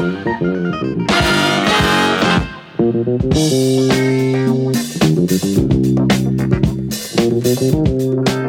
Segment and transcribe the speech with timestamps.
[0.00, 0.40] Thank
[8.28, 8.39] you.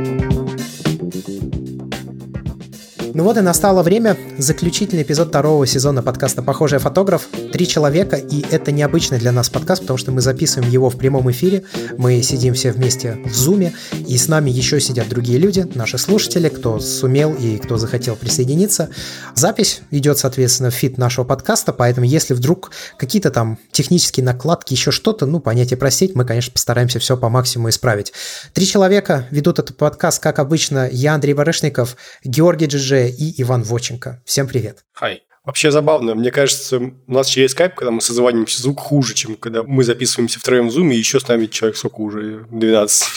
[3.14, 4.16] Ну вот и настало время.
[4.38, 7.28] Заключительный эпизод второго сезона подкаста «Похожий фотограф».
[7.52, 11.30] Три человека, и это необычный для нас подкаст, потому что мы записываем его в прямом
[11.32, 11.66] эфире.
[11.98, 13.74] Мы сидим все вместе в зуме,
[14.08, 18.90] и с нами еще сидят другие люди, наши слушатели, кто сумел и кто захотел присоединиться.
[19.36, 24.92] Запись идет, соответственно, в feed нашего подкаста, поэтому если вдруг какие-то там технические накладки, еще
[24.92, 28.14] что-то, ну, понять и простить, мы, конечно, постараемся все по максимуму исправить.
[28.54, 30.88] Три человека ведут этот подкаст, как обычно.
[30.90, 32.68] Я Андрей Барышников, Георгий
[33.02, 34.22] Джиджи и Иван Воченко.
[34.26, 34.86] Всем привет.
[34.94, 35.24] Хай.
[35.44, 36.14] Вообще забавно.
[36.14, 40.40] Мне кажется, у нас через скайп, когда мы созваниваемся, звук хуже, чем когда мы записываемся
[40.40, 42.46] втроем в Zoom, и еще с нами человек сколько уже?
[42.52, 43.08] 12.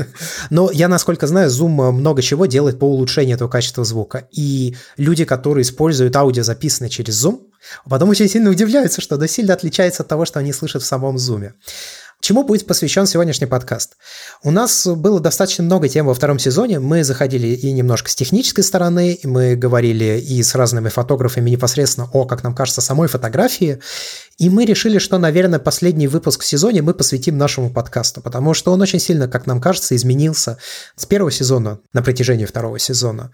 [0.50, 4.26] Но я, насколько знаю, Zoom много чего делает по улучшению этого качества звука.
[4.32, 7.40] И люди, которые используют аудио, записанное через Zoom,
[7.86, 11.16] потом очень сильно удивляются, что это сильно отличается от того, что они слышат в самом
[11.16, 11.52] Zoom.
[12.26, 13.96] Чему будет посвящен сегодняшний подкаст?
[14.42, 16.80] У нас было достаточно много тем во втором сезоне.
[16.80, 22.10] Мы заходили и немножко с технической стороны, и мы говорили и с разными фотографами непосредственно
[22.12, 23.78] о, как нам кажется, самой фотографии.
[24.38, 28.72] И мы решили, что, наверное, последний выпуск в сезоне мы посвятим нашему подкасту, потому что
[28.72, 30.58] он очень сильно, как нам кажется, изменился
[30.96, 33.30] с первого сезона на протяжении второго сезона.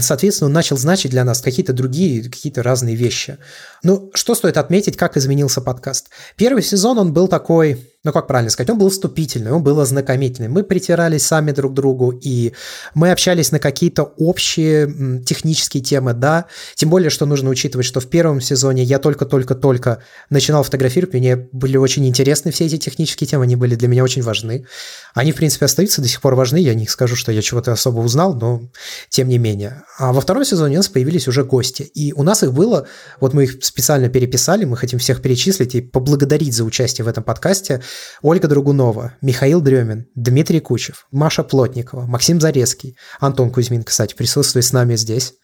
[0.00, 3.38] Соответственно, он начал значить для нас какие-то другие, какие-то разные вещи.
[3.82, 6.10] Ну, что стоит отметить, как изменился подкаст?
[6.36, 10.50] Первый сезон, он был такой ну как правильно сказать, он был вступительный, он был ознакомительный.
[10.50, 12.52] Мы притирались сами друг к другу, и
[12.92, 16.44] мы общались на какие-то общие технические темы, да.
[16.74, 21.78] Тем более, что нужно учитывать, что в первом сезоне я только-только-только начинал фотографировать, мне были
[21.78, 24.66] очень интересны все эти технические темы, они были для меня очень важны.
[25.14, 28.00] Они, в принципе, остаются до сих пор важны, я не скажу, что я чего-то особо
[28.00, 28.68] узнал, но
[29.08, 29.82] тем не менее.
[29.98, 32.86] А во втором сезоне у нас появились уже гости, и у нас их было,
[33.18, 37.24] вот мы их специально переписали, мы хотим всех перечислить и поблагодарить за участие в этом
[37.24, 37.82] подкасте–
[38.22, 44.72] Ольга Другунова, Михаил Дремин, Дмитрий Кучев, Маша Плотникова, Максим Зарецкий, Антон Кузьмин, кстати, присутствует с
[44.72, 45.34] нами здесь,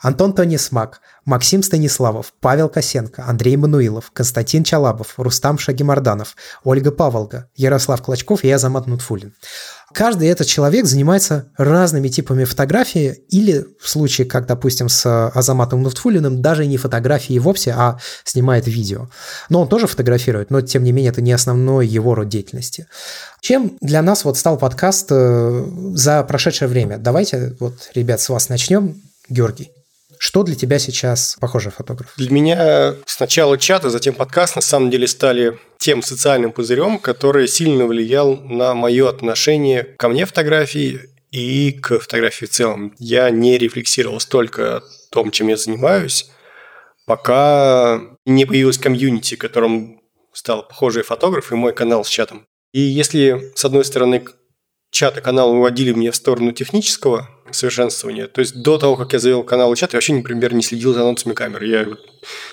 [0.00, 8.02] Антон Тонисмак, Максим Станиславов, Павел Косенко, Андрей Мануилов, Константин Чалабов, Рустам Шагимарданов, Ольга Паволга, Ярослав
[8.02, 9.34] Клочков и Азамат Нутфулин.
[9.96, 16.42] Каждый этот человек занимается разными типами фотографии или в случае, как, допустим, с Азаматом Нутфулиным,
[16.42, 19.08] даже не фотографии вовсе, а снимает видео.
[19.48, 22.88] Но он тоже фотографирует, но тем не менее это не основной его род деятельности.
[23.40, 25.64] Чем для нас вот стал подкаст э,
[25.94, 26.98] за прошедшее время?
[26.98, 29.00] Давайте вот, ребят, с вас начнем.
[29.30, 29.70] Георгий.
[30.18, 32.12] Что для тебя сейчас похожий фотограф?
[32.16, 37.48] Для меня сначала чат, а затем подкаст на самом деле стали тем социальным пузырем, который
[37.48, 41.00] сильно влиял на мое отношение ко мне фотографии
[41.30, 42.94] и к фотографии в целом.
[42.98, 46.30] Я не рефлексировал столько о том, чем я занимаюсь,
[47.04, 50.00] пока не появилась комьюнити, которым
[50.32, 52.46] стал похожий фотограф и мой канал с чатом.
[52.72, 54.24] И если, с одной стороны,
[54.90, 58.26] чат и канал уводили меня в сторону технического совершенствования.
[58.26, 60.92] То есть до того, как я завел канал и чат, я вообще, например, не следил
[60.92, 61.62] за анонсами камер.
[61.62, 61.86] Я,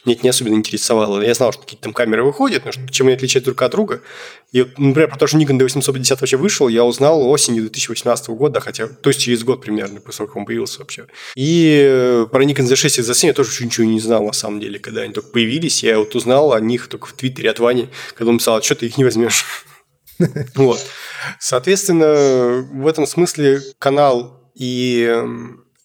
[0.06, 1.22] мне это не особенно интересовало.
[1.22, 4.02] Я знал, что какие-то там камеры выходят, но чем они отличаются друг от друга.
[4.52, 8.88] И, например, про то, что Nikon D850 вообще вышел, я узнал осенью 2018 года, хотя,
[8.88, 11.08] то есть через год примерно, после того, как он появился вообще.
[11.36, 14.80] И э, про Nikon Z6 и Z7 я тоже ничего не знал на самом деле,
[14.80, 15.84] когда они только появились.
[15.84, 18.76] Я вот узнал о них только в Твиттере от Вани, когда он писал, «А что
[18.76, 19.46] ты их не возьмешь.
[20.56, 20.80] Вот.
[21.40, 25.24] Соответственно, в этом смысле канал и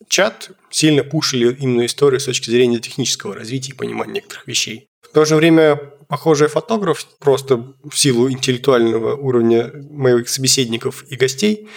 [0.08, 4.88] чат сильно пушили именно историю с точки зрения технического развития и понимания некоторых вещей.
[5.02, 5.76] В то же время
[6.08, 11.68] похожий фотограф, просто в силу интеллектуального уровня моих собеседников и гостей,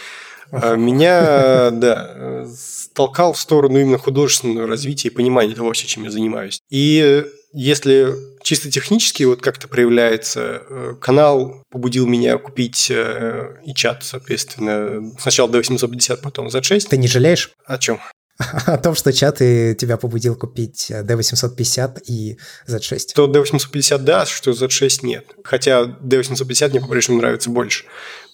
[0.51, 2.45] э, меня, да,
[2.93, 6.61] толкал в сторону именно художественного развития и понимания того, чем я занимаюсь.
[6.69, 14.03] И если чисто технически вот как-то проявляется, э, канал побудил меня купить э, и чат,
[14.03, 16.87] соответственно, сначала D850, потом Z6.
[16.89, 17.51] Ты не жалеешь?
[17.65, 17.99] О чем?
[18.65, 22.37] О том, что чат и тебя побудил купить D850 и
[22.67, 22.99] Z6.
[23.15, 25.25] То D850 да, что Z6 нет.
[25.43, 27.85] Хотя D850 мне по-прежнему нравится больше.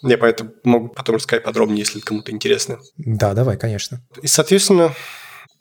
[0.04, 2.80] Я поэтому могу потом рассказать подробнее, если кому-то интересно.
[2.98, 4.02] Да, давай, конечно.
[4.22, 4.94] И, соответственно,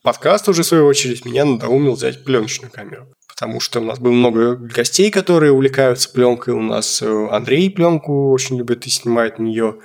[0.03, 4.13] подкаст уже, в свою очередь, меня надоумил взять пленочную камеру потому что у нас было
[4.13, 6.55] много гостей, которые увлекаются пленкой.
[6.55, 9.77] У нас э, Андрей пленку очень любит и снимает нее.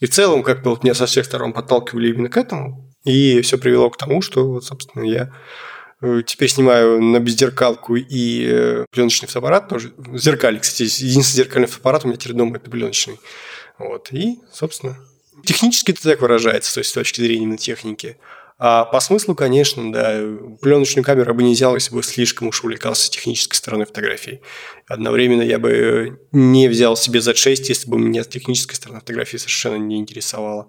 [0.00, 2.92] И в целом как-то вот меня со всех сторон подталкивали именно к этому.
[3.04, 5.32] И все привело к тому, что, вот, собственно, я
[6.02, 9.94] э, теперь снимаю на беззеркалку и э, пленочный фотоаппарат тоже.
[10.12, 13.18] Зеркали, кстати, единственный зеркальный фотоаппарат у меня теперь дома– это пленочный.
[13.78, 14.12] Вот.
[14.12, 14.98] И, собственно,
[15.46, 18.18] технически это так выражается, то есть с точки зрения именно техники.
[18.62, 20.20] А по смыслу, конечно, да,
[20.60, 24.42] пленочную камеру бы не взял, если бы слишком уж увлекался технической стороной фотографии.
[24.86, 29.96] Одновременно я бы не взял себе Z6, если бы меня техническая сторона фотографии совершенно не
[29.96, 30.68] интересовала.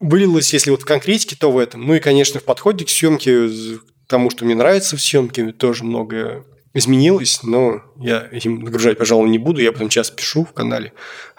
[0.00, 1.86] Вылилось, если вот в конкретике, то в этом.
[1.86, 5.84] Ну и, конечно, в подходе к съемке, к тому, что мне нравится в съемке, тоже
[5.84, 6.44] многое
[6.74, 9.60] изменилось, но я этим нагружать, пожалуй, не буду.
[9.60, 10.92] Я потом час пишу в канале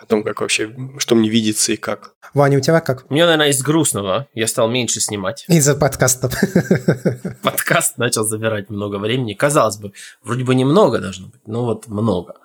[0.05, 2.13] о том, как вообще, что мне видится и как.
[2.33, 3.09] Ваня, у тебя как?
[3.09, 4.27] Мне, наверное, из грустного.
[4.33, 5.45] Я стал меньше снимать.
[5.47, 6.29] Из-за подкаста.
[7.43, 9.33] Подкаст начал забирать много времени.
[9.33, 9.93] Казалось бы,
[10.23, 12.35] вроде бы немного должно быть, но вот много.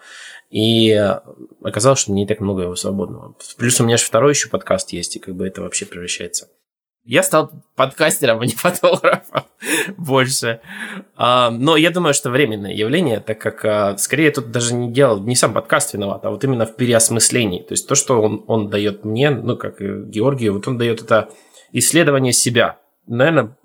[0.48, 0.90] И
[1.62, 3.36] оказалось, что не так много его свободного.
[3.56, 6.48] Плюс у меня же второй еще подкаст есть, и как бы это вообще превращается
[7.10, 9.42] я стал подкастером, а не фотографом
[9.96, 10.60] больше.
[11.16, 15.18] А, но я думаю, что временное явление, так как а, скорее тут даже не делал,
[15.20, 17.62] не сам подкаст виноват, а вот именно в переосмыслении.
[17.62, 21.30] То есть то, что он, он дает мне, ну, как Георгию, вот он дает это
[21.72, 22.78] исследование себя.
[23.08, 23.56] Наверное,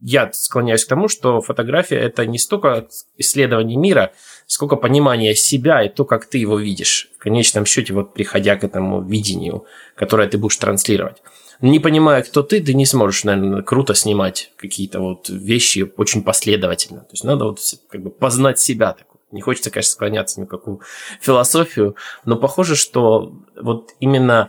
[0.00, 2.88] я склоняюсь к тому, что фотография– это не столько
[3.18, 4.12] исследование мира,
[4.46, 7.10] сколько понимание себя и то, как ты его видишь.
[7.18, 9.66] В конечном счете, вот приходя к этому видению,
[9.96, 11.18] которое ты будешь транслировать
[11.60, 17.00] не понимая, кто ты, ты не сможешь, наверное, круто снимать какие-то вот вещи очень последовательно.
[17.00, 18.92] То есть надо вот как бы познать себя.
[18.92, 19.06] Так.
[19.30, 20.80] Не хочется, конечно, склоняться ни в какую
[21.20, 24.48] философию, но похоже, что вот именно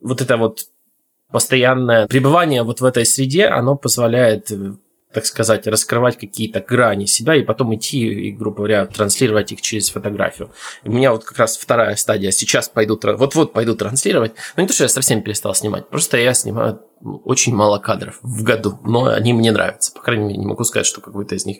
[0.00, 0.68] вот это вот
[1.30, 4.50] постоянное пребывание вот в этой среде, оно позволяет
[5.12, 9.90] так сказать, раскрывать какие-то грани себя и потом идти и, грубо говоря, транслировать их через
[9.90, 10.52] фотографию.
[10.84, 12.30] У меня вот как раз вторая стадия.
[12.30, 14.32] Сейчас пойду, вот-вот пойду транслировать.
[14.56, 18.42] Но не то, что я совсем перестал снимать, просто я снимаю очень мало кадров в
[18.42, 19.92] году, но они мне нравятся.
[19.92, 21.58] По крайней мере, не могу сказать, что какой-то из них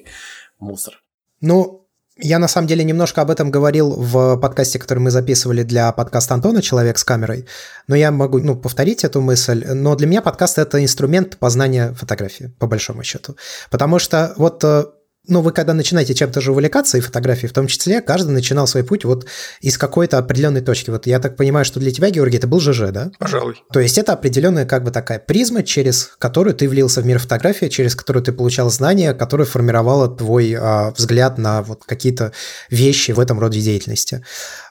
[0.58, 1.00] мусор.
[1.40, 1.79] Ну,
[2.22, 6.34] я на самом деле немножко об этом говорил в подкасте, который мы записывали для подкаста
[6.34, 7.46] Антона «Человек с камерой»,
[7.86, 9.64] но я могу ну, повторить эту мысль.
[9.66, 13.36] Но для меня подкаст– это инструмент познания фотографии, по большому счету.
[13.70, 14.84] Потому что вот э,
[15.28, 18.84] ну, вы когда начинаете чем-то же увлекаться, и фотографии в том числе, каждый начинал свой
[18.84, 19.26] путь вот
[19.60, 20.90] из какой-то определенной точки.
[20.90, 23.10] Вот я так понимаю, что для тебя, Георгий, это был ЖЖ, да?
[23.18, 23.62] Пожалуй.
[23.72, 27.66] То есть это определенная как бы такая призма, через которую ты влился в мир фотографии,
[27.66, 32.32] через которую ты получал знания, которая формировала твой а, взгляд на вот какие-то
[32.70, 34.24] вещи в этом роде деятельности.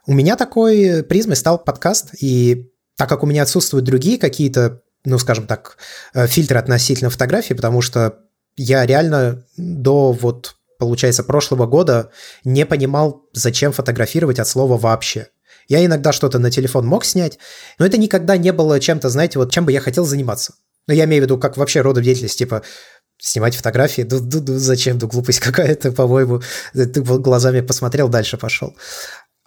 [0.08, 5.18] У меня такой призмой стал подкаст, и так как у меня отсутствуют другие какие-то ну,
[5.18, 5.78] скажем так,
[6.14, 8.20] э, фильтры относительно фотографии, потому что
[8.56, 12.12] я реально до вот, получается, прошлого года
[12.44, 15.28] не понимал, зачем фотографировать от слова вообще.
[15.68, 17.38] Я иногда что-то на телефон мог снять,
[17.78, 20.56] но это никогда не было чем-то, знаете, вот чем бы я хотел заниматься.
[20.88, 22.64] Но я имею в виду, как вообще родом деятельности, типа
[23.20, 26.42] снимать фотографии, ду -ду -ду, зачем, да глупость какая-то, по-моему,
[26.74, 28.76] ты глазами посмотрел, дальше пошел.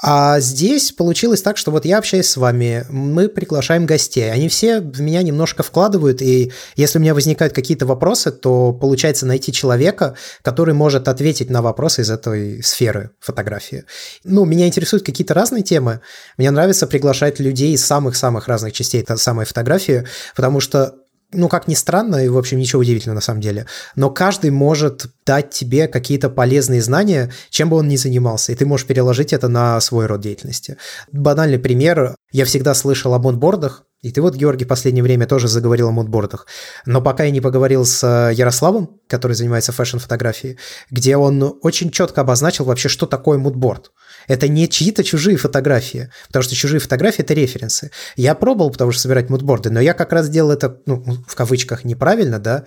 [0.04, 4.32] А здесь получилось так, что вот я общаюсь с вами, мы приглашаем гостей.
[4.32, 9.26] Они все в меня немножко вкладывают, и если у меня возникают какие-то вопросы, то получается
[9.26, 13.84] найти человека, который может ответить на вопросы из этой сферы фотографии.
[14.25, 16.00] Ну, меня интересуют какие-то разные темы.
[16.37, 20.96] Мне нравится приглашать людей из самых-самых разных частей этой самой фотографии, потому что
[21.32, 25.06] ну, как ни странно, и, в общем, ничего удивительного на самом деле, но каждый может
[25.26, 29.49] дать тебе какие-то полезные знания, чем бы он ни занимался, и ты можешь переложить это
[29.49, 30.76] на свой род деятельности.
[31.11, 32.14] Банальный пример.
[32.32, 35.93] Я всегда слышал о модбордах, и ты вот, Георгий, в последнее время тоже заговорил о
[35.93, 36.46] мудбордах.
[36.87, 40.58] Но пока я не поговорил с э, Ярославом, который занимается фэшн-фотографией,
[40.90, 43.93] где он очень четко обозначил вообще, что такое мудборд.
[44.29, 47.91] Это не чьи-то чужие фотографии, потому что чужие фотографии– это референсы.
[48.17, 51.84] Я пробовал, потому что собирать мудборды, но я как раз делал это, ну, в кавычках,
[51.84, 52.64] неправильно, да.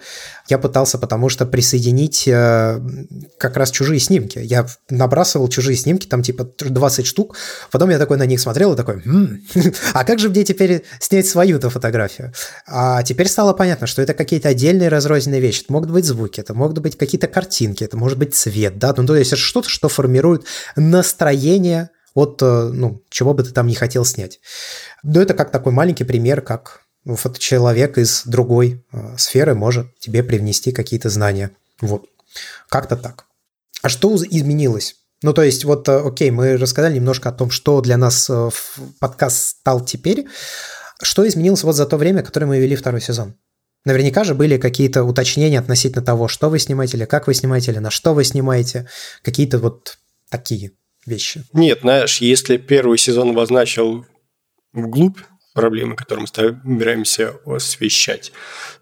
[0.49, 2.79] Я пытался, потому что присоединить э,
[3.37, 4.39] как раз чужие снимки.
[4.39, 7.37] Я набрасывал чужие снимки, там типа 20 штук,
[7.71, 9.01] потом я такой на них смотрел и такой,
[9.93, 12.33] а как же мне теперь снять свою-то фотографию?
[12.67, 15.63] А теперь стало понятно, что это какие-то отдельные разрозненные вещи.
[15.63, 19.05] Это могут быть звуки, это могут быть какие-то картинки, это может быть цвет, да, ну
[19.05, 20.45] то есть это что-то, что формирует
[20.75, 24.39] настроение настроение от, э, ну, чего бы ты там не хотел снять.
[25.03, 26.81] Но это как такой маленький пример, как
[27.37, 31.51] человек из другой э, сферы может тебе привнести какие-то знания.
[31.81, 32.05] Вот.
[32.69, 33.25] Как-то так.
[33.81, 34.95] А что изменилось?
[35.21, 38.31] Ну, то есть, вот, э, окей, мы рассказали немножко о том, что для нас
[38.99, 40.25] подкаст стал теперь.
[41.01, 43.35] Что изменилось вот за то время, которое мы вели второй сезон?
[43.85, 47.79] Наверняка же были какие-то уточнения относительно того, что вы снимаете, или как вы снимаете, или
[47.79, 48.87] на что вы снимаете.
[49.21, 49.97] Какие-то вот
[50.29, 50.71] такие
[51.05, 51.43] вещи.
[51.53, 54.05] Нет, знаешь, если первый сезон обозначил
[54.73, 55.19] вглубь
[55.53, 58.31] проблемы, которые мы собираемся освещать,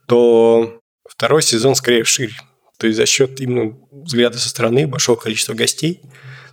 [0.08, 2.34] то второй сезон скорее шире.
[2.78, 6.02] То есть за счет именно взгляда со стороны, большого количества гостей,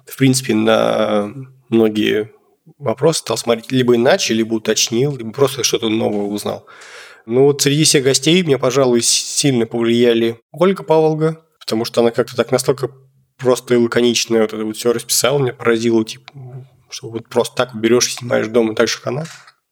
[0.06, 1.32] в принципе, на
[1.68, 2.30] многие
[2.78, 6.66] вопросы стал смотреть либо иначе, либо уточнил, либо просто что-то новое узнал.
[7.26, 12.36] Ну вот среди всех гостей мне, пожалуй, сильно повлияли Ольга Паволга, потому что она как-то
[12.36, 12.90] так настолько
[13.40, 16.32] просто и лаконично вот это вот все расписала, мне поразило, типа,
[16.90, 19.24] что вот просто так берешь и снимаешь дома, так же, как она.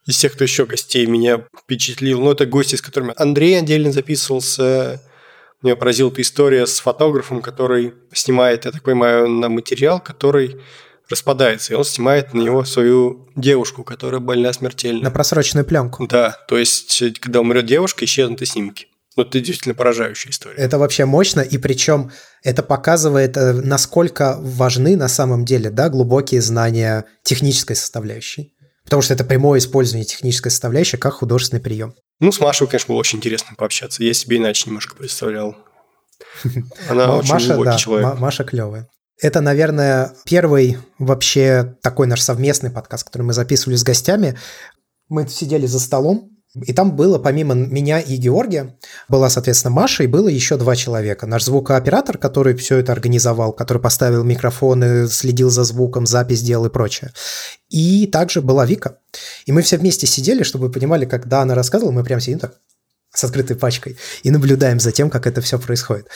[0.07, 5.03] Из тех, кто еще гостей меня впечатлил, ну, это гости, с которыми Андрей отдельно записывался,
[5.63, 10.57] меня поразила эта история с фотографом, который снимает, я так понимаю, на материал, который
[11.11, 15.03] распадается, и он снимает на него свою девушку, которая больна смертельно.
[15.03, 16.07] На просроченную пленку.
[16.07, 18.88] Да, то есть, когда умрет девушка, исчезнут и снимки.
[19.19, 20.55] Ну, это действительно поражающая история.
[20.59, 22.13] Это вообще мощно, и причем
[22.45, 28.55] это показывает, э, насколько важны на самом деле да, глубокие знания технической составляющей.
[28.85, 31.95] Потому что это прямое использование технической составляющей как художественный прием.
[32.21, 34.05] Ну, с Машей, конечно, было очень интересно пообщаться.
[34.05, 35.57] Я себе иначе немножко представлял.
[36.89, 38.19] Она очень Маша, глубокий да, человек.
[38.21, 38.89] Маша клевая.
[39.21, 44.39] Это, наверное, первый вообще такой наш совместный подкаст, который мы записывали с гостями.
[45.09, 48.77] Мы сидели за столом, и там было, помимо меня и Георгия,
[49.09, 51.27] была, соответственно, Маша, и было еще два человека.
[51.27, 56.71] Наш звукооператор, который все это организовал, который поставил микрофоны, следил за звуком, запись делал и
[56.71, 57.13] прочее.
[57.69, 58.99] И также была Вика.
[59.45, 62.55] И мы все вместе сидели, чтобы вы понимали, когда она рассказывала, мы прям сидим так,
[63.15, 66.09] с открытой пачкой и наблюдаем за тем, как это все происходит.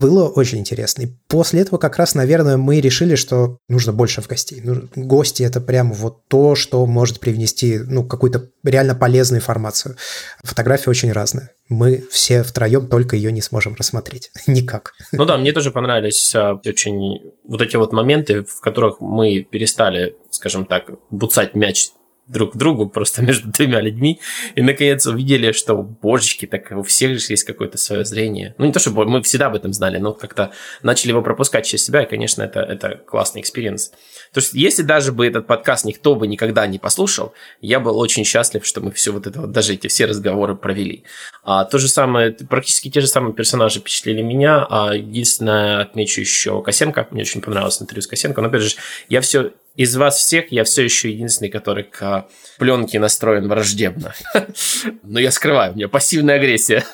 [0.00, 1.02] Было очень интересно.
[1.02, 4.60] И после этого как раз, наверное, мы решили, что нужно больше в гостей.
[4.62, 9.96] Ну, гости– это прямо вот то, что может привнести ну, какую-то реально полезную информацию.
[10.42, 11.50] Фотографии очень разные.
[11.68, 14.32] Мы все втроем только ее не сможем рассмотреть.
[14.46, 14.92] Никак.
[15.12, 20.16] Ну да, мне тоже понравились а, очень вот эти вот моменты, в которых мы перестали,
[20.30, 21.90] скажем так, буцать мяч
[22.30, 24.20] друг к другу, просто между двумя людьми,
[24.54, 28.54] и наконец увидели, что, божечки, так у всех же есть какое-то свое зрение.
[28.58, 31.84] Ну, не то, чтобы мы всегда об этом знали, но как-то начали его пропускать через
[31.84, 33.90] себя, и, конечно, это, это классный experience.
[34.32, 38.24] То есть, если даже бы этот подкаст никто бы никогда не послушал, я был очень
[38.24, 41.04] счастлив, что мы все вот это вот, даже эти все разговоры провели.
[41.42, 46.62] А, то же самое, практически те же самые персонажи впечатлили меня, а единственное, отмечу еще
[46.62, 48.76] Косенко, мне очень понравилось интервью с Косенко, но, опять же,
[49.08, 52.26] я все из вас всех я все еще единственный, который к
[52.58, 54.12] пленке настроен враждебно.
[55.02, 56.84] Но я скрываю, у меня пассивная агрессия.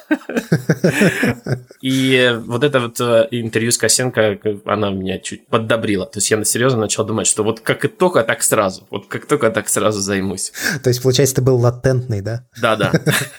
[1.81, 6.07] И вот это вот э, интервью с Косенко, она меня чуть поддобрила.
[6.07, 8.87] То есть я на серьезно начал думать, что вот как и только, так сразу.
[8.89, 10.53] Вот как только, так сразу займусь.
[10.85, 12.47] То есть, получается, ты был латентный, да?
[12.63, 12.93] Да-да.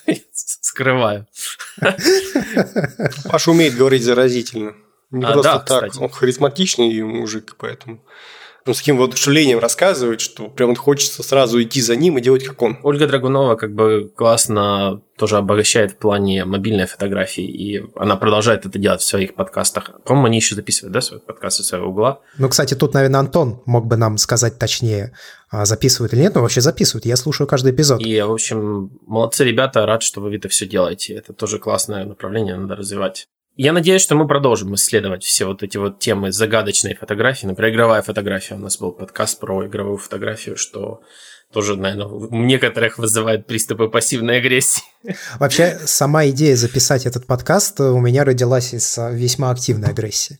[0.33, 1.25] Скрываю.
[3.29, 4.73] Паша умеет говорить заразительно.
[5.09, 5.91] Не а, просто да, так.
[5.91, 6.03] Кстати.
[6.03, 8.03] Он харизматичный мужик, поэтому
[8.67, 12.61] ну, с таким воодушевлением рассказывает, что прям хочется сразу идти за ним и делать как
[12.61, 12.77] он.
[12.83, 18.77] Ольга Драгунова как бы классно тоже обогащает в плане мобильной фотографии, и она продолжает это
[18.77, 20.01] делать в своих подкастах.
[20.03, 22.19] По-моему, они еще записывают, да, свои подкасты своего угла.
[22.37, 25.13] Ну, кстати, тут, наверное, Антон мог бы нам сказать точнее,
[25.49, 27.05] а, записывают или нет, но вообще записывают.
[27.05, 28.01] Я слушаю каждый эпизод.
[28.01, 31.13] И, в общем, молодцы ребята, рад, что вы это все делаете.
[31.13, 33.27] Это тоже классное направление, надо развивать.
[33.57, 37.47] Я надеюсь, что мы продолжим исследовать все вот эти вот темы загадочной фотографии.
[37.47, 38.53] Например, игровая фотография.
[38.53, 41.01] У нас был подкаст про игровую фотографию, что
[41.51, 44.83] тоже, наверное, у некоторых вызывает приступы пассивной агрессии.
[45.39, 50.39] Вообще, сама идея записать этот подкаст у меня родилась из весьма активной агрессии.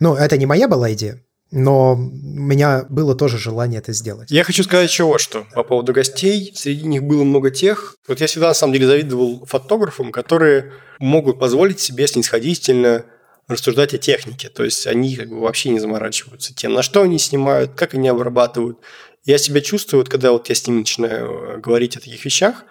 [0.00, 4.30] Ну, это не моя была идея, но у меня было тоже желание это сделать.
[4.30, 6.52] Я хочу сказать еще вот что по поводу гостей.
[6.54, 7.96] Среди них было много тех.
[8.08, 13.04] Вот я всегда, на самом деле, завидовал фотографам, которые могут позволить себе снисходительно
[13.46, 14.48] рассуждать о технике.
[14.48, 18.08] То есть они как бы вообще не заморачиваются тем, на что они снимают, как они
[18.08, 18.78] обрабатывают.
[19.24, 22.64] Я себя чувствую, вот когда вот я с ним начинаю э, говорить о таких вещах,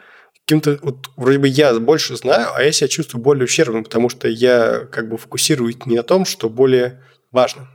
[0.46, 4.28] каким-то вот вроде бы я больше знаю, а я себя чувствую более ущербным, потому что
[4.28, 7.02] я как бы фокусируюсь не на том, что более
[7.32, 7.70] важно.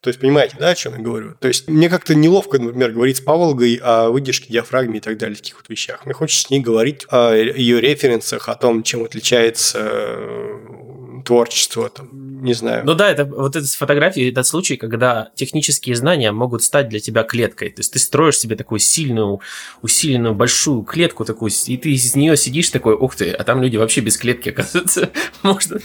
[0.00, 1.34] То есть, понимаете, да, о чем я говорю?
[1.40, 5.36] То есть, мне как-то неловко, например, говорить с Паволгой о выдержке, диафрагме и так далее,
[5.36, 6.06] таких вот вещах.
[6.06, 10.89] Мне хочется с ней говорить о ее референсах, о том, чем отличается э,
[11.22, 12.84] творчество, там, не знаю.
[12.84, 17.00] Ну да, это вот это с фотографией этот случай, когда технические знания могут стать для
[17.00, 17.70] тебя клеткой.
[17.70, 19.40] То есть ты строишь себе такую сильную,
[19.82, 23.76] усиленную большую клетку такую, и ты из нее сидишь такой, ух ты, а там люди
[23.76, 25.10] вообще без клетки, оказывается,
[25.42, 25.78] можно.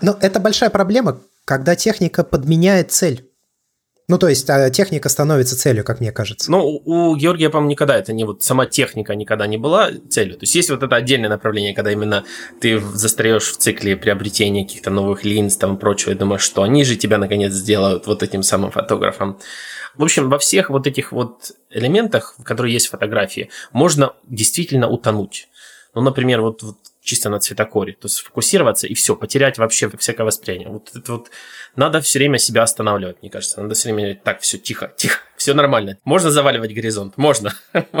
[0.00, 3.24] Ну, это большая проблема, когда техника подменяет цель.
[4.08, 6.48] Ну, то есть а техника становится целью, как мне кажется.
[6.48, 10.34] Ну, у Георгия, по-моему, никогда это не вот сама техника никогда не была целью.
[10.34, 12.24] То есть есть вот это отдельное направление, когда именно
[12.60, 16.84] ты застаешь в цикле приобретения каких-то новых линз там и прочего, и думаешь, что они
[16.84, 19.40] же тебя наконец сделают вот этим самым фотографом.
[19.96, 25.48] В общем, во всех вот этих вот элементах, которые есть в фотографии, можно действительно утонуть.
[25.94, 27.94] Ну, например, вот, вот чисто на цветокоре.
[27.94, 30.68] То есть сфокусироваться и все, потерять вообще всякое восприятие.
[30.68, 31.30] Вот это вот
[31.76, 33.60] надо все время себя останавливать, мне кажется.
[33.60, 35.18] Надо все время так, все тихо, тихо.
[35.36, 35.98] Все нормально.
[36.04, 37.14] Можно заваливать горизонт?
[37.16, 37.54] Можно.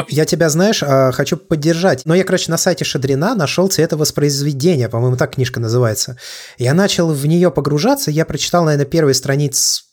[0.08, 2.02] Я тебя, знаешь, а, хочу поддержать.
[2.04, 6.18] Но я, короче, на сайте Шадрина нашел цветовоспроизведение, по-моему, так книжка называется.
[6.58, 9.84] Я начал в нее погружаться, я прочитал, наверное, первые страниц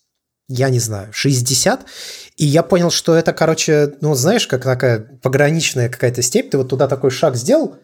[0.49, 1.85] я не знаю, 60,
[2.35, 6.69] и я понял, что это, короче, ну, знаешь, как такая пограничная какая-то степь, ты вот
[6.69, 7.77] туда такой шаг сделал,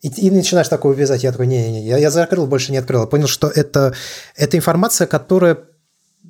[0.00, 1.24] и, и начинаешь такое вязать.
[1.24, 3.06] Я такой, не-не-не, я, я закрыл, больше не открыл.
[3.06, 3.94] Понял, что это,
[4.36, 5.58] это информация, которая,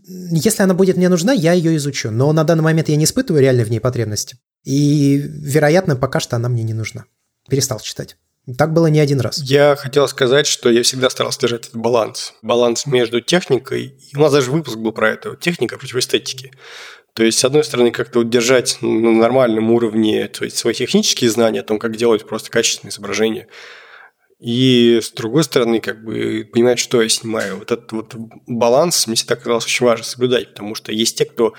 [0.06, 2.10] если она будет мне нужна, я ее изучу.
[2.10, 4.38] Но на данный момент я не испытываю реально в ней потребности.
[4.64, 7.04] И, вероятно, пока что она мне не нужна.
[7.48, 8.16] Перестал читать.
[8.56, 9.38] Так было не один раз.
[9.42, 12.32] Я хотел сказать, что я всегда старался держать этот баланс.
[12.40, 16.52] Баланс между техникой, у нас даже выпуск был про это, техника против эстетики.
[17.18, 21.28] То есть, с одной стороны, как-то вот держать на нормальном уровне то есть, свои технические
[21.30, 23.48] знания о том, как делать просто качественные изображения.
[24.38, 27.56] И с другой стороны, как бы понимать, что я снимаю.
[27.58, 28.14] Вот этот вот
[28.46, 31.54] баланс мне всегда казалось очень важно соблюдать, потому что есть те, кто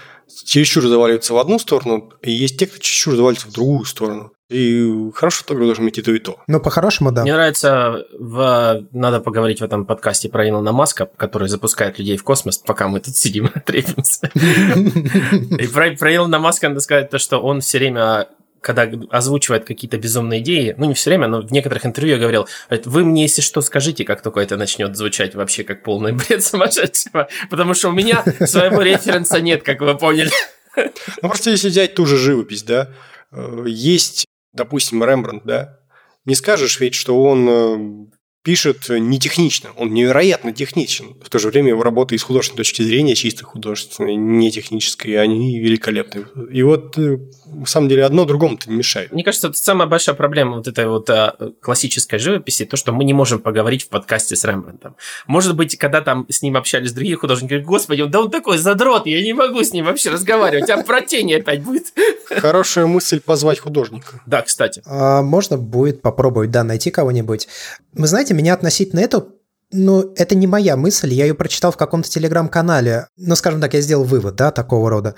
[0.46, 4.32] чересчур заваливается в одну сторону, и есть те, кто чересчур заваливается в другую сторону.
[4.50, 6.38] И хороший фотограф должен иметь и то, и то.
[6.48, 7.22] Ну, по-хорошему, да.
[7.22, 8.84] Мне нравится, в...
[8.92, 13.00] надо поговорить в этом подкасте про Илона Маска, который запускает людей в космос, пока мы
[13.00, 14.32] тут сидим, трепимся.
[14.34, 18.28] И про, про Илона Маска надо сказать то, что он все время
[18.62, 22.48] когда озвучивает какие-то безумные идеи, ну не все время, но в некоторых интервью я говорил,
[22.70, 27.30] вы мне, если что, скажите, как только это начнет звучать вообще как полный бред сумасшедшего,
[27.50, 30.32] потому что у меня своего референса нет, как вы поняли.
[30.76, 32.90] Ну просто если взять ту же живопись, да,
[33.32, 35.80] э, есть допустим, Рембрандт, да,
[36.26, 38.08] не скажешь ведь, что он э,
[38.44, 41.16] пишет не технично, он невероятно техничен.
[41.22, 45.60] В то же время его работы из художественной точки зрения, чисто художественной, не технической, они
[45.60, 46.26] великолепны.
[46.52, 49.12] И вот, э, на самом деле, одно другому-то не мешает.
[49.12, 53.04] Мне кажется, это самая большая проблема вот этой вот а, классической живописи, то, что мы
[53.04, 54.96] не можем поговорить в подкасте с Рембрандтом.
[55.28, 59.06] Может быть, когда там с ним общались другие художники, говорят, господи, да он такой задрот,
[59.06, 61.94] я не могу с ним вообще разговаривать, а про тени опять будет.
[62.30, 64.22] Хорошая мысль позвать художника.
[64.26, 64.82] Да, кстати.
[64.86, 67.48] А, можно будет попробовать, да, найти кого-нибудь.
[67.94, 69.28] Вы знаете, меня относительно этого
[69.72, 73.08] ну, это не моя мысль, я ее прочитал в каком-то телеграм-канале.
[73.18, 75.14] Ну, скажем так, я сделал вывод, да, такого рода.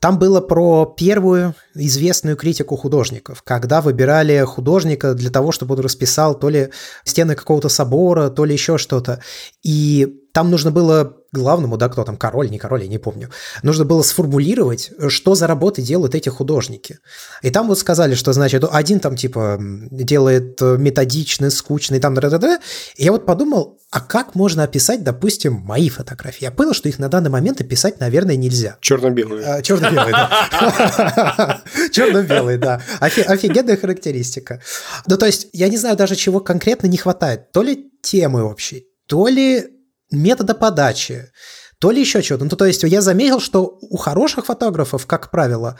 [0.00, 6.38] Там было про первую известную критику художников, когда выбирали художника для того, чтобы он расписал
[6.38, 6.68] то ли
[7.02, 9.20] стены какого-то собора, то ли еще что-то.
[9.64, 13.30] И там нужно было главному, да, кто там, король, не король, я не помню,
[13.62, 16.98] нужно было сформулировать, что за работы делают эти художники.
[17.42, 22.38] И там вот сказали, что, значит, один там, типа, делает методичный, скучный, там, да, да,
[22.38, 22.60] да.
[22.96, 26.44] И я вот подумал, а как можно описать, допустим, мои фотографии?
[26.44, 28.76] Я понял, что их на данный момент описать, наверное, нельзя.
[28.80, 29.46] Черно-белые.
[29.46, 31.62] А, черно-белые, да.
[31.92, 32.82] Черно-белые, да.
[33.00, 34.60] Офигенная характеристика.
[35.06, 37.50] Ну, то есть, я не знаю даже, чего конкретно не хватает.
[37.52, 39.77] То ли темы общей, то ли
[40.10, 41.30] метода подачи,
[41.78, 42.44] то ли еще чего-то.
[42.44, 45.78] Ну, то есть я заметил, что у хороших фотографов, как правило,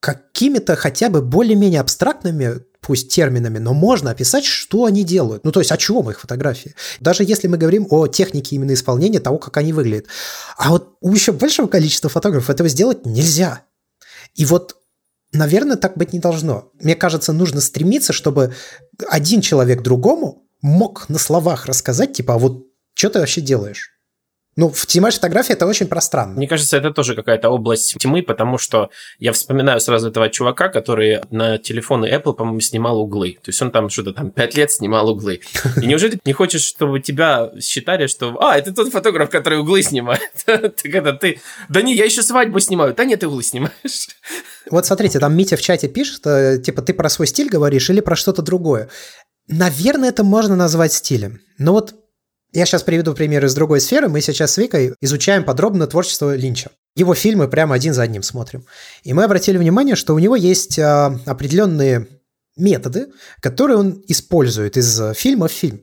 [0.00, 5.44] какими-то хотя бы более-менее абстрактными, пусть терминами, но можно описать, что они делают.
[5.44, 6.74] Ну, то есть о чем их фотографии.
[6.98, 10.06] Даже если мы говорим о технике именно исполнения того, как они выглядят.
[10.56, 13.62] А вот у еще большего количества фотографов этого сделать нельзя.
[14.34, 14.76] И вот
[15.32, 16.72] Наверное, так быть не должно.
[16.80, 18.52] Мне кажется, нужно стремиться, чтобы
[19.08, 22.66] один человек другому мог на словах рассказать, типа, а вот
[23.00, 23.90] что ты вообще делаешь?
[24.56, 26.34] Ну, в снимаешь фотографии это очень пространно.
[26.34, 31.20] Мне кажется, это тоже какая-то область тьмы, потому что я вспоминаю сразу этого чувака, который
[31.30, 33.38] на телефоны Apple, по-моему, снимал углы.
[33.42, 35.40] То есть он там что-то там пять лет снимал углы.
[35.80, 39.82] И неужели ты не хочешь, чтобы тебя считали, что «А, это тот фотограф, который углы
[39.82, 40.20] снимает».
[40.44, 41.40] Так это ты...
[41.68, 42.92] Да не, я еще свадьбу снимаю.
[42.94, 44.08] Да нет, ты углы снимаешь.
[44.70, 48.00] Вот смотрите, там Митя в чате пишет, э, типа, ты про свой стиль говоришь или
[48.00, 48.90] про что-то другое.
[49.48, 51.40] Наверное, это можно назвать стилем.
[51.56, 51.94] Но вот
[52.52, 54.08] я сейчас приведу пример из другой сферы.
[54.08, 56.70] Мы сейчас с Викой изучаем подробно творчество Линча.
[56.96, 58.64] Его фильмы прямо один за одним смотрим.
[59.04, 62.08] И мы обратили внимание, что у него есть а, определенные
[62.56, 63.08] методы,
[63.40, 65.82] которые он использует из фильма в фильм.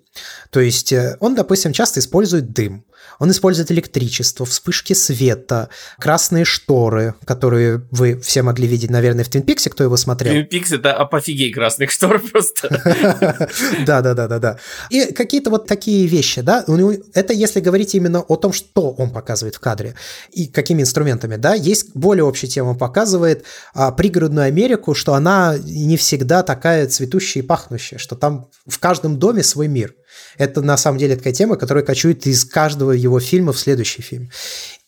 [0.51, 2.86] То есть э, он, допустим, часто использует дым.
[3.20, 9.43] Он использует электричество, вспышки света, красные шторы, которые вы все могли видеть, наверное, в Твин
[9.43, 10.34] Пиксе, кто его смотрел.
[10.34, 12.70] Твин Пикс– это апофигей красных штор просто.
[13.86, 14.60] Да-да-да-да-да.
[14.89, 16.65] И какие-то вот такие вещи, да,
[17.13, 19.96] это если говорить именно о том, что он показывает в кадре
[20.32, 25.98] и какими инструментами, да, есть более общая тема, показывает а, пригородную Америку, что она не
[25.98, 29.96] всегда такая цветущая и пахнущая, что там в каждом доме свой мир.
[30.38, 34.30] Это на самом деле такая тема, которая кочует из каждого его фильма в следующий фильм.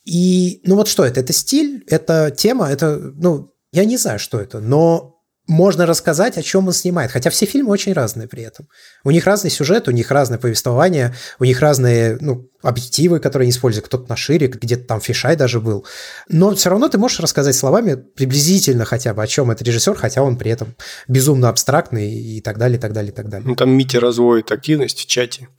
[0.05, 1.19] И, ну вот что это?
[1.19, 5.18] Это стиль, это тема, это, ну, я не знаю, что это, но
[5.49, 7.11] можно рассказать, о чем он снимает.
[7.11, 8.69] Хотя все фильмы очень разные при этом.
[9.03, 13.51] У них разный сюжет, у них разное повествование, у них разные ну, объективы, которые они
[13.51, 13.87] используют.
[13.87, 15.87] Кто-то на шире, где-то там фишай даже был.
[16.27, 20.21] Но все равно ты можешь рассказать словами приблизительно хотя бы, о чем этот режиссер, хотя
[20.21, 20.75] он при этом
[21.07, 23.47] безумно абстрактный и так далее, и так далее, и так далее.
[23.47, 25.49] Ну, там Митя разводит активность в чате.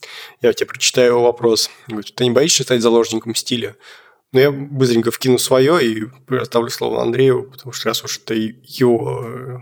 [0.41, 1.69] Я тебе прочитаю его вопрос.
[1.89, 3.75] Говорит, ты не боишься стать заложником стиля?
[4.33, 9.25] Но я быстренько вкину свое и оставлю слово Андрею, потому что раз уж это его
[9.25, 9.59] э,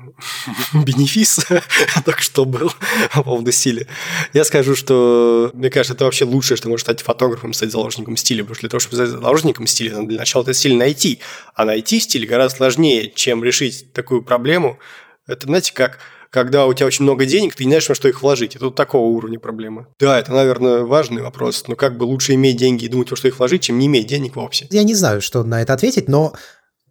[0.85, 1.41] бенефис
[2.05, 2.71] так что был
[3.15, 3.87] по поводу стиля,
[4.35, 8.43] я скажу, что мне кажется, это вообще лучшее, что может стать фотографом, стать заложником стиля,
[8.43, 11.21] потому что для того, чтобы стать заложником стиля, надо для начала этот стиль найти,
[11.55, 14.79] а найти стиль гораздо сложнее, чем решить такую проблему.
[15.27, 15.99] Это, знаете, как
[16.31, 18.57] когда у тебя очень много денег, ты не знаешь, во что их вложить.
[18.57, 19.87] Это вот такого уровня проблемы.
[19.99, 23.29] Да, это, наверное, важный вопрос, но как бы лучше иметь деньги и думать, во что
[23.29, 24.67] их вложить, чем не иметь денег вовсе.
[24.71, 26.35] Я не знаю, что на это ответить, но,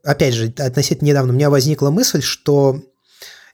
[0.03, 2.81] опять же, относительно недавно у меня возникла мысль, что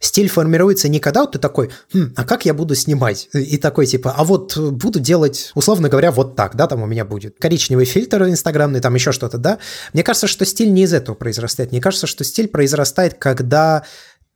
[0.03, 3.29] стиль формируется не когда вот ты такой, хм, а как я буду снимать?
[3.33, 7.05] И такой типа, а вот буду делать, условно говоря, вот так, да, там у меня
[7.05, 9.59] будет коричневый фильтр инстаграмный, там еще что-то, да.
[9.93, 11.71] Мне кажется, что стиль не из этого произрастает.
[11.71, 13.85] Мне кажется, что стиль произрастает, когда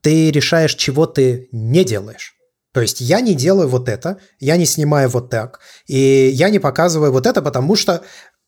[0.07, 2.33] ты решаешь, чего ты не делаешь.
[2.71, 6.59] То есть я не делаю вот это, я не снимаю вот так, и я не
[6.59, 8.01] показываю вот это, потому что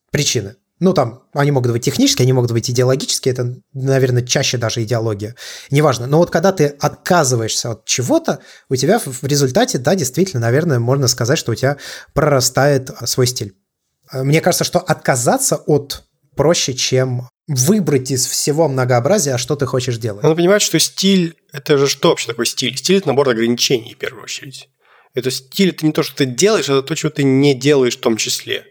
[0.09, 0.55] причины.
[0.79, 5.35] Ну, там, они могут быть технические, они могут быть идеологические, это, наверное, чаще даже идеология.
[5.69, 6.07] Неважно.
[6.07, 11.09] Но вот когда ты отказываешься от чего-то, у тебя в результате, да, действительно, наверное, можно
[11.09, 11.75] сказать, что у тебя
[12.13, 13.57] прорастает свой стиль.
[14.13, 16.05] Мне кажется, что отказаться от
[16.37, 20.21] проще, чем выбрать из всего многообразия, что ты хочешь делать.
[20.21, 22.77] Надо понимать, что стиль– это же что вообще такое стиль?
[22.77, 24.69] Стиль– это набор ограничений, в первую очередь.
[25.15, 28.01] Это стиль– это не то, что ты делаешь, это то, чего ты не делаешь в
[28.01, 28.65] том числе.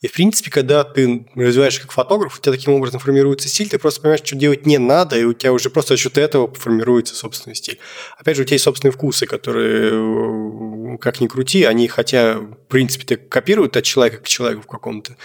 [0.00, 3.78] И, в принципе, когда ты развиваешься как фотограф, у тебя таким образом формируется стиль, ты
[3.78, 7.16] просто понимаешь, что делать не надо, и у тебя уже просто за счет этого формируется
[7.16, 7.78] собственный стиль.
[8.16, 13.16] Опять же, у тебя есть собственные вкусы, которые, как ни крути, они хотя, в принципе,
[13.16, 15.16] копируют от человека к человеку в каком-то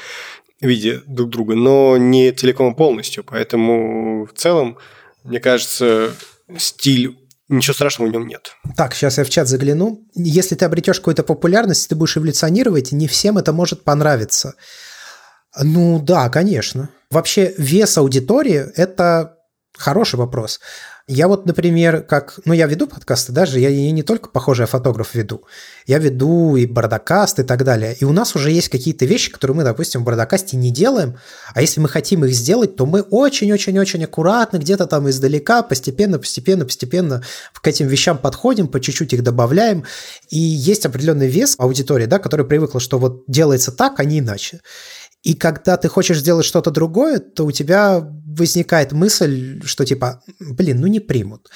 [0.65, 3.23] виде друг друга, но не целиком и полностью.
[3.23, 4.77] Поэтому в целом,
[5.23, 6.11] мне кажется,
[6.57, 8.51] стиль ничего страшного в нем нет.
[8.75, 10.01] Так, сейчас я в чат загляну.
[10.15, 14.55] Если ты обретешь какую-то популярность, ты будешь эволюционировать, не всем это может понравиться.
[15.61, 16.89] Ну да, конечно.
[17.11, 19.37] Вообще вес аудитории– это
[19.77, 20.59] хороший вопрос.
[21.07, 22.39] Я вот, например, как...
[22.45, 25.43] Ну, я веду подкасты даже, я, не только похожий фотограф веду.
[25.85, 27.95] Я веду и бардакаст и так далее.
[27.99, 31.19] И у нас уже есть какие-то вещи, которые мы, допустим, в бардакасте не делаем.
[31.53, 36.65] А если мы хотим их сделать, то мы очень-очень-очень аккуратно, где-то там издалека, постепенно, постепенно,
[36.65, 37.21] постепенно
[37.53, 39.83] к этим вещам подходим, по чуть-чуть их добавляем.
[40.29, 44.61] И есть определенный вес аудитории, да, которая привыкла, что вот делается так, а не иначе.
[45.25, 50.79] И когда ты хочешь сделать что-то другое, то у тебя возникает мысль, что типа, блин,
[50.79, 51.49] ну не примут.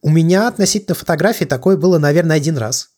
[0.00, 2.90] У меня относительно фотографии такое было, наверное, один раз.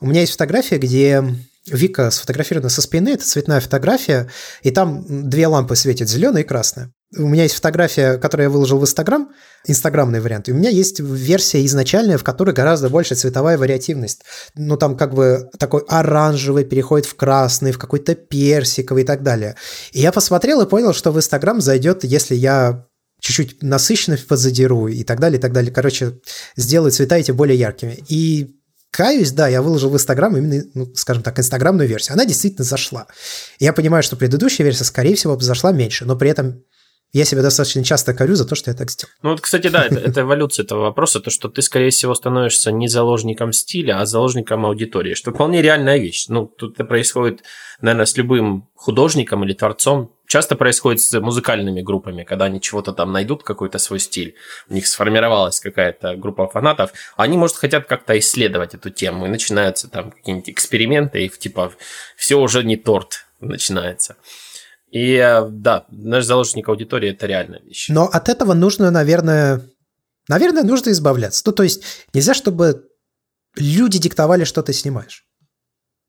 [0.00, 1.24] У меня есть фотография, где
[1.66, 4.30] Вика сфотографирована со спины, это цветная фотография,
[4.62, 6.92] и там две лампы светят, зеленая и красная.
[7.16, 9.30] У меня есть фотография, которую я выложил в Инстаграм,
[9.66, 14.22] инстаграмный вариант, и у меня есть версия изначальная, в которой гораздо больше цветовая вариативность.
[14.54, 19.56] Ну, там как бы такой оранжевый переходит в красный, в какой-то персиковый и так далее.
[19.92, 22.86] И я посмотрел и понял, что в Инстаграм зайдет, если я
[23.20, 25.72] чуть-чуть насыщенность подзадеру и так далее, и так далее.
[25.72, 26.18] Короче,
[26.56, 28.04] сделаю цвета эти более яркими.
[28.08, 28.60] И
[28.94, 32.14] Каюсь, да, я выложил в Инстаграм именно, ну, скажем так, инстаграмную версию.
[32.14, 33.08] Она действительно зашла.
[33.58, 36.62] Я понимаю, что предыдущая версия, скорее всего, зашла меньше, но при этом
[37.14, 39.12] я себя достаточно часто корю за то, что я так сделал.
[39.22, 42.72] Ну вот, кстати, да, это, это эволюция этого вопроса, то, что ты, скорее всего, становишься
[42.72, 46.26] не заложником стиля, а заложником аудитории, что вполне реальная вещь.
[46.26, 47.44] Ну, тут это происходит,
[47.80, 53.12] наверное, с любым художником или творцом, часто происходит с музыкальными группами, когда они чего-то там
[53.12, 54.34] найдут, какой-то свой стиль,
[54.68, 59.88] у них сформировалась какая-то группа фанатов, они, может, хотят как-то исследовать эту тему, и начинаются
[59.88, 61.72] там какие-нибудь эксперименты, и типа
[62.16, 64.16] все уже не торт начинается.
[64.94, 65.18] И
[65.50, 67.88] да, наш заложник аудитории– это реальная вещь.
[67.88, 69.60] Но от этого нужно, наверное,
[70.28, 71.42] наверное, нужно избавляться.
[71.46, 71.82] Ну, то есть
[72.14, 72.84] нельзя, чтобы
[73.56, 75.24] люди диктовали, что ты снимаешь.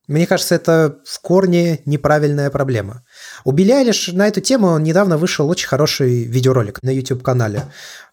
[0.07, 3.03] Мне кажется, это в корне неправильная проблема.
[3.43, 7.63] У Билли Айлиш на эту тему недавно вышел очень хороший видеоролик на YouTube-канале.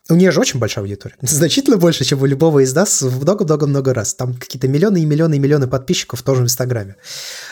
[0.09, 1.17] У нее же очень большая аудитория.
[1.21, 4.15] Значительно больше, чем у любого из нас в много-много-много раз.
[4.15, 6.97] Там какие-то миллионы и миллионы и миллионы подписчиков в Инстаграме.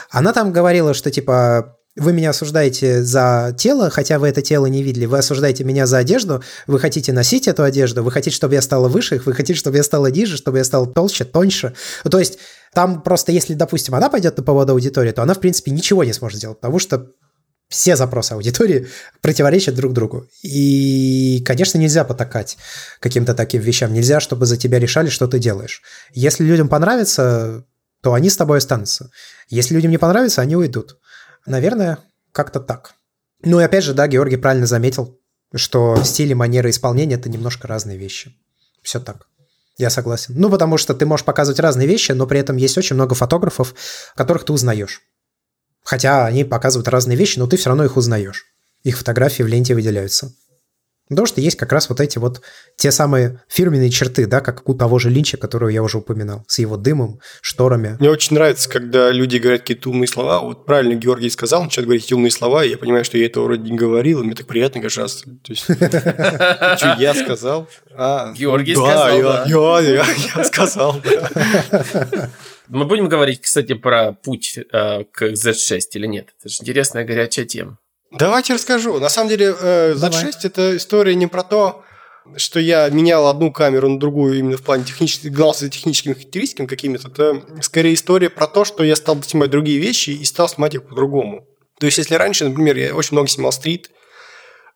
[0.09, 4.83] Она там говорила, что типа вы меня осуждаете за тело, хотя вы это тело не
[4.83, 5.07] видели.
[5.07, 6.42] Вы осуждаете меня за одежду.
[6.66, 8.05] Вы хотите носить эту одежду.
[8.05, 9.20] Вы хотите, чтобы я стала выше.
[9.24, 11.74] Вы хотите, чтобы я стала ниже, чтобы я стала толще, тоньше.
[12.09, 12.38] То есть
[12.72, 16.12] там просто, если, допустим, она пойдет на поводу аудитории, то она, в принципе, ничего не
[16.12, 17.09] сможет сделать, потому что
[17.68, 18.88] все запросы аудитории
[19.20, 20.26] противоречат друг другу.
[20.42, 22.57] И, конечно, нельзя потакать
[23.00, 23.92] каким-то таким вещам.
[23.92, 25.83] Нельзя, чтобы за тебя решали, что ты делаешь.
[26.12, 27.64] Если людям понравится,
[28.03, 29.11] то они с тобой останутся.
[29.48, 30.98] Если людям не понравится, они уйдут.
[31.46, 31.98] Наверное,
[32.33, 32.94] как-то так.
[33.42, 35.18] Ну и опять же, да, Георгий правильно заметил,
[35.55, 38.37] что стиль и манера исполнения– это немножко разные вещи.
[38.83, 39.26] Все так.
[39.76, 40.35] Я согласен.
[40.37, 43.74] Ну, потому что ты можешь показывать разные вещи, но при этом есть очень много фотографов,
[44.14, 45.00] которых ты узнаешь.
[45.83, 48.44] Хотя они показывают разные вещи, но ты все равно их узнаешь.
[48.83, 50.35] Их фотографии в ленте выделяются.
[51.11, 52.40] Потому что есть как раз вот эти вот
[52.77, 56.61] те самые фирменные черты, да, как у того же Линча, которого я уже упоминал, с
[56.61, 57.96] его дымом, шторами.
[57.99, 60.40] Мне очень нравится, когда люди говорят какие-то умные слова.
[60.40, 63.68] Вот правильно Георгий сказал, начинает говорить умные слова, и я понимаю, что я это вроде
[63.68, 65.23] не говорил, и мне так приятно каждый раз.
[65.23, 67.68] То есть, что я сказал?
[67.92, 69.44] А, Георгий сказал, я,
[70.44, 71.03] сказал.
[72.68, 76.29] Мы будем говорить, кстати, про путь э, к Z6 или нет?
[76.38, 77.79] Это же интересная горячая тема.
[78.11, 78.99] Давайте расскажу.
[78.99, 80.35] На самом деле, э, Z6 Давай.
[80.42, 81.85] это история не про то,
[82.37, 86.66] что я менял одну камеру на другую именно в плане технических, гнался за техническими характеристиками
[86.66, 87.09] какими-то.
[87.09, 90.85] Это скорее история про то, что я стал снимать другие вещи и стал снимать их
[90.85, 91.46] по-другому.
[91.79, 93.90] То есть, если раньше, например, я очень много снимал стрит,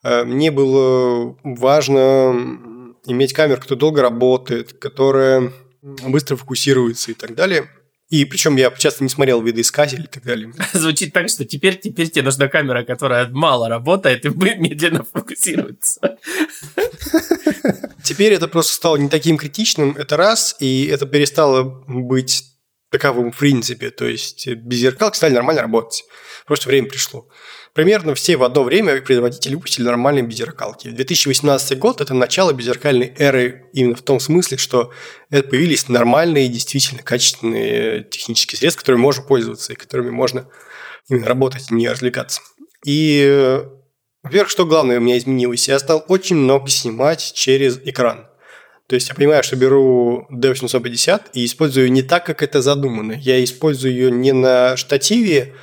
[0.03, 7.69] э, мне было важно иметь камеру, которая долго работает, которая быстро фокусируется и так далее.
[8.15, 10.53] И причем я часто не смотрел видоискатель и так далее.
[10.73, 16.01] Звучит так, что теперь, теперь тебе нужна камера, которая мало работает и медленно фокусируется.
[18.05, 22.45] Теперь это просто стало не таким критичным, это раз, и это перестало быть
[22.91, 23.91] таковым в принципе.
[23.91, 26.05] То есть без зеркалки стали нормально работать.
[26.47, 27.27] Просто время пришло.
[27.75, 30.91] Примерно все в одно время производители выпустили нормальные беззеркалки.
[30.91, 34.93] 2018 год– это начало беззеркальной эры именно в том смысле, что
[35.29, 40.49] это появились нормальные, действительно качественные технические средства, которыми можно пользоваться и которыми можно
[41.09, 42.43] именно работать, не развлекаться.
[42.87, 43.61] И,
[44.23, 45.67] во-первых, что главное у меня изменилось?
[45.67, 48.29] Я стал очень много снимать через экран.
[48.87, 53.15] То есть я понимаю, что беру D850 и использую не так, как это задумано.
[53.15, 55.55] Я использую ее не на штативе,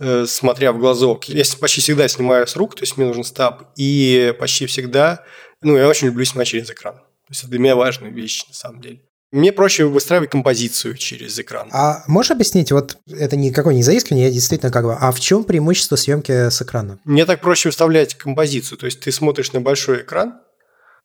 [0.00, 1.24] э, смотря в глазок.
[1.24, 3.70] Я почти всегда снимаю с рук, то есть мне нужен стаб.
[3.76, 5.24] И почти всегда,
[5.62, 6.94] ну, я очень люблю снимать через экран.
[6.94, 9.00] То есть это для меня важная вещь, на самом деле.
[9.32, 11.68] Мне проще выстраивать композицию через экран.
[11.72, 15.44] А можешь объяснить, вот это никакое не заискивание, я действительно как бы, а в чем
[15.44, 16.98] преимущество съемки с экрана?
[17.04, 18.78] Мне так проще выставлять композицию.
[18.78, 20.40] То есть ты смотришь на большой экран,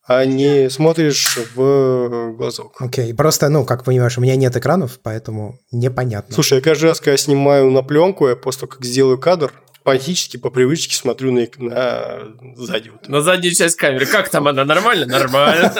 [0.08, 2.76] а не смотришь в глазок.
[2.80, 6.34] Окей, просто, ну, как понимаешь, у меня нет экранов, поэтому непонятно.
[6.34, 9.52] Слушай, я каждый раз, когда снимаю на пленку, я после того, как сделаю кадр,
[9.84, 12.90] панически по привычке смотрю на, на сзади.
[12.90, 13.08] Вот.
[13.08, 14.06] На заднюю часть камеры.
[14.06, 14.66] Как там она?
[14.66, 15.06] Нормально?
[15.06, 15.74] Нормально.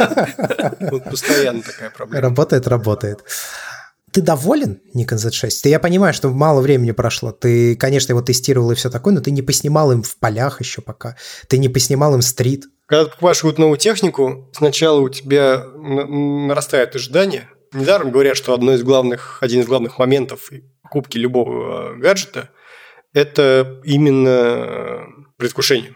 [0.92, 2.22] Вот постоянно такая проблема.
[2.22, 3.24] Работает, работает.
[4.12, 5.50] Ты доволен Nikon Z6?
[5.64, 7.32] Ты, я понимаю, что мало времени прошло.
[7.32, 10.82] Ты, конечно, его тестировал и все такое, но ты не поснимал им в полях еще
[10.82, 11.18] пока.
[11.48, 12.66] Ты не поснимал им стрит.
[12.88, 16.06] Когда ты покупаешь какую-то новую технику, сначала у тебя на-
[16.48, 17.50] нарастает ожидание.
[17.74, 20.52] Недаром говорят, что одно из главных, один из главных моментов
[20.84, 22.50] покупки любого э, гаджета–
[23.14, 25.96] это именно предвкушение.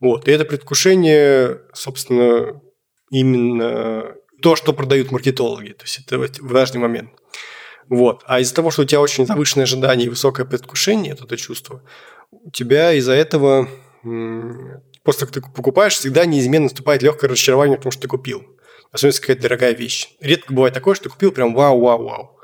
[0.00, 0.28] Вот.
[0.28, 2.60] И это предвкушение, собственно,
[3.10, 5.72] именно то, что продают маркетологи.
[5.72, 7.10] То есть это важный момент.
[7.88, 8.22] Вот.
[8.26, 11.82] А из-за того, что у тебя очень завышенное ожидание и высокое предвкушение, это, чувство,
[12.30, 13.68] у тебя из-за этого
[15.04, 18.44] после того, как ты покупаешь, всегда неизменно наступает легкое разочарование в том, что ты купил.
[18.90, 20.10] Особенно какая-то дорогая вещь.
[20.20, 22.34] Редко бывает такое, что ты купил прям вау-вау-вау.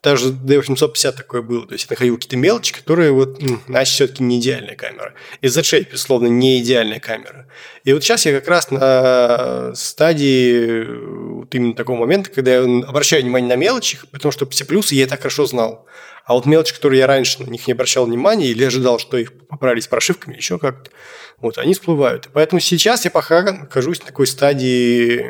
[0.00, 1.66] Даже D850 такое было.
[1.66, 5.14] То есть я находил какие-то мелочи, которые вот, значит, все-таки не идеальная камера.
[5.40, 7.48] И Z6, безусловно, не идеальная камера.
[7.82, 12.62] И вот сейчас я как раз на стадии э, вот именно такого момента, когда я
[12.62, 15.84] обращаю внимание на мелочи, потому что все плюсы я и так хорошо знал.
[16.28, 19.48] А вот мелочи, которые я раньше на них не обращал внимания или ожидал, что их
[19.48, 20.90] поправили с прошивками, еще как-то,
[21.38, 22.26] вот, они всплывают.
[22.26, 25.24] И поэтому сейчас я пока нахожусь на такой стадии,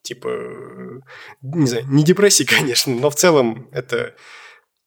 [0.00, 0.30] типа,
[1.42, 4.14] не знаю, не депрессии, конечно, но в целом это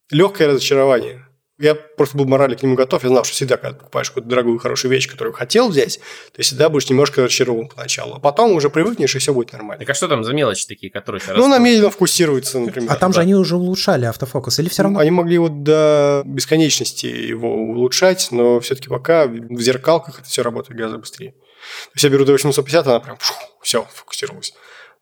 [0.09, 1.27] легкое разочарование.
[1.63, 3.03] Я просто был морально к нему готов.
[3.03, 5.99] Я знал, что всегда, когда покупаешь какую-то дорогую, хорошую вещь, которую хотел взять,
[6.33, 8.15] ты всегда будешь немножко разочарован поначалу.
[8.15, 9.79] А потом уже привыкнешь, и все будет нормально.
[9.79, 12.91] Так а что там за мелочи такие, которые тебя Ну, она медленно фокусируется, например.
[12.91, 13.21] А там же да.
[13.21, 14.99] они уже улучшали автофокус, или все равно?
[14.99, 20.77] Они могли вот до бесконечности его улучшать, но все-таки пока в зеркалках это все работает
[20.77, 21.31] гораздо быстрее.
[21.31, 23.17] То есть я беру до 850, она прям
[23.61, 24.53] все, фокусировалась.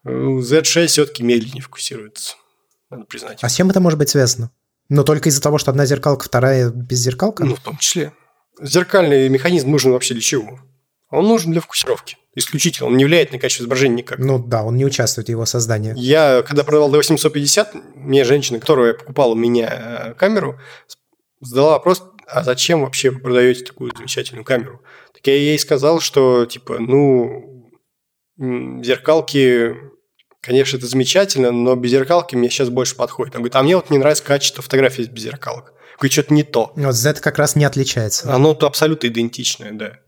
[0.05, 2.35] Z6 все-таки медленнее фокусируется,
[2.89, 3.39] надо признать.
[3.41, 4.51] А с чем это может быть связано?
[4.91, 7.45] Но только из-за того, что одна зеркалка, вторая без зеркалка?
[7.45, 8.11] Ну, в том числе.
[8.61, 10.59] Зеркальный механизм нужен вообще для чего?
[11.09, 12.17] Он нужен для фокусировки.
[12.35, 12.87] Исключительно.
[12.87, 14.19] Он не влияет на качество изображения никак.
[14.19, 15.93] Ну да, он не участвует в его создании.
[15.95, 19.69] Я, когда продавал D850, мне женщина, которая покупала у меня
[20.09, 20.59] э, камеру,
[21.39, 24.81] задала вопрос, а зачем вообще вы продаете такую замечательную камеру?
[25.13, 27.71] Так я ей сказал, что, типа, ну,
[28.37, 29.73] зеркалки,
[30.41, 33.35] конечно, это замечательно, но без зеркалки мне сейчас больше подходит.
[33.35, 35.73] Он говорит, а мне вот не нравится качество фотографий без зеркалок.
[35.97, 36.73] Говорит, что-то не то.
[36.75, 38.33] Вот Z как раз не отличается.
[38.33, 39.99] Оно то абсолютно идентичное, да.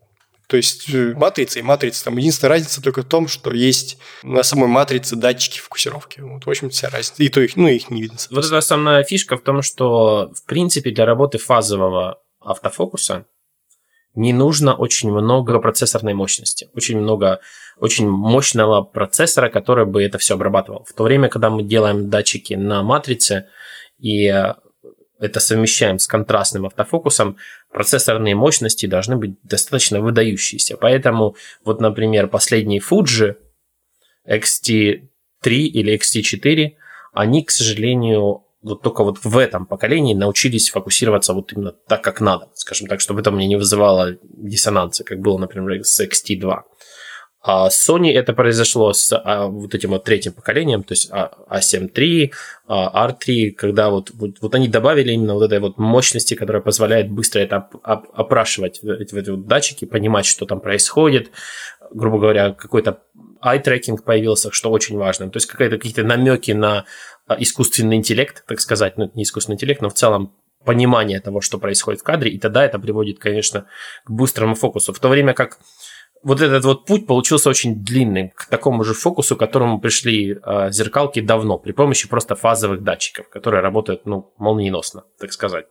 [0.48, 4.44] То есть э, матрица и матрица, там единственная разница только в том, что есть на
[4.44, 6.20] самой матрице датчики фокусировки.
[6.20, 7.24] Вот, в общем, вся разница.
[7.24, 8.18] И то их, ну, их не видно.
[8.30, 13.26] Вот эта основная фишка в том, что, в принципе, для работы фазового автофокуса
[14.16, 17.40] не нужно очень много процессорной мощности, очень много
[17.78, 20.86] очень мощного процессора, который бы это все обрабатывал.
[20.88, 23.48] В то время, когда мы делаем датчики на матрице
[23.98, 24.32] и
[25.20, 27.38] это совмещаем с контрастным автофокусом,
[27.72, 30.76] процессорные мощности должны быть достаточно выдающиеся.
[30.76, 33.36] Поэтому вот, например, последний Fuji
[34.28, 35.08] XT3
[35.46, 36.74] или XT4,
[37.14, 42.22] они, к сожалению, вот только вот в этом поколении научились фокусироваться вот именно так, как
[42.22, 46.62] надо, скажем так, чтобы это мне не вызывало диссонанса, как было, например, с XT2.
[47.46, 52.32] А Sony это произошло с а, вот этим вот третьим поколением, то есть A7 III,
[52.70, 57.42] R3, когда вот, вот, вот они добавили именно вот этой вот мощности, которая позволяет быстро
[57.42, 61.32] это оп- опрашивать, эти, эти вот датчики, понимать, что там происходит,
[61.92, 63.02] грубо говоря, какой-то
[63.46, 66.86] eye-tracking появился, что очень важно, то есть какие-то, какие-то намеки на
[67.28, 71.58] а, искусственный интеллект, так сказать, ну, не искусственный интеллект, но в целом понимание того, что
[71.58, 73.68] происходит в кадре, и тогда это приводит, конечно,
[74.06, 74.94] к быстрому фокусу.
[74.94, 75.60] В то время как
[76.24, 80.72] вот этот вот путь получился очень длинным к такому же фокусу, к которому пришли э,
[80.72, 85.66] зеркалки давно, при помощи просто фазовых датчиков, которые работают ну, молниеносно, так сказать.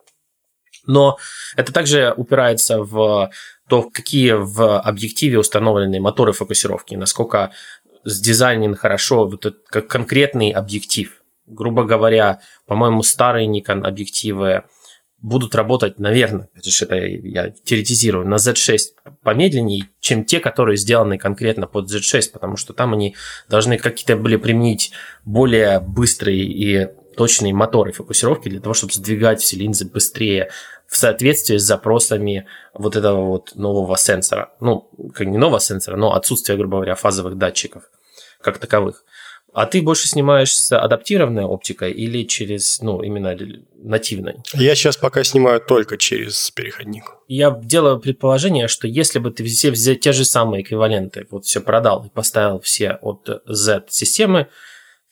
[0.87, 1.17] Но
[1.57, 3.31] это также упирается в
[3.69, 7.53] то, какие в объективе установлены моторы фокусировки, насколько
[8.05, 11.23] сдизайнен хорошо вот этот, как конкретный объектив.
[11.47, 14.65] Грубо говоря, по-моему, старые Nikon объективы
[15.23, 18.79] будут работать, наверное, это я теоретизирую, на Z6
[19.23, 23.15] помедленнее, чем те, которые сделаны конкретно под Z6, потому что там они
[23.49, 24.91] должны какие-то были применить
[25.25, 30.51] более быстрые и точные моторы фокусировки для того, чтобы сдвигать все линзы быстрее
[30.93, 34.51] в соответствии с запросами вот этого вот нового сенсора.
[34.61, 37.85] Ну, как не нового сенсора, но отсутствие, грубо говоря, фазовых датчиков
[38.43, 39.05] как таковых.
[39.55, 43.37] А ты больше снимаешь с адаптированной оптикой или через, ну, именно
[43.75, 44.37] нативной?
[44.53, 47.05] Я сейчас пока снимаю только через переходник.
[47.27, 51.61] Я делаю предположение, что если бы ты все взял те же самые эквиваленты, вот все
[51.61, 54.49] продал и поставил все от Z-системы,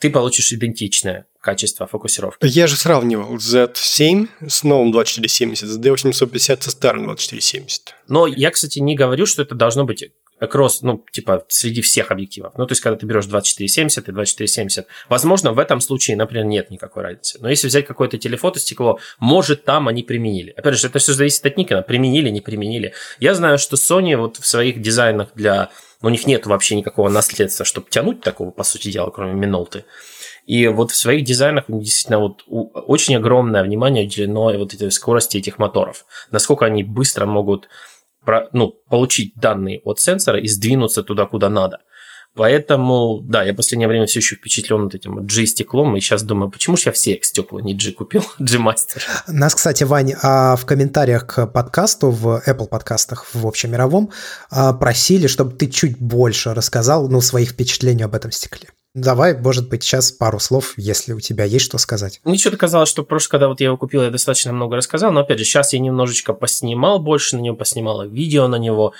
[0.00, 2.44] ты получишь идентичное качество фокусировки.
[2.46, 7.94] Я же сравнивал Z7 с новым 2470, с D850 со старым 2470.
[8.08, 10.10] Но я, кстати, не говорю, что это должно быть
[10.40, 12.54] across, ну, типа, среди всех объективов.
[12.56, 16.70] Ну, то есть, когда ты берешь 2470 и 2470, возможно, в этом случае, например, нет
[16.70, 17.38] никакой разницы.
[17.40, 20.54] Но если взять какое-то телефотостекло, может, там они применили.
[20.56, 22.94] Опять же, это все зависит от Никона, применили, не применили.
[23.18, 25.70] Я знаю, что Sony вот в своих дизайнах для...
[26.02, 29.84] Ну, у них нет вообще никакого наследства, чтобы тянуть такого, по сути дела, кроме Минолты.
[30.46, 35.58] И вот в своих дизайнах действительно вот очень огромное внимание уделено вот этой скорости этих
[35.58, 36.06] моторов.
[36.30, 37.68] Насколько они быстро могут
[38.52, 41.80] ну, получить данные от сенсора и сдвинуться туда, куда надо.
[42.36, 46.50] Поэтому, да, я в последнее время все еще впечатлен вот этим G-стеклом, и сейчас думаю,
[46.50, 49.02] почему же я все стекла не G купил, G-мастер.
[49.26, 54.10] Нас, кстати, Вань, а в комментариях к подкасту в Apple подкастах в общемировом
[54.50, 58.68] а, просили, чтобы ты чуть больше рассказал, ну, своих впечатлений об этом стекле.
[58.94, 62.20] Давай, может быть, сейчас пару слов, если у тебя есть что сказать.
[62.24, 65.20] Мне что-то казалось, что просто когда вот я его купил, я достаточно много рассказал, но
[65.20, 68.92] опять же, сейчас я немножечко поснимал больше на него, поснимал видео на него.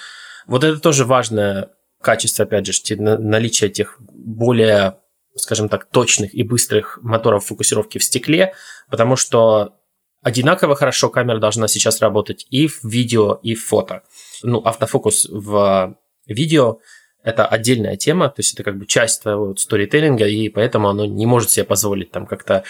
[0.46, 4.98] Вот это тоже важное качество, опять же, наличие тех более,
[5.36, 8.54] скажем так, точных и быстрых моторов фокусировки в стекле,
[8.90, 9.76] потому что
[10.22, 14.02] одинаково хорошо камера должна сейчас работать и в видео, и в фото.
[14.42, 16.78] Ну, автофокус в видео
[17.22, 21.26] это отдельная тема, то есть это как бы часть твоего сторителлинга, и поэтому оно не
[21.26, 22.64] может себе позволить там как-то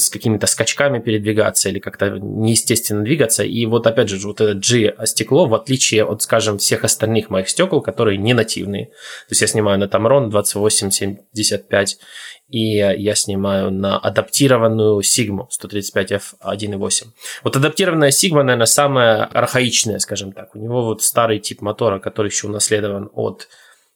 [0.00, 3.44] с какими-то скачками передвигаться или как-то неестественно двигаться.
[3.44, 7.80] И вот опять же, вот это G-стекло, в отличие от, скажем, всех остальных моих стекол,
[7.82, 8.86] которые не нативные.
[8.86, 11.98] То есть я снимаю на Tamron 2875,
[12.48, 17.04] и я снимаю на адаптированную Sigma 135F1.8.
[17.44, 20.56] Вот адаптированная Sigma, наверное, самая архаичная, скажем так.
[20.56, 23.48] У него вот старый тип мотора, который еще унаследован от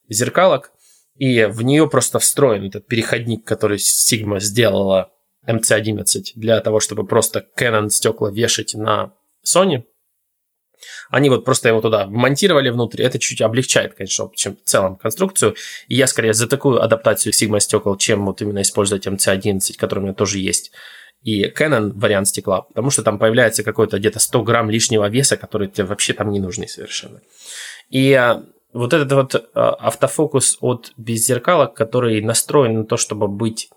[0.08, 0.70] зеркалок,
[1.16, 5.10] и в нее просто встроен этот переходник, который Sigma сделала
[5.46, 9.12] MC11 для того, чтобы просто Canon стекла вешать на
[9.44, 9.84] Sony–
[11.10, 13.02] они вот просто его туда монтировали внутрь.
[13.02, 15.54] Это чуть облегчает, конечно, чем в целом конструкцию.
[15.88, 20.02] И я скорее за такую адаптацию Sigma стекол, чем вот именно использовать MC11, который у
[20.02, 20.72] меня тоже есть.
[21.22, 25.68] и Canon вариант стекла, потому что там появляется какой-то где-то 100 грамм лишнего веса, который
[25.68, 27.20] тебе вообще там не нужны совершенно.
[27.88, 33.70] И а, вот этот вот а, автофокус от беззеркала, который настроен на то, чтобы быть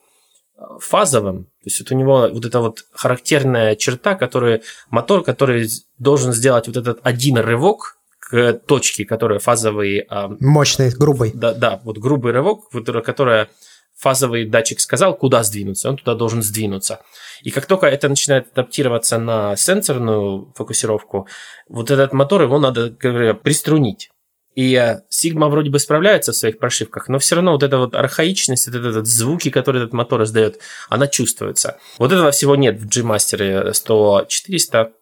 [0.80, 6.34] фазовым, то есть вот у него вот эта вот характерная черта, который мотор, который должен
[6.34, 10.08] сделать вот этот один рывок к точке, которая фазовый...
[10.40, 11.32] Мощный, грубый.
[11.34, 12.70] Да, да, вот грубый рывок,
[13.06, 13.50] которая
[13.96, 17.02] фазовый датчик сказал, куда сдвинуться, он туда должен сдвинуться.
[17.42, 21.28] И как только это начинает адаптироваться на сенсорную фокусировку,
[21.68, 24.10] вот этот мотор, его надо, как говоря, приструнить.
[24.58, 24.74] И
[25.12, 28.76] Sigma вроде бы справляется в своих прошивках, но все равно вот эта вот архаичность, вот
[28.76, 31.78] этот звуки, которые этот мотор издает, она чувствуется.
[32.00, 34.94] Вот этого всего нет в G-Master 100-400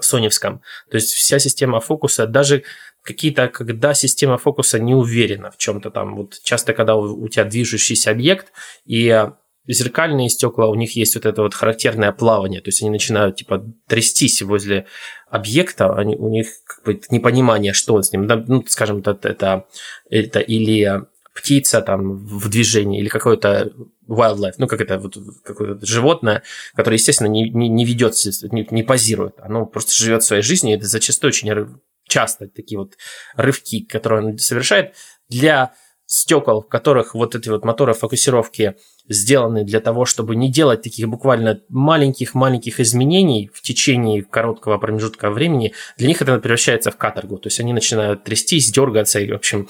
[0.00, 0.62] соневском.
[0.90, 2.64] То есть вся система фокуса, даже
[3.02, 6.16] какие-то, когда система фокуса не уверена в чем-то там.
[6.16, 8.54] Вот часто, когда у, у тебя движущийся объект,
[8.86, 9.28] и
[9.66, 13.64] зеркальные стекла, у них есть вот это вот характерное плавание, то есть они начинают типа
[13.86, 14.86] трястись возле
[15.30, 19.66] объекта, они, у них как бы непонимание, что с ним, ну, скажем, это, это,
[20.10, 21.02] это или
[21.34, 23.72] птица там в движении, или какое-то
[24.08, 26.42] wildlife, ну, как это, вот, какое-то животное,
[26.74, 28.14] которое, естественно, не, не, не ведет,
[28.50, 32.94] не, не позирует, оно просто живет своей жизнью, и это зачастую очень часто такие вот
[33.36, 34.94] рывки, которые он совершает,
[35.28, 35.72] для
[36.12, 38.74] стекол, в которых вот эти вот моторы фокусировки
[39.08, 45.72] сделаны для того, чтобы не делать таких буквально маленьких-маленьких изменений в течение короткого промежутка времени,
[45.96, 47.38] для них это превращается в каторгу.
[47.38, 49.68] То есть они начинают трястись, дергаться и, в общем,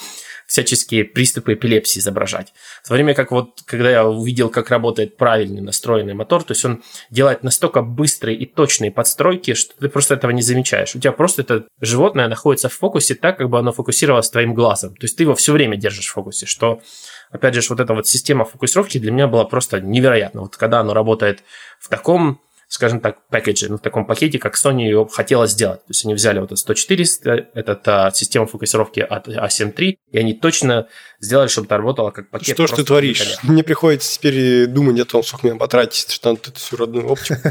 [0.53, 2.53] всяческие приступы эпилепсии изображать.
[2.85, 6.63] В то время как вот, когда я увидел, как работает правильный настроенный мотор, то есть
[6.67, 10.95] он делает настолько быстрые и точные подстройки, что ты просто этого не замечаешь.
[10.95, 14.95] У тебя просто это животное находится в фокусе так, как бы оно фокусировалось твоим глазом.
[14.95, 16.83] То есть ты его все время держишь в фокусе, что
[17.31, 20.43] опять же, вот эта вот система фокусировки для меня была просто невероятна.
[20.43, 21.43] Вот когда оно работает
[21.81, 22.43] в таком
[22.73, 25.81] скажем так, пакете, ну, в таком пакете, как Sony ее хотела сделать.
[25.81, 30.19] То есть они взяли вот этот 100-400, этот а, систему фокусировки от A7 III, и
[30.19, 30.87] они точно
[31.21, 32.57] сделали, чтобы это работало как пакет.
[32.57, 33.37] Что ж ты творишь?
[33.43, 37.43] Мне приходится теперь думать о том, сколько мне потратить, что надо эту всю родную оптику.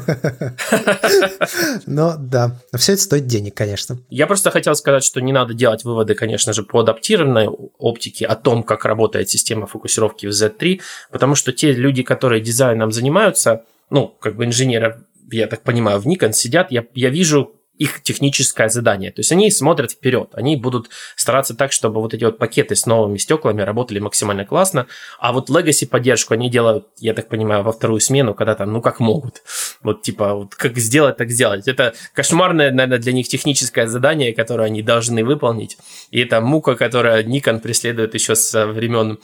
[1.86, 2.60] Ну, да.
[2.72, 4.00] Но все это стоит денег, конечно.
[4.10, 8.36] Я просто хотел сказать, что не надо делать выводы, конечно же, по адаптированной оптике о
[8.36, 14.08] том, как работает система фокусировки в Z3, потому что те люди, которые дизайном занимаются, ну,
[14.20, 19.12] как бы инженеры я так понимаю, в Nikon сидят, я, я вижу их техническое задание.
[19.12, 22.86] То есть они смотрят вперед, они будут стараться так, чтобы вот эти вот пакеты с
[22.86, 24.86] новыми стеклами работали максимально классно,
[25.20, 28.82] а вот Legacy поддержку они делают, я так понимаю, во вторую смену, когда там, ну
[28.84, 29.42] как могут.
[29.82, 31.68] Вот типа, вот как сделать, так сделать.
[31.68, 35.78] Это кошмарное, наверное, для них техническое задание, которое они должны выполнить.
[36.12, 39.18] И это мука, которая Nikon преследует еще со времен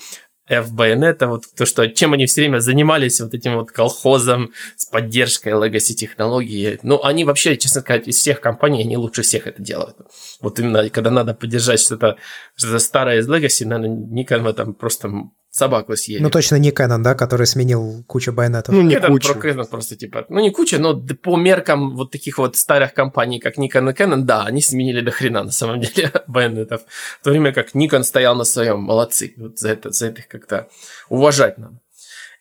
[0.49, 4.85] FBN, это вот то, что чем они все время занимались вот этим вот колхозом с
[4.85, 6.79] поддержкой legacy технологии.
[6.83, 9.97] Ну, они вообще, честно сказать, из всех компаний, они лучше всех это делают.
[10.41, 12.17] Вот именно, когда надо поддержать что-то
[12.55, 15.11] что старое из legacy, наверное, Nikon в этом просто
[15.57, 16.21] собаку съели.
[16.21, 18.75] Ну, точно не Canon, да, который сменил кучу байонетов.
[18.75, 19.33] Ну, не Canon, кучу.
[19.33, 23.39] Про Canon просто типа, ну, не куча, но по меркам вот таких вот старых компаний,
[23.39, 26.81] как Nikon и Canon, да, они сменили до хрена на самом деле байонетов.
[27.19, 29.33] В то время как Nikon стоял на своем, молодцы.
[29.37, 30.67] Вот за это, за это их как-то
[31.09, 31.79] уважать надо.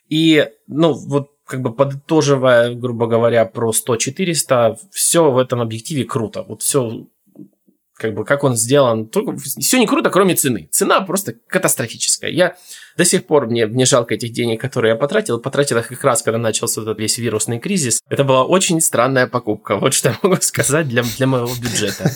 [0.09, 6.43] И, ну, вот как бы подытоживая, грубо говоря, про 100-400, все в этом объективе круто.
[6.43, 7.07] Вот все
[7.97, 10.69] как бы как он сделан, только все не круто, кроме цены.
[10.71, 12.31] Цена просто катастрофическая.
[12.31, 12.57] Я
[12.97, 15.39] до сих пор мне не жалко этих денег, которые я потратил.
[15.39, 18.01] Потратил их как раз, когда начался этот весь вирусный кризис.
[18.09, 19.77] Это была очень странная покупка.
[19.77, 22.11] Вот что я могу сказать для, для моего бюджета.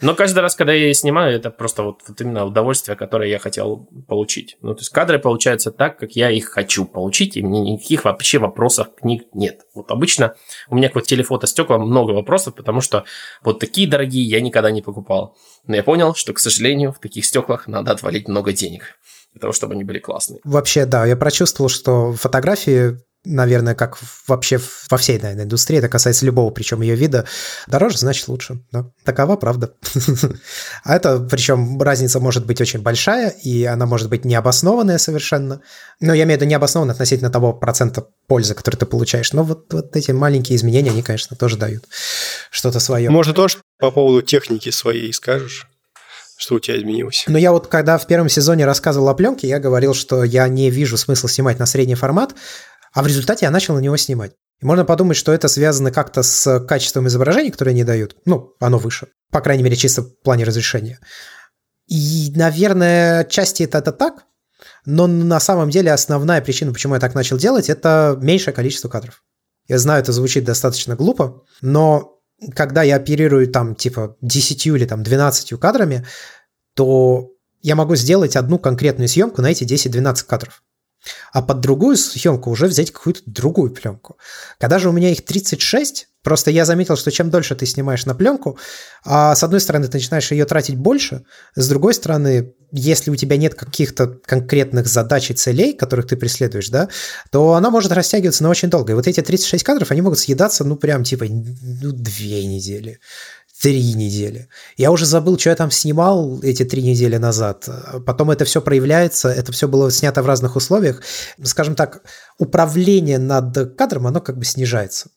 [0.00, 3.38] Но каждый раз, когда я ее снимаю, это просто вот, вот именно удовольствие, которое я
[3.38, 4.56] хотел получить.
[4.62, 8.38] Ну, то есть кадры получаются так, как я их хочу получить, и мне никаких вообще
[8.38, 9.62] вопросов к них нет.
[9.74, 10.34] Вот обычно
[10.68, 13.04] у меня к вот телефото стекла много вопросов, потому что
[13.42, 15.36] вот такие дорогие я никогда не покупал.
[15.66, 18.96] Но я понял, что, к сожалению, в таких стеклах надо отвалить много денег
[19.34, 20.40] для того, чтобы они были классные.
[20.44, 24.60] Вообще, да, я прочувствовал, что фотографии наверное, как вообще
[24.90, 27.26] во всей, наверное, индустрии, это касается любого, причем ее вида,
[27.66, 28.62] дороже, значит лучше.
[28.70, 28.90] Да?
[29.04, 29.74] Такова правда.
[30.84, 35.62] А это, причем разница может быть очень большая, и она может быть необоснованная совершенно.
[36.00, 39.32] Но я имею в виду необоснованно относительно того процента пользы, который ты получаешь.
[39.32, 41.84] Но вот, вот эти маленькие изменения, они, конечно, тоже дают
[42.50, 43.08] что-то свое.
[43.08, 45.66] Может, тоже по поводу техники своей скажешь?
[46.36, 47.24] Что у тебя изменилось?
[47.28, 50.70] Ну, я вот когда в первом сезоне рассказывал о пленке, я говорил, что я не
[50.70, 52.34] вижу смысла снимать на средний формат,
[52.92, 54.32] а в результате я начал на него снимать.
[54.60, 58.16] И можно подумать, что это связано как-то с качеством изображений, которые они дают.
[58.24, 59.08] Ну, оно выше.
[59.30, 61.00] По крайней мере, чисто в плане разрешения.
[61.86, 64.24] И, наверное, части это, это так,
[64.86, 69.22] но на самом деле основная причина, почему я так начал делать, это меньшее количество кадров.
[69.66, 72.13] Я знаю, это звучит достаточно глупо, но
[72.54, 76.06] когда я оперирую там типа 10 или там 12 кадрами,
[76.74, 77.30] то
[77.62, 80.62] я могу сделать одну конкретную съемку на эти 10-12 кадров
[81.32, 84.16] а под другую съемку уже взять какую-то другую пленку.
[84.58, 88.14] Когда же у меня их 36, просто я заметил, что чем дольше ты снимаешь на
[88.14, 88.58] пленку,
[89.04, 91.22] а с одной стороны ты начинаешь ее тратить больше,
[91.54, 96.70] с другой стороны, если у тебя нет каких-то конкретных задач и целей, которых ты преследуешь,
[96.70, 96.88] да,
[97.30, 98.92] то она может растягиваться на очень долго.
[98.92, 102.98] И вот эти 36 кадров, они могут съедаться, ну, прям типа, ну, две недели
[103.64, 104.48] три недели.
[104.76, 107.66] Я уже забыл, что я там снимал эти три недели назад.
[108.04, 111.02] Потом это все проявляется, это все было снято в разных условиях.
[111.42, 112.02] Скажем так,
[112.38, 115.08] управление над кадром, оно как бы снижается.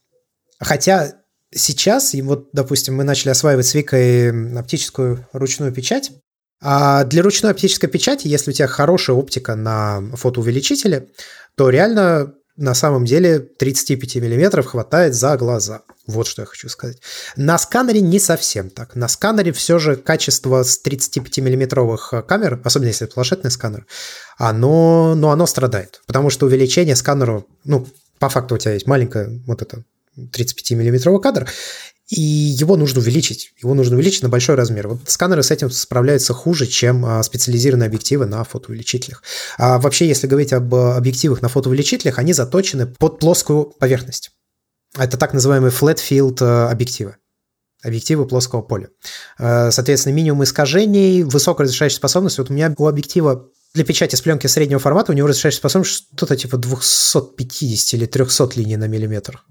[0.60, 1.14] Хотя
[1.54, 6.12] сейчас, и вот, допустим, мы начали осваивать с Викой оптическую ручную печать,
[6.62, 11.10] а для ручной оптической печати, если у тебя хорошая оптика на фотоувеличителе,
[11.56, 15.84] то реально на самом деле 35 мм хватает за глаза.
[16.08, 16.98] Вот что я хочу сказать.
[17.36, 18.96] На сканере не совсем так.
[18.96, 23.86] На сканере все же качество с 35 миллиметровых камер, особенно если это планшетный сканер,
[24.38, 26.02] оно, ну, оно страдает.
[26.08, 27.88] Потому что увеличение сканеру, ну,
[28.18, 29.84] по факту у тебя есть маленькая вот это
[30.32, 31.50] 35 миллиметровый кадр,
[32.10, 33.54] и его нужно увеличить.
[33.62, 34.88] Его нужно увеличить на большой размер.
[34.88, 39.24] Вот сканеры с этим справляются хуже, чем а, специализированные объективы на фотоувеличителях.
[39.58, 44.32] А вообще, если говорить об объективах на фотоувеличителях, они заточены под плоскую поверхность.
[44.98, 47.16] Это так называемые flat field э, объективы
[47.84, 48.90] объективы плоского поля.
[49.38, 52.40] Соответственно, минимум искажений, высокая разрешающая способность.
[52.40, 56.08] Вот у меня у объектива для печати с пленки среднего формата у него разрешающая способность
[56.16, 59.44] что-то типа 250 или 300 линий на миллиметр.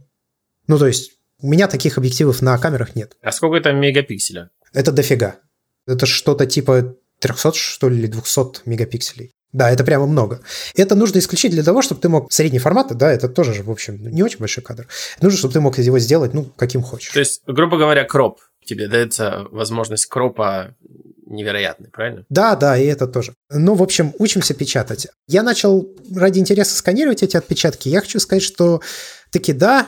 [0.67, 3.17] Ну, то есть у меня таких объективов на камерах нет.
[3.23, 4.51] А сколько это мегапикселя?
[4.73, 5.37] Это дофига.
[5.87, 9.33] Это что-то типа 300, что ли, или 200 мегапикселей.
[9.53, 10.41] Да, это прямо много.
[10.75, 13.71] Это нужно исключить для того, чтобы ты мог средний формат, да, это тоже же, в
[13.71, 14.87] общем, не очень большой кадр.
[15.23, 17.13] Нужно, чтобы ты мог его сделать, ну, каким хочешь.
[17.13, 18.41] То есть, грубо говоря, кроп.
[18.65, 20.75] Тебе дается возможность кропа
[21.27, 22.25] невероятный, правильно?
[22.29, 23.35] Да, да, и это тоже.
[23.51, 25.09] Ну, в общем, учимся печатать.
[25.27, 27.89] Я начал ради интереса сканировать эти отпечатки.
[27.89, 28.81] Я хочу сказать, что
[29.31, 29.87] таки да,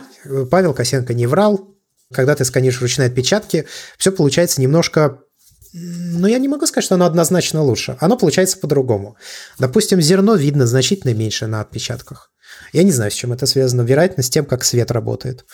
[0.51, 1.75] Павел Косенко не врал.
[2.13, 3.67] Когда ты сканируешь ручные отпечатки,
[3.99, 5.21] все получается немножко
[5.73, 7.97] но я не могу сказать, что оно однозначно лучше.
[8.01, 9.17] Оно получается по-другому.
[9.59, 12.33] Допустим, зерно видно значительно меньше на отпечатках.
[12.73, 13.83] Я не знаю, с чем это связано.
[13.83, 15.45] Вероятно, с тем, как свет работает.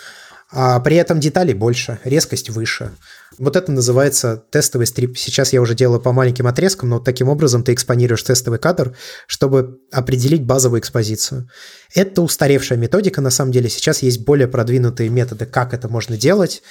[0.56, 2.92] А при этом деталей больше, резкость выше.
[3.38, 5.18] Вот это называется тестовый стрип.
[5.18, 8.96] Сейчас я уже делаю по маленьким отрезкам, но таким образом ты экспонируешь тестовый кадр,
[9.26, 11.48] чтобы определить базовую экспозицию.
[11.92, 13.68] Это устаревшая методика, на самом деле.
[13.68, 16.62] Сейчас есть более продвинутые методы, как это можно делать.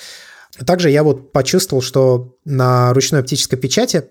[0.66, 4.06] Также я вот почувствовал, что на ручной оптической печати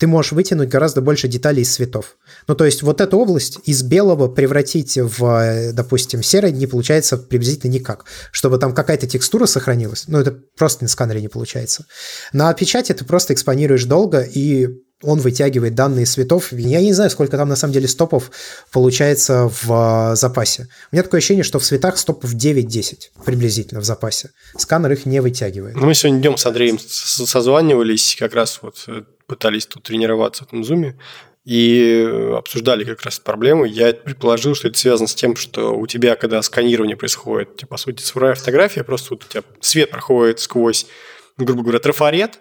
[0.00, 2.16] ты можешь вытянуть гораздо больше деталей из цветов.
[2.48, 7.70] Ну, то есть вот эту область из белого превратить в, допустим, серый не получается приблизительно
[7.70, 8.06] никак.
[8.32, 11.84] Чтобы там какая-то текстура сохранилась, ну, это просто на сканере не получается.
[12.32, 14.68] На печати ты просто экспонируешь долго, и
[15.02, 16.50] он вытягивает данные цветов.
[16.52, 18.30] Я не знаю, сколько там на самом деле стопов
[18.72, 20.68] получается в запасе.
[20.92, 22.94] У меня такое ощущение, что в цветах стопов 9-10
[23.24, 24.30] приблизительно в запасе.
[24.56, 25.76] Сканер их не вытягивает.
[25.76, 30.64] Мы сегодня днем с Андреем созванивались, как раз вот э, пытались тут тренироваться в этом
[30.64, 30.98] зуме
[31.44, 33.64] и обсуждали как раз проблему.
[33.64, 37.76] Я предположил, что это связано с тем, что у тебя, когда сканирование происходит, типа, по
[37.76, 40.88] сути, цифровая фотография, просто вот у тебя свет проходит сквозь,
[41.36, 42.40] грубо говоря, трафарет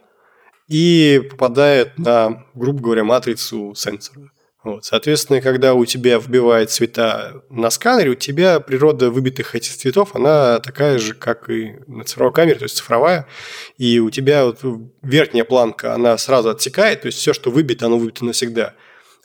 [0.67, 4.31] и попадает на, грубо говоря, матрицу сенсора.
[4.61, 4.83] Вот.
[4.83, 10.59] Соответственно, когда у тебя вбивает цвета на сканере, у тебя природа выбитых этих цветов, она
[10.59, 13.25] такая же, как и на цифровой камере, то есть цифровая.
[13.77, 14.59] И у тебя вот
[15.01, 18.73] верхняя планка, она сразу отсекает, то есть все, что выбито, оно выбито навсегда.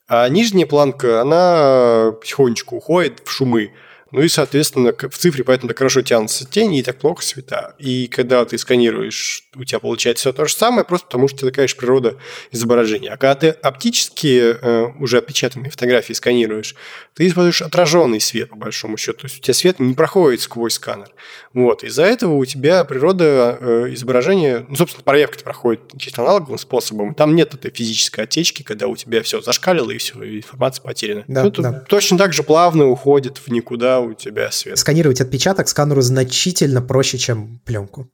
[0.06, 3.72] А нижняя планка, она потихонечку уходит в шумы.
[4.14, 7.74] Ну и, соответственно, в цифре поэтому так хорошо тянутся тени и так плохо цвета.
[7.80, 11.66] И когда ты сканируешь, у тебя получается все то же самое, просто потому что такая
[11.66, 12.16] же природа
[12.52, 13.08] изображения.
[13.08, 16.76] А когда ты оптические, э, уже отпечатанные фотографии сканируешь,
[17.14, 19.22] ты используешь отраженный свет, по большому счету.
[19.22, 21.10] То есть у тебя свет не проходит сквозь сканер.
[21.52, 21.82] Вот.
[21.82, 27.16] Из-за этого у тебя природа э, изображения, ну, собственно, проявка проходит чисто аналоговым способом.
[27.16, 31.24] Там нет этой физической отечки, когда у тебя все зашкалило и все, информация потеряна.
[31.26, 31.84] Да, да.
[31.88, 34.78] Точно так же плавно уходит в никуда у тебя свет.
[34.78, 38.10] Сканировать отпечаток сканеру значительно проще, чем пленку.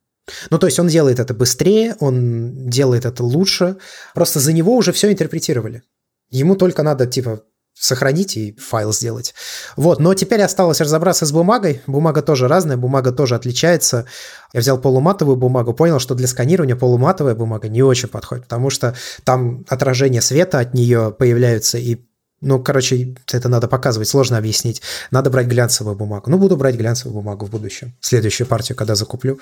[0.50, 3.76] Ну, то есть он делает это быстрее, он делает это лучше.
[4.14, 5.82] Просто за него уже все интерпретировали.
[6.30, 7.42] Ему только надо, типа,
[7.74, 9.34] сохранить и файл сделать.
[9.76, 11.80] Вот, но теперь осталось разобраться с бумагой.
[11.86, 14.06] Бумага тоже разная, бумага тоже отличается.
[14.52, 18.94] Я взял полуматовую бумагу, понял, что для сканирования полуматовая бумага не очень подходит, потому что
[19.24, 21.98] там отражение света от нее появляются и
[22.40, 24.80] Ну, короче, это надо показывать, сложно объяснить.
[25.10, 26.30] Надо брать глянцевую бумагу.
[26.30, 27.94] Ну, буду брать глянцевую бумагу в будущем.
[28.00, 29.38] Следующую партию, когда закуплю.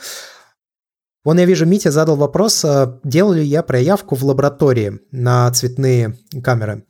[1.24, 6.16] Вон я вижу, Митя задал вопрос, а делал ли я проявку в лаборатории на цветные
[6.42, 6.84] камеры.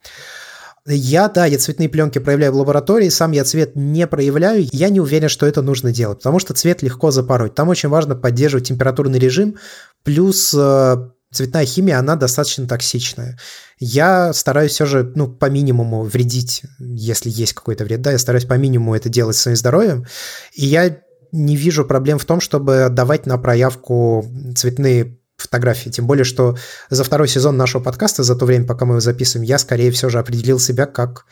[0.87, 5.01] Я, да, я цветные пленки проявляю в лаборатории, сам я цвет не проявляю, я не
[5.01, 7.55] уверен, что это нужно делать, потому что цвет легко запороть.
[7.55, 9.57] Там очень важно поддерживать температурный режим,
[10.03, 10.97] плюс э,
[11.31, 13.39] цветная химия, она достаточно токсичная.
[13.79, 18.45] Я стараюсь все же, ну, по минимуму вредить, если есть какой-то вред, да, я стараюсь
[18.45, 20.07] по минимуму это делать своим здоровьем,
[20.55, 20.99] и я
[21.31, 24.27] не вижу проблем в том, чтобы отдавать на проявку
[24.57, 25.91] цветные фотографии.
[25.91, 26.57] Тем более, что
[26.91, 30.09] за второй сезон нашего подкаста, за то время, пока мы его записываем, я скорее все
[30.09, 31.27] же определил себя как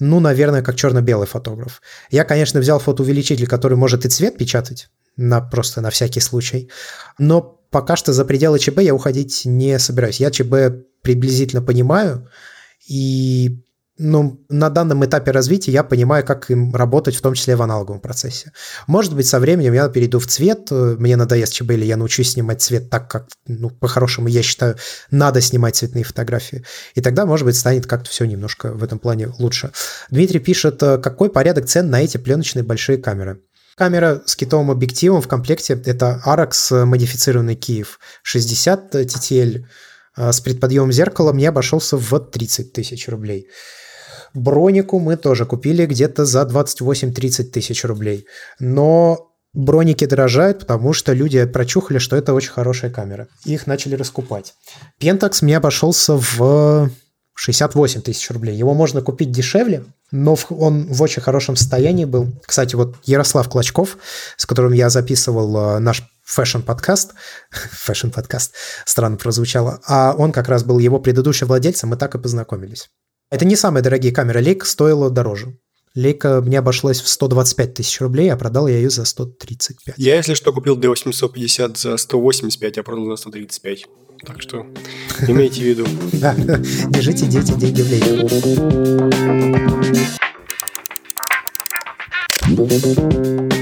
[0.00, 1.80] ну, наверное, как черно-белый фотограф.
[2.10, 6.70] Я, конечно, взял фотоувеличитель, который может и цвет печатать, на, просто на всякий случай.
[7.18, 10.18] Но пока что за пределы ЧБ я уходить не собираюсь.
[10.18, 10.54] Я ЧБ
[11.02, 12.28] приблизительно понимаю,
[12.88, 13.62] и
[13.98, 18.00] ну, на данном этапе развития я понимаю, как им работать, в том числе в аналоговом
[18.00, 18.52] процессе.
[18.86, 22.90] Может быть, со временем я перейду в цвет, мне надоест ЧБ, я научусь снимать цвет
[22.90, 24.76] так, как, ну, по-хорошему, я считаю,
[25.10, 26.64] надо снимать цветные фотографии.
[26.94, 29.72] И тогда, может быть, станет как-то все немножко в этом плане лучше.
[30.10, 33.40] Дмитрий пишет, э, какой порядок цен на эти пленочные большие камеры?
[33.76, 39.64] Камера с китовым объективом в комплекте– это Arax модифицированный Киев 60 TTL э,
[40.16, 43.48] с предподъемом зеркала мне обошелся в 30 тысяч рублей.
[44.34, 48.26] Бронику мы тоже купили где-то за 28-30 тысяч рублей.
[48.58, 53.28] Но броники дорожают, потому что люди прочухали, что это очень хорошая камера.
[53.44, 54.54] Их начали раскупать.
[55.00, 56.90] Pentax мне обошелся в
[57.34, 58.56] 68 тысяч рублей.
[58.56, 62.28] Его можно купить дешевле, но он в очень хорошем состоянии был.
[62.44, 63.98] Кстати, вот Ярослав Клочков,
[64.36, 66.02] с которым я записывал э, наш
[66.32, 67.12] fashion-подкаст,
[67.50, 68.54] fashion-подкаст,
[68.84, 72.88] странно прозвучало, а он как раз был его предыдущим владельцем, мы так и познакомились.
[73.30, 74.42] Это не самые дорогие камеры.
[74.42, 75.56] Лейка стоила дороже.
[75.94, 79.94] Лейка мне обошлась в 125 тысяч рублей, а продал я ее за 135.
[79.98, 83.86] Я, если что, купил D850 за 185, а продал за 135.
[84.26, 84.66] Так что
[85.28, 85.86] имейте в виду.
[86.12, 87.90] Да, держите, дети, деньги в
[93.48, 93.61] лейке.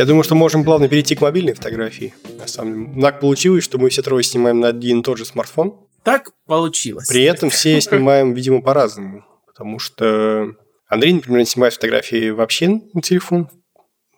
[0.00, 2.14] Я думаю, что можем плавно перейти к мобильной фотографии.
[2.38, 5.26] На самом деле, так получилось, что мы все трое снимаем на один и тот же
[5.26, 5.78] смартфон.
[6.02, 7.06] Так получилось.
[7.06, 9.26] При этом все снимаем, видимо, по-разному.
[9.46, 10.54] Потому что
[10.88, 13.50] Андрей, например, снимает фотографии вообще на телефон.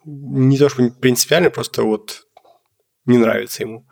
[0.05, 2.27] Не то, что принципиально, просто вот
[3.05, 3.85] не нравится ему.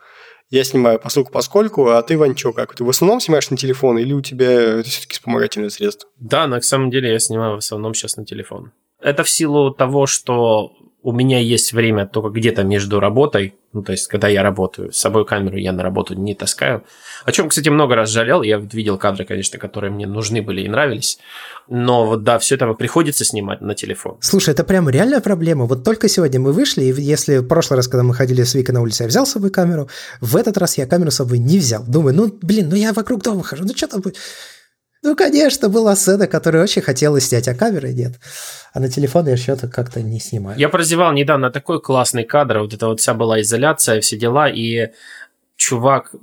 [0.50, 2.74] Я снимаю поскольку поскольку, а ты, Ванчо, как?
[2.74, 6.10] Ты в основном снимаешь на телефон или у тебя это все-таки вспомогательное средство?
[6.18, 8.72] Да, на самом деле я снимаю в основном сейчас на телефон.
[9.02, 10.72] Это в силу того, что
[11.04, 14.98] у меня есть время только где-то между работой, ну, то есть, когда я работаю, с
[14.98, 16.84] собой камеру я на работу не таскаю.
[17.24, 18.42] О чем, кстати, много раз жалел.
[18.42, 21.20] Я видел кадры, конечно, которые мне нужны были и нравились.
[21.70, 24.18] Но вот да, все это приходится снимать на телефон.
[24.20, 25.66] Слушай, это прям реальная проблема.
[25.66, 28.74] Вот только сегодня мы вышли, и если в прошлый раз, когда мы ходили с Викой
[28.74, 29.90] на улице, я взял с собой камеру,
[30.20, 31.84] в этот раз я камеру с собой не взял.
[31.88, 34.18] Думаю, ну, блин, ну я вокруг дома хожу, ну что там будет?
[35.04, 38.20] Ну, конечно, была сцена, которую очень хотелось снять, а камеры нет.
[38.74, 40.60] А на телефон я что-то как-то не снимаю.
[40.60, 42.60] Я прозевал недавно такой классный кадр.
[42.60, 44.92] Вот это вот вся была изоляция, все дела, и
[45.56, 46.14] чувак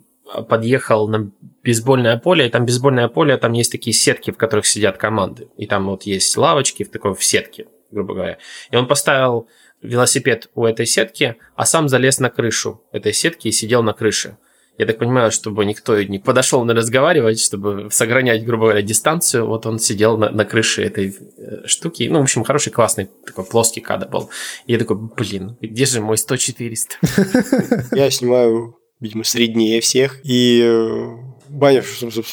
[0.49, 1.31] подъехал на
[1.65, 5.49] бейсбольное поле, и там бейсбольное поле, там есть такие сетки, в которых сидят команды.
[5.57, 8.39] И там вот есть лавочки в такой в сетке, грубо говоря.
[8.71, 9.49] И он поставил
[9.83, 14.37] велосипед у этой сетки, а сам залез на крышу этой сетки и сидел на крыше.
[14.79, 19.47] Я так понимаю, чтобы никто не подошел на разговаривать, чтобы сохранять, грубо говоря, дистанцию.
[19.47, 22.09] Вот он сидел на, на крыше этой э, штуки.
[22.09, 24.31] Ну, в общем, хороший, классный такой плоский кадр был.
[24.67, 27.89] И я такой, блин, где же мой 100-400?
[27.97, 30.21] Я снимаю, видимо, среднее всех.
[30.23, 31.09] И э,
[31.49, 31.83] Баня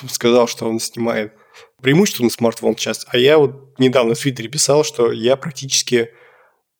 [0.08, 1.34] сказал, что он снимает
[1.82, 3.08] преимущественно смартфон сейчас.
[3.10, 6.12] А я вот недавно в Твиттере писал, что я практически...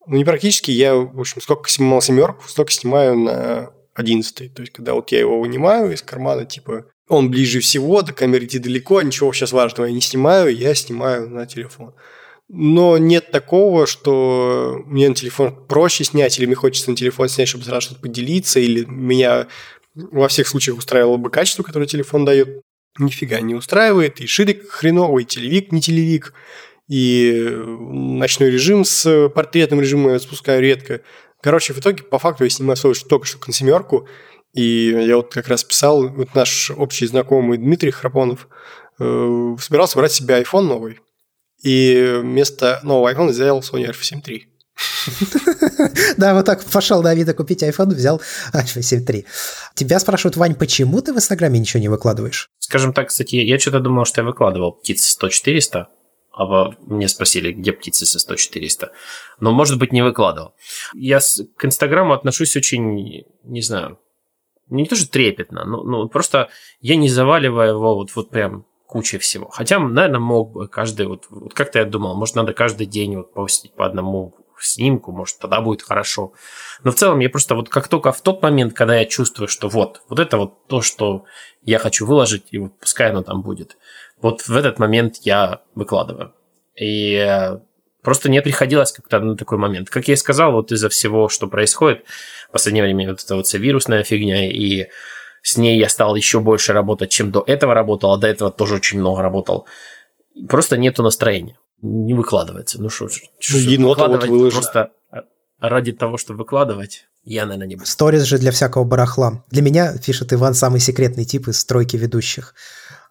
[0.06, 4.74] Ну, не практически, я, в общем, сколько снимал семерку, столько снимаю на 11 То есть,
[4.74, 9.02] когда вот я его вынимаю из кармана, типа, он ближе всего, до камеры идти далеко,
[9.02, 11.94] ничего сейчас важного я не снимаю, я снимаю на телефон.
[12.48, 17.48] Но нет такого, что мне на телефон проще снять, или мне хочется на телефон снять,
[17.48, 19.48] чтобы сразу что-то поделиться, или меня
[19.96, 22.62] во всех случаях устраивало бы качество, которое телефон дает.
[22.98, 26.34] Нифига не устраивает, и ширик хреновый, и телевик не телевик,
[26.88, 31.02] и ночной режим с портретным режимом я спускаю редко.
[31.46, 34.08] Короче, в итоге, по факту, я снимаю свою только что на семерку,
[34.54, 38.48] и я вот как раз писал, вот наш общий знакомый Дмитрий Храпонов
[39.00, 41.02] э, собирался брать себе iPhone новый,
[41.62, 44.42] и вместо нового iPhone взял Sony Alpha 7 III.
[46.18, 48.20] Да, вот так пошел на Авито купить iPhone, взял
[48.52, 49.26] iPhone 7 III.
[49.76, 52.50] Тебя спрашивают, Вань, почему ты в Инстаграме ничего не выкладываешь?
[52.58, 55.86] Скажем так, кстати, я что-то думал, что я выкладывал птиц 100-400,
[56.38, 58.90] а мне спросили, где птицы со 100-400.
[59.40, 60.56] Но, может быть, не выкладывал.
[60.94, 64.00] Я к Инстаграму отношусь очень, не знаю,
[64.68, 69.18] не то, что трепетно, но, но просто я не заваливаю его вот, вот прям кучей
[69.18, 69.50] всего.
[69.50, 73.34] Хотя, наверное, мог бы каждый, вот, вот как-то я думал, может, надо каждый день вот
[73.34, 76.34] постить по одному снимку, может, тогда будет хорошо.
[76.84, 79.68] Но в целом я просто вот как только в тот момент, когда я чувствую, что
[79.68, 81.26] вот, вот это вот то, что
[81.62, 83.78] я хочу выложить, и вот пускай оно там будет,
[84.22, 86.34] вот в этот момент я выкладываю.
[86.76, 87.60] И э,
[88.06, 89.90] просто не приходилось как-то на такой момент.
[89.90, 92.06] Как я и сказал, вот из-за всего, что происходит
[92.48, 94.88] в последнее время, вот эта вот вся вирусная фигня, и
[95.42, 98.76] с ней я стал еще больше работать, чем до этого работал, а до этого тоже
[98.76, 99.66] очень много работал.
[100.48, 101.58] Просто нету настроения.
[101.82, 102.82] Не выкладывается.
[102.82, 104.62] Ну что ж, енота вот выложил.
[104.62, 104.92] Просто
[105.60, 107.88] ради того, чтобы выкладывать, я, наверное, не буду.
[107.88, 109.44] Сторис же для всякого барахла.
[109.50, 112.54] Для меня, пишет Иван, самый секретный тип из стройки ведущих.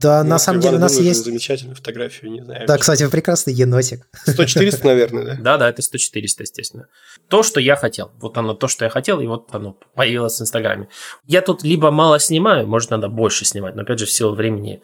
[0.04, 1.24] Да, ну, на самом деле у нас есть...
[1.24, 2.66] Замечательную фотографию, не знаю.
[2.66, 4.06] Да, кстати, прекрасный енотик.
[4.28, 5.34] 100-400, наверное, да?
[5.40, 6.88] Да, да, это 100-400, естественно.
[7.28, 8.12] То, что я хотел.
[8.20, 10.88] Вот оно, то, что я хотел, и вот оно появилось в Инстаграме.
[11.26, 14.82] Я тут либо мало снимаю, может, надо больше снимать, но, опять же, в силу времени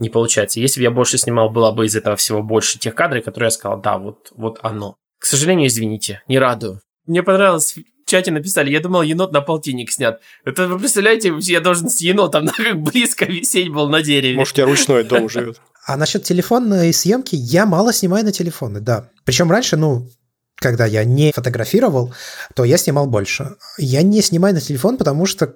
[0.00, 0.58] не получается.
[0.58, 3.50] Если бы я больше снимал, было бы из этого всего больше тех кадров, которые я
[3.52, 4.96] сказал, да, вот, вот оно.
[5.20, 6.80] К сожалению, извините, не радую.
[7.06, 10.20] Мне понравилось чате написали, я думал, енот на полтинник снят.
[10.44, 14.36] Это вы представляете, я должен с енотом как близко висеть был на дереве.
[14.36, 15.60] Может, у тебя ручной дом живет.
[15.86, 19.10] А насчет телефонной съемки я мало снимаю на телефоны, да.
[19.24, 20.08] Причем раньше, ну,
[20.56, 22.14] когда я не фотографировал,
[22.54, 23.56] то я снимал больше.
[23.78, 25.54] Я не снимаю на телефон, потому что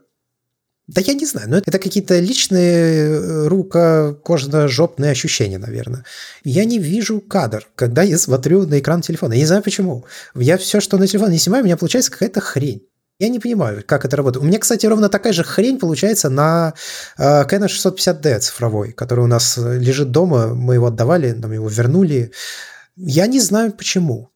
[0.92, 6.04] да я не знаю, но это какие-то личные э, руко-кожно-жопные ощущения, наверное.
[6.42, 9.34] Я не вижу кадр, когда я смотрю на экран телефона.
[9.34, 10.04] Я не знаю почему.
[10.34, 12.82] Я все, что на телефон не снимаю, у меня получается какая-то хрень.
[13.20, 14.44] Я не понимаю, как это работает.
[14.44, 16.74] У меня, кстати, ровно такая же хрень получается на
[17.16, 22.32] э, Canon 650D цифровой, который у нас лежит дома, мы его отдавали, нам его вернули.
[22.96, 24.32] Я не знаю почему.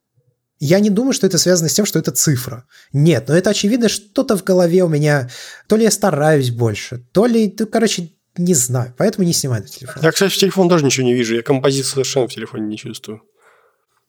[0.60, 2.64] Я не думаю, что это связано с тем, что это цифра.
[2.92, 5.28] Нет, но это очевидно, что-то в голове у меня,
[5.66, 9.68] то ли я стараюсь больше, то ли, ну, короче, не знаю, поэтому не снимаю на
[9.68, 10.02] телефон.
[10.02, 13.22] Я, кстати, в телефон тоже ничего не вижу, я композицию совершенно в телефоне не чувствую.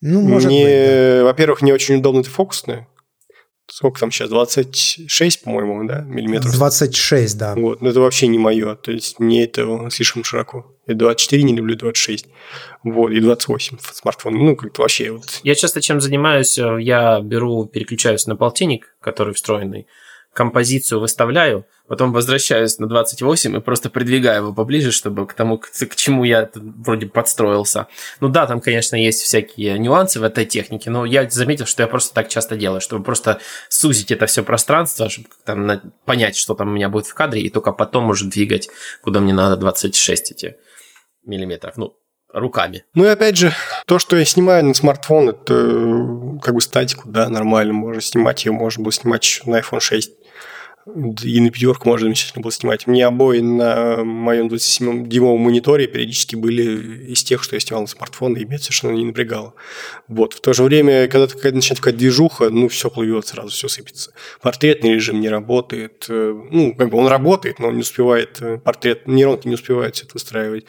[0.01, 1.23] Ну, может Мне, быть, да.
[1.23, 2.87] Во-первых, не очень удобно это фокусное,
[3.75, 6.53] сколько там сейчас, 26, по-моему, да, миллиметров?
[6.53, 7.55] 26, да.
[7.55, 10.73] Вот, но это вообще не мое, то есть мне это слишком широко.
[10.87, 12.25] Я 24 не люблю, 26.
[12.85, 14.41] Вот, и 28 в смартфоне.
[14.41, 15.41] Ну, как-то вообще вот.
[15.43, 19.87] Я часто чем занимаюсь, э, я беру, переключаюсь на полтинник, который встроенный,
[20.35, 25.95] композицию выставляю, потом возвращаюсь на 28 и просто придвигаю его поближе, чтобы к тому, к,
[25.95, 27.87] чему я вроде подстроился.
[28.19, 31.87] Ну да, там, конечно, есть всякие нюансы в этой технике, но я заметил, что я
[31.87, 36.67] просто так часто делаю, чтобы просто сузить это все пространство, чтобы там понять, что там
[36.67, 38.69] у меня будет в кадре, и только потом уже двигать,
[39.01, 40.57] куда мне надо 26 эти
[41.23, 41.77] миллиметров.
[41.77, 41.95] Ну,
[42.33, 42.83] руками.
[42.93, 43.53] Ну и опять же,
[43.87, 48.51] то, что я снимаю на смартфон, это как бы статику, да, нормально, можно снимать ее,
[48.51, 50.11] можно было снимать еще на iPhone 6
[50.85, 52.85] и на пятерку можно замечательно было снимать.
[52.85, 58.35] Мне обои на моем 27-дюймовом мониторе периодически были из тех, что я снимал на смартфон,
[58.35, 59.55] и меня совершенно не напрягало.
[60.07, 60.33] Вот.
[60.33, 64.13] В то же время, когда какая-то начинает какая-то движуха, ну, все плывет сразу, все сыпется.
[64.41, 66.05] Портретный режим не работает.
[66.07, 70.05] Ну, как бы он работает, но он не успевает, э, портрет, нейронки не успевают все
[70.05, 70.65] это выстраивать.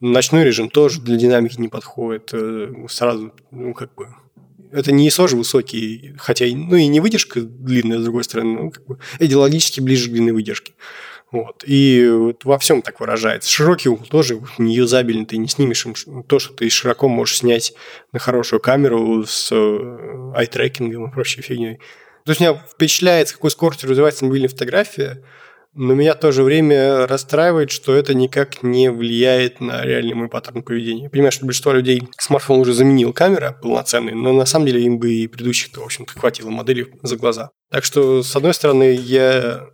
[0.00, 2.30] Ночной режим тоже для динамики не подходит.
[2.32, 4.08] Э, сразу, ну, как бы,
[4.74, 8.86] это не же высокий, хотя ну и не выдержка длинная, с другой стороны, ну, как
[8.86, 10.74] бы идеологически ближе к длинной выдержке.
[11.30, 11.64] Вот.
[11.66, 13.50] И вот во всем так выражается.
[13.50, 17.74] Широкий угол тоже не юзабельный, ты не снимешь им то, что ты широко можешь снять
[18.12, 19.52] на хорошую камеру с
[20.34, 21.78] ай-трекингом и прочей фигней.
[22.24, 25.22] То есть меня впечатляет, с какой скоростью развивается мобильная фотография,
[25.74, 30.28] но меня в то же время расстраивает, что это никак не влияет на реальный мой
[30.28, 31.04] паттерн поведения.
[31.04, 34.98] Я понимаю, что большинство людей смартфон уже заменил камера полноценный, но на самом деле им
[34.98, 37.50] бы и предыдущих-то, в общем-то, хватило модели за глаза.
[37.70, 39.68] Так что, с одной стороны, я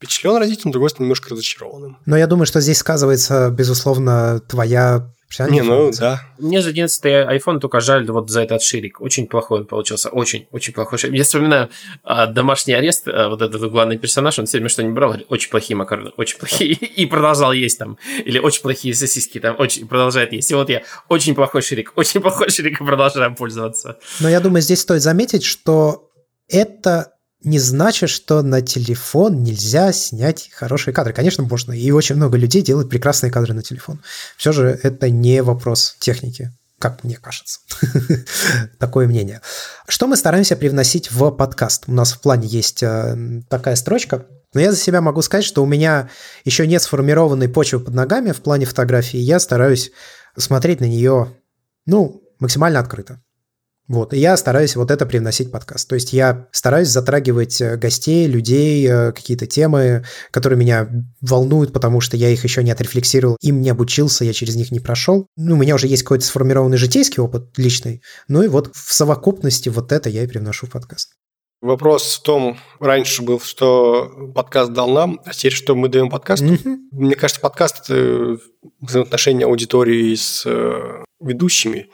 [0.00, 1.98] впечатлен родителям, с другой стороны, немножко разочарованным.
[2.06, 6.20] Но я думаю, что здесь сказывается, безусловно, твоя не, ну да.
[6.38, 9.00] Мне за 11 iPhone только жаль вот за этот ширик.
[9.00, 10.08] Очень плохой он получился.
[10.08, 11.14] Очень, очень плохой ширик.
[11.14, 11.70] Я вспоминаю
[12.02, 15.48] а, домашний арест, а, вот этот главный персонаж, он все время что-нибудь брал, говорит, очень
[15.48, 16.72] плохие макароны, очень плохие.
[16.96, 17.96] И продолжал есть там.
[18.24, 20.50] Или очень плохие сосиски там, очень продолжает есть.
[20.50, 24.00] И вот я очень плохой ширик, очень плохой ширик и продолжаю пользоваться.
[24.18, 26.10] Но я думаю, здесь стоит заметить, что
[26.48, 31.14] это не значит, что на телефон нельзя снять хорошие кадры.
[31.14, 31.72] Конечно, можно.
[31.72, 34.00] И очень много людей делают прекрасные кадры на телефон.
[34.36, 37.60] Все же это не вопрос техники, как мне кажется.
[38.78, 39.40] Такое мнение.
[39.88, 41.84] Что мы стараемся привносить в подкаст?
[41.86, 44.26] У нас в плане есть э, такая строчка.
[44.52, 46.10] Но я за себя могу сказать, что у меня
[46.44, 49.18] еще нет сформированной почвы под ногами в плане фотографии.
[49.18, 49.92] Я стараюсь
[50.36, 51.36] смотреть на нее
[51.86, 53.22] Ну, максимально открыто.
[53.90, 55.88] Вот, и я стараюсь вот это привносить в подкаст.
[55.88, 60.88] То есть я стараюсь затрагивать э, гостей, людей, э, какие-то темы, которые меня
[61.20, 64.78] волнуют, потому что я их еще не отрефлексировал, им не обучился, я через них не
[64.78, 65.26] прошел.
[65.36, 68.00] Ну, у меня уже есть какой-то сформированный житейский опыт личный.
[68.28, 71.14] Ну и вот в совокупности вот это я и привношу в подкаст.
[71.60, 76.44] Вопрос в том, раньше был, что подкаст дал нам, а теперь что мы даем подкасту.
[76.44, 76.76] Mm-hmm.
[76.92, 78.38] Мне кажется, подкаст– это
[78.80, 81.90] взаимоотношения аудитории с э, ведущими.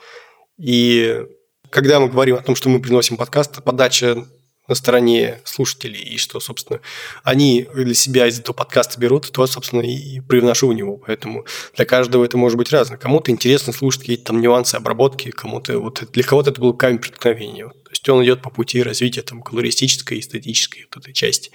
[0.59, 1.23] И
[1.69, 4.25] когда мы говорим о том, что мы приносим подкаст, подача
[4.67, 6.81] на стороне слушателей, и что, собственно,
[7.23, 10.97] они для себя из этого подкаста берут, то, собственно, и привношу в него.
[10.97, 11.45] Поэтому
[11.75, 12.97] для каждого это может быть разно.
[12.97, 17.69] Кому-то интересно слушать какие-то там нюансы обработки, кому-то вот для кого-то это был камень преткновения.
[17.69, 21.51] То есть он идет по пути развития там колористической, эстетической вот этой части.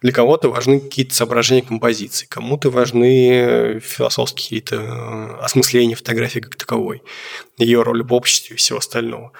[0.00, 7.02] Для кого-то важны какие-то соображения композиции, кому-то важны философские какие-то э, осмысления фотографии как таковой,
[7.58, 9.32] ее роль в обществе и всего остального.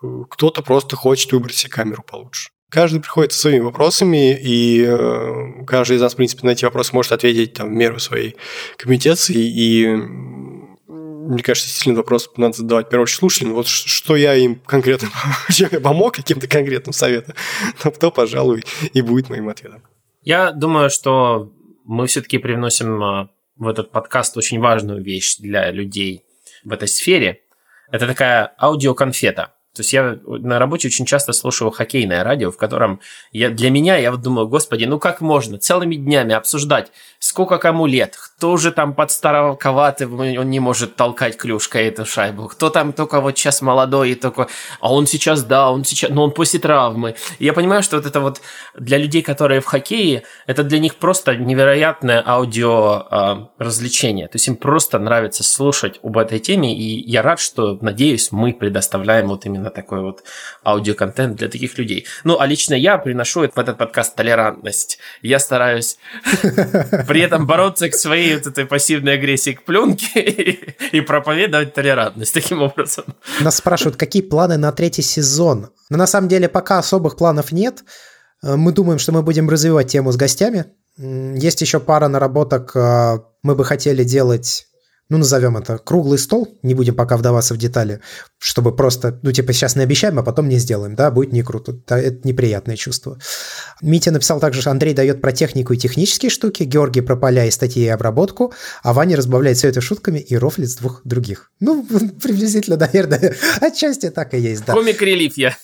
[0.00, 2.50] Кто-то просто хочет выбрать себе камеру получше.
[2.70, 6.94] Каждый приходит со своими вопросами, и э, каждый из нас, в принципе, на эти вопросы
[6.94, 8.36] может ответить там, в меру своей
[8.76, 9.36] компетенции.
[9.36, 13.54] И мне кажется, действительно вопрос надо задавать в первую очередь слушателям.
[13.54, 15.08] Вот что я им конкретно,
[15.50, 17.34] чем я помог каким-то конкретным советом,
[17.82, 19.82] то, то, пожалуй, и будет моим ответом.
[20.22, 21.50] Я думаю, что
[21.84, 26.22] мы все-таки привносим а, в этот подкаст очень важную вещь для людей
[26.64, 27.40] в этой сфере.
[27.90, 32.98] Это такая аудиоконфета– то есть я на работе очень часто слушаю хоккейное радио, в котором
[33.30, 37.86] я, для меня, я вот думаю, господи, ну как можно целыми днями обсуждать, сколько кому
[37.86, 42.92] лет, кто же там под староковатый, он не может толкать клюшкой эту шайбу, кто там
[42.92, 44.48] только вот сейчас молодой и только,
[44.80, 47.14] а он сейчас, да, он сейчас, но он после травмы.
[47.38, 48.40] Я понимаю, что вот это вот
[48.76, 54.26] для людей, которые в хоккее, это для них просто невероятное аудио э, развлечение.
[54.26, 58.52] То есть им просто нравится слушать об этой теме, и я рад, что, надеюсь, мы
[58.52, 60.22] предоставляем вот именно именно такой вот
[60.64, 62.06] аудиоконтент для таких людей.
[62.24, 64.98] Ну, а лично я приношу в этот подкаст толерантность.
[65.22, 65.98] Я стараюсь
[67.06, 70.20] при этом бороться к своей вот этой пассивной агрессии к пленке
[70.92, 73.04] и проповедовать толерантность таким образом.
[73.40, 75.68] Нас спрашивают, какие планы на третий сезон?
[75.90, 77.84] Но на самом деле пока особых планов нет.
[78.42, 80.64] Э, мы думаем, что мы будем развивать тему с гостями.
[80.98, 82.76] Есть еще пара наработок.
[82.76, 84.67] Э, мы бы хотели делать
[85.10, 88.00] ну, назовем это круглый стол, не будем пока вдаваться в детали,
[88.38, 91.78] чтобы просто, ну, типа, сейчас не обещаем, а потом не сделаем, да, будет не круто,
[91.88, 93.18] это неприятное чувство.
[93.80, 97.50] Митя написал также, что Андрей дает про технику и технические штуки, Георгий про поля и
[97.50, 98.52] статьи и обработку,
[98.82, 101.50] а Ваня разбавляет все это шутками и рофлит с двух других.
[101.58, 101.86] Ну,
[102.22, 104.74] приблизительно, наверное, отчасти так и есть, да.
[104.74, 105.56] Комик-релиф я.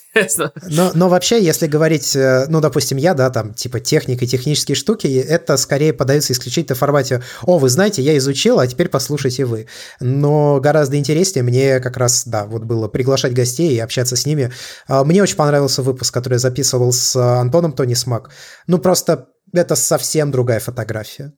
[0.71, 4.77] Но, но вообще, если говорить, э, ну, допустим, я, да, там, типа, техника и технические
[4.77, 9.34] штуки, это скорее подается исключительно в формате «О, вы знаете, я изучил, а теперь послушайте
[9.43, 9.67] вы».
[10.01, 14.53] Но гораздо интереснее мне как раз, да, вот было приглашать гостей и общаться с ними.
[14.87, 18.31] А, мне очень понравился выпуск, который я записывал с Антоном Тони Смак.
[18.67, 21.33] Ну, просто это совсем другая фотография.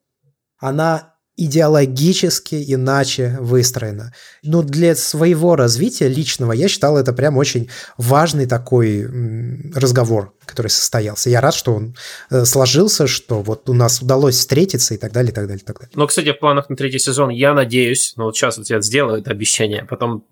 [0.58, 4.12] Она идеологически иначе выстроена.
[4.42, 7.68] Но для своего развития личного я считал это прям очень
[7.98, 9.06] важный такой
[9.74, 11.28] разговор, который состоялся.
[11.28, 11.94] Я рад, что он
[12.30, 15.66] э, сложился, что вот у нас удалось встретиться и так далее, и так далее, и
[15.66, 15.92] так далее.
[15.94, 19.20] Но, кстати, в планах на третий сезон я надеюсь, ну вот сейчас вот я сделаю
[19.20, 20.24] это обещание, потом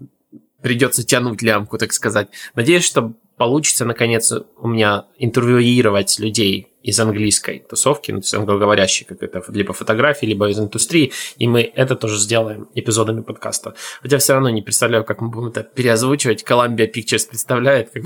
[0.62, 2.28] придется тянуть лямку, так сказать.
[2.54, 9.06] Надеюсь, что получится, наконец, у меня интервьюировать людей из английской тусовки, ну, то есть англоговорящие,
[9.06, 13.74] как это, либо фотографии, либо из индустрии, и мы это тоже сделаем эпизодами подкаста.
[14.02, 16.44] Хотя все равно не представляю, как мы будем это переозвучивать.
[16.44, 17.90] Columbia Pictures представляет.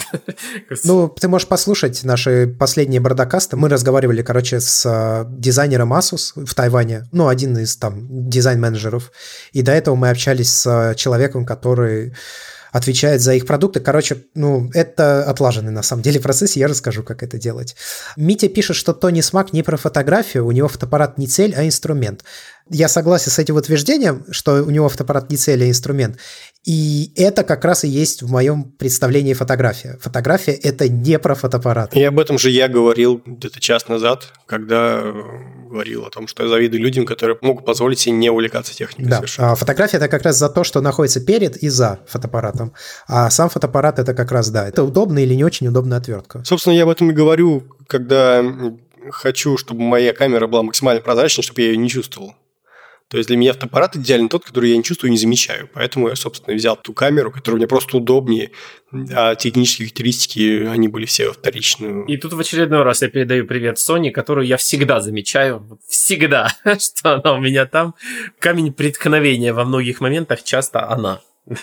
[0.84, 3.56] Ну, ты можешь послушать наши последние бродокасты.
[3.56, 9.10] Мы разговаривали, короче, с э, дизайнером Asus в Тайване, ну, один из там дизайн-менеджеров,
[9.52, 12.14] и до этого мы общались с человеком, который
[12.72, 13.80] отвечает за их продукты.
[13.80, 17.76] Короче, ну, это отлаженный на самом деле процесс, я расскажу, как это делать.
[18.16, 22.24] Митя пишет, что Тони Смак не про фотографию, у него фотоаппарат не цель, а инструмент.
[22.70, 26.18] Я согласен с этим утверждением, что у него фотоаппарат не цель, а инструмент.
[26.64, 29.98] И это как раз и есть в моем представлении фотография.
[30.02, 31.96] Фотография– это не про фотоаппарат.
[31.96, 35.02] И об этом же я говорил где-то час назад, когда
[35.68, 39.10] говорил о том, что я завидую людям, которые могут позволить себе не увлекаться техникой.
[39.10, 39.52] Да, совершенно.
[39.52, 42.72] А фотография– это как раз за то, что находится перед и за фотоаппаратом.
[43.06, 46.42] А сам фотоаппарат– это как раз, да, это удобная или не очень удобная отвертка.
[46.44, 48.44] Собственно, я об этом и говорю, когда
[49.10, 52.34] хочу, чтобы моя камера была максимально прозрачной, чтобы я ее не чувствовал.
[53.08, 55.70] То есть для меня фотоаппарат идеально тот, который я не чувствую и не замечаю.
[55.72, 58.50] Поэтому я, собственно, взял ту камеру, которая мне просто удобнее,
[58.92, 62.04] а технические характеристики, они были все вторичные.
[62.06, 67.14] И тут в очередной раз я передаю привет Sony, которую я всегда замечаю, всегда, что
[67.14, 67.94] она у меня там.
[68.38, 71.22] Камень преткновения во многих моментах часто она.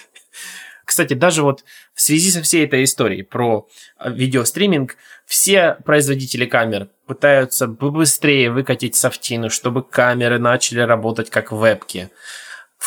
[0.86, 3.68] Кстати, даже вот в связи со всей этой историей про
[4.00, 12.10] э, видеостриминг, все производители камер пытаются быстрее выкатить софтину, чтобы камеры начали работать как вебки.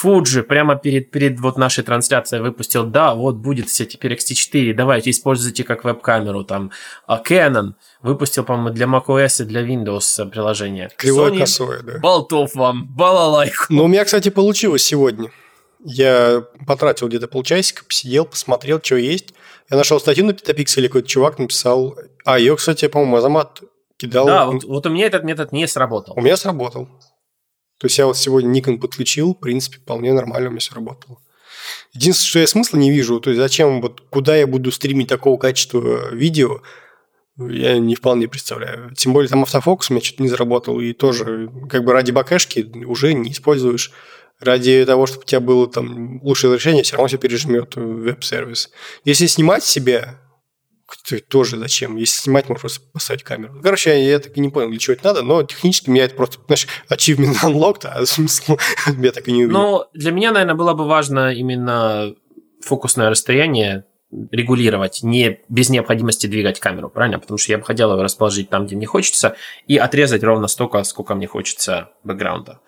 [0.02, 5.10] Fuji прямо перед, перед вот нашей трансляцией выпустил, да, вот будет все теперь XT4, давайте
[5.10, 6.44] используйте как веб-камеру.
[6.44, 6.70] Там
[7.06, 7.72] а Canon
[8.02, 10.90] выпустил, по-моему, для macOS и для Windows приложение.
[10.96, 11.98] Кривое Sony, косое, да.
[11.98, 13.66] Болтов вам, балалайку.
[13.70, 15.30] Ну, у меня, кстати, получилось сегодня.
[15.84, 19.34] Я потратил где-то полчасика, посидел, посмотрел, что есть.
[19.70, 21.96] Я нашел статью на Петапикселе, какой-то чувак написал.
[22.24, 23.62] А ее, кстати, по-моему, Азамат
[23.98, 24.26] кидал.
[24.26, 26.14] Да, вот, вот у меня этот метод не сработал.
[26.16, 26.86] У меня сработал.
[27.78, 31.18] То есть я вот сегодня Nikon подключил, в принципе, вполне нормально у меня все работало.
[31.92, 35.38] Единственное, что я смысла не вижу, то есть зачем, вот куда я буду стримить такого
[35.38, 36.60] качества видео,
[37.36, 38.94] я не вполне представляю.
[38.94, 42.60] Тем более там автофокус у меня что-то не заработал, и тоже как бы ради бакешки
[42.84, 43.92] уже не используешь.
[44.40, 48.70] Ради того, чтобы у тебя было там лучшее решение, все равно все пережмет веб-сервис.
[49.04, 50.20] Если снимать себя,
[51.28, 51.96] тоже зачем?
[51.96, 53.60] Если снимать, можно просто поставить камеру.
[53.62, 56.38] Короче, я так и не понял, для чего это надо, но технически меня это просто,
[56.46, 59.60] знаешь, achievement unlocked, а смысл я так и не увидел.
[59.60, 62.14] Ну, для меня, наверное, было бы важно именно
[62.60, 67.18] фокусное расстояние регулировать, не без необходимости двигать камеру, правильно?
[67.18, 69.36] Потому что я бы хотел его расположить там, где мне хочется,
[69.66, 72.60] и отрезать ровно столько, сколько мне хочется бэкграунда.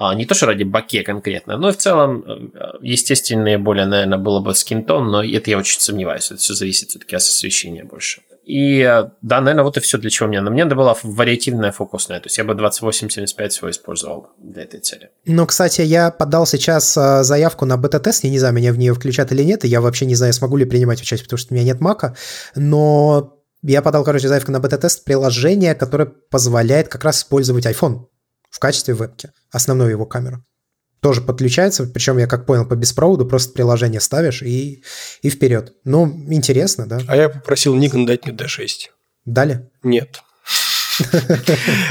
[0.00, 4.40] А, не то, что ради баке конкретно, но в целом э, естественнее более, наверное, было
[4.40, 6.30] бы скинтон, но это я очень сомневаюсь.
[6.30, 8.22] Это все зависит все-таки от освещения больше.
[8.46, 10.40] И э, да, наверное, вот и все, для чего мне.
[10.40, 12.18] Но мне надо было вариативная фокусная.
[12.20, 15.10] То есть я бы 2875 всего использовал для этой цели.
[15.26, 18.24] Ну, кстати, я подал сейчас э, заявку на бета-тест.
[18.24, 19.66] Я не знаю, меня в нее включат или нет.
[19.66, 22.16] И я вообще не знаю, смогу ли принимать участие, потому что у меня нет мака.
[22.54, 28.06] Но я подал, короче, заявку на бета-тест приложение, которое позволяет как раз использовать iPhone
[28.50, 30.44] в качестве вебки, основную его камеру.
[31.00, 34.82] Тоже подключается, причем я как понял по беспроводу, просто приложение ставишь и,
[35.22, 35.74] и вперед.
[35.84, 37.00] Ну, интересно, да.
[37.08, 38.90] А я попросил Nikon дать мне D6.
[39.24, 39.70] Дали?
[39.82, 40.20] Нет.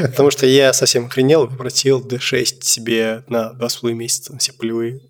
[0.02, 5.02] Потому что я совсем охренел и попросил D6 себе на два с месяца, все полевые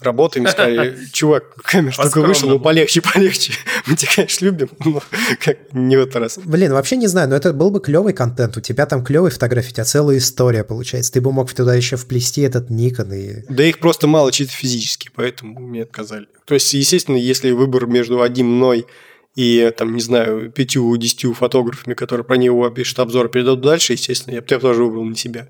[0.00, 3.52] работаем сказали, чувак, камера только вышел, ну полегче, полегче.
[3.86, 5.02] Мы тебя, конечно, любим, но
[5.40, 6.38] как не в этот раз.
[6.44, 8.56] Блин, вообще не знаю, но это был бы клевый контент.
[8.56, 11.12] У тебя там клевые фотографии, у тебя целая история получается.
[11.12, 13.44] Ты бы мог туда еще вплести этот Никон и...
[13.48, 16.26] Да их просто мало чисто физически, поэтому мне отказали.
[16.44, 18.86] То есть, естественно, если выбор между одним мной
[19.34, 24.40] и, там, не знаю, пятью-десятью фотографами, которые про него пишут обзор, передадут дальше, естественно, я
[24.40, 25.48] бы тоже выбрал на себя.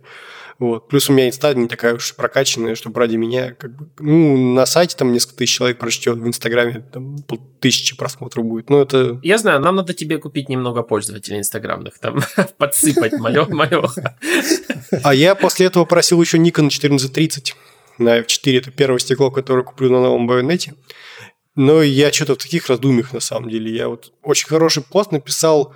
[0.59, 0.89] Вот.
[0.89, 4.67] Плюс у меня инста не такая уж прокачанная, чтобы ради меня, как бы, ну, на
[4.67, 7.17] сайте там несколько тысяч человек прочтет, в Инстаграме там
[7.61, 8.69] тысячи просмотров будет.
[8.69, 9.21] Ну, это...
[9.23, 12.21] Я знаю, нам надо тебе купить немного пользователей инстаграмных, там,
[12.59, 14.17] подсыпать малеха.
[15.05, 17.55] А я после этого просил еще Nikon 1430
[17.99, 18.59] на F4.
[18.59, 20.75] Это первое стекло, которое куплю на новом байонете.
[21.55, 23.75] Но я что-то в таких раздумьях, на самом деле.
[23.75, 25.75] Я вот очень хороший пост написал.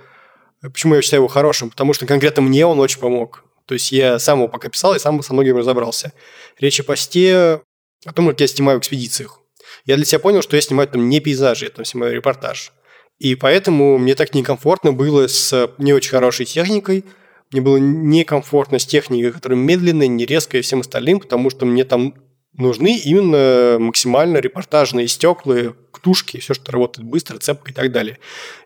[0.61, 1.69] Почему я считаю его хорошим?
[1.69, 3.43] Потому что конкретно мне он очень помог.
[3.65, 6.13] То есть я сам его пока писал и сам со многим разобрался.
[6.59, 7.61] Речь о посте
[8.05, 9.39] о том, как я снимаю в экспедициях.
[9.85, 12.71] Я для себя понял, что я снимаю там не пейзажи, я там снимаю репортаж.
[13.19, 17.05] И поэтому мне так некомфортно было с не очень хорошей техникой,
[17.51, 21.85] мне было некомфортно с техникой, которая медленная, не резкая и всем остальным, потому что мне
[21.85, 22.15] там
[22.53, 28.19] нужны именно максимально репортажные стекла, ктушки, все, что работает быстро, цепко и так далее.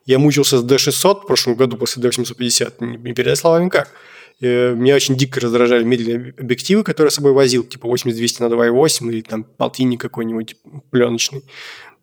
[0.05, 3.91] Я мучился с D600 в прошлом году после D850, не передать словами как.
[4.39, 8.53] Э, меня очень дико раздражали медленные объективы, которые я с собой возил, типа 80-200 на
[8.53, 10.57] 2.8 или там полтинник какой-нибудь
[10.91, 11.43] пленочный.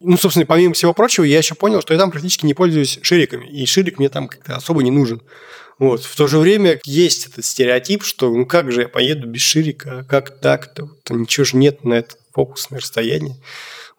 [0.01, 3.47] Ну, собственно, помимо всего прочего, я еще понял, что я там практически не пользуюсь шириками,
[3.47, 5.23] и ширик мне там как-то особо не нужен.
[5.79, 6.03] Вот.
[6.03, 10.05] В то же время есть этот стереотип, что ну как же я поеду без ширика,
[10.09, 13.37] как так-то, там ничего же нет на это фокусное расстояние.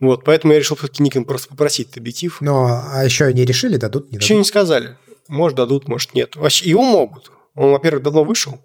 [0.01, 2.37] Вот, поэтому я решил все-таки Nikon просто попросить объектив.
[2.41, 4.23] Ну, а еще не решили, дадут, не дадут?
[4.23, 4.97] Еще не сказали.
[5.29, 6.35] Может, дадут, может, нет.
[6.35, 7.31] Вообще, его могут.
[7.55, 8.63] Он, во-первых, давно вышел,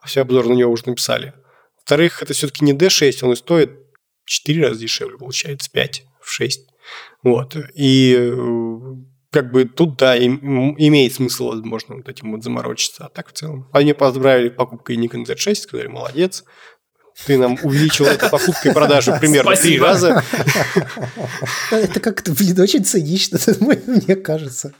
[0.00, 1.34] а все обзоры на него уже написали.
[1.76, 3.70] Во-вторых, это все-таки не D6, он и стоит
[4.24, 6.68] в 4 раза дешевле, получается, 5, в 6.
[7.22, 7.56] Вот.
[7.74, 8.72] И э,
[9.30, 13.06] как бы тут, да, имеет смысл, возможно, вот этим вот заморочиться.
[13.06, 13.68] А так в целом.
[13.72, 16.44] Они поздравили покупкой Nikon Z6, сказали, молодец,
[17.26, 20.22] ты нам увеличил эту покупку и продажу примерно три раза.
[21.70, 23.38] Это как-то, блин, очень цинично,
[23.86, 24.74] мне кажется.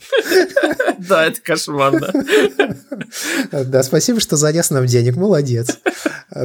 [0.99, 2.13] Да, это кошмарно.
[3.53, 5.79] Да, спасибо, что занес нам денег, молодец.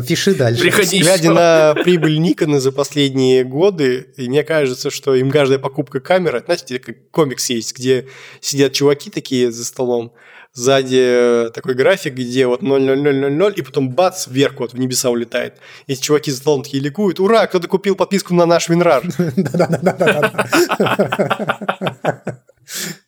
[0.08, 0.62] Пиши дальше.
[0.62, 6.42] Приходи Глядя на прибыль Никона за последние годы, мне кажется, что им каждая покупка камеры,
[6.44, 8.08] знаете, как комикс есть, где
[8.42, 10.14] сидят чуваки такие за столом,
[10.54, 15.56] сзади такой график, где вот 0,0000, и потом бац, вверх вот в небеса улетает.
[15.86, 17.20] Эти чуваки за столом такие ликуют.
[17.20, 19.04] Ура, кто-то купил подписку на наш Винрар.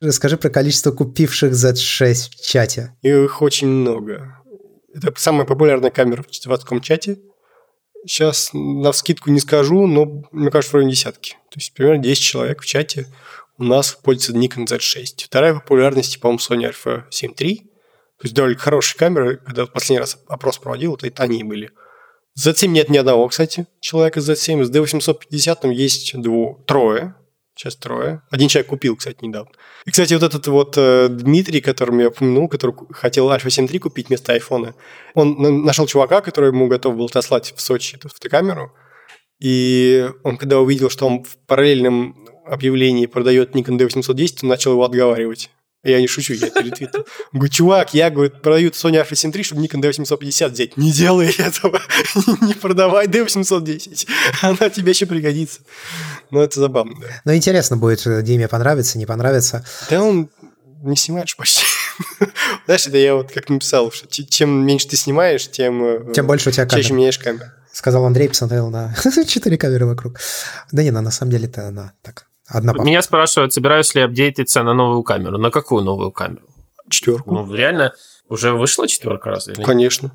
[0.00, 2.96] Расскажи про количество купивших Z6 в чате.
[3.02, 4.38] Их очень много.
[4.94, 7.18] Это самая популярная камера в чатоватском чате.
[8.06, 11.32] Сейчас на скидку не скажу, но мне кажется, в районе десятки.
[11.50, 13.06] То есть примерно 10 человек в чате
[13.58, 15.26] у нас пользуется Nikon Z6.
[15.26, 17.56] Вторая популярность, по-моему, Sony Alpha 7 III.
[17.56, 19.36] То есть довольно хорошие камеры.
[19.36, 21.70] Когда в последний раз опрос проводил, вот это они были.
[22.42, 24.64] Z7 нет ни одного, кстати, человека с Z7.
[24.64, 27.14] С D850 там есть двое, трое.
[27.54, 28.22] Сейчас трое.
[28.30, 29.52] Один человек купил, кстати, недавно.
[29.84, 33.78] И, кстати, вот этот вот э, Дмитрий, которым я упомянул, который хотел Alpha 7 III
[33.80, 34.74] купить вместо айфона,
[35.14, 38.72] он нашел чувака, который ему готов был отослать в Сочи эту фотокамеру.
[39.40, 44.84] И он, когда увидел, что он в параллельном объявлении продает Nikon D810, он начал его
[44.84, 45.50] отговаривать.
[45.82, 47.06] Я не шучу, я перетвитил.
[47.32, 50.76] Он говорит, чувак, я, говорит, продаю Sony Alpha 7 III, чтобы Nikon D850 взять.
[50.76, 51.80] Не делай этого.
[52.42, 54.06] не продавай D810.
[54.42, 55.60] Она тебе еще пригодится.
[56.30, 57.06] Но это забавно, да.
[57.24, 59.64] Ну, интересно будет, э, Диме понравится, не понравится.
[59.88, 60.28] Да он
[60.82, 61.64] не снимаешь почти.
[62.66, 66.50] Знаешь, это я вот как написал, что чем меньше ты снимаешь, тем, э, тем больше
[66.50, 66.82] у тебя камер.
[66.82, 67.46] чаще меняешь камеру.
[67.72, 68.94] Сказал Андрей, посмотрел на
[69.26, 70.18] четыре камеры вокруг.
[70.72, 74.74] Да не, на самом деле это она так Одна Меня спрашивают, собираюсь ли апдейтиться на
[74.74, 75.38] новую камеру.
[75.38, 76.48] На какую новую камеру?
[76.88, 77.32] Четверку.
[77.32, 77.94] Ну, реально,
[78.28, 79.48] уже вышла четверка раз?
[79.48, 80.12] Или Конечно.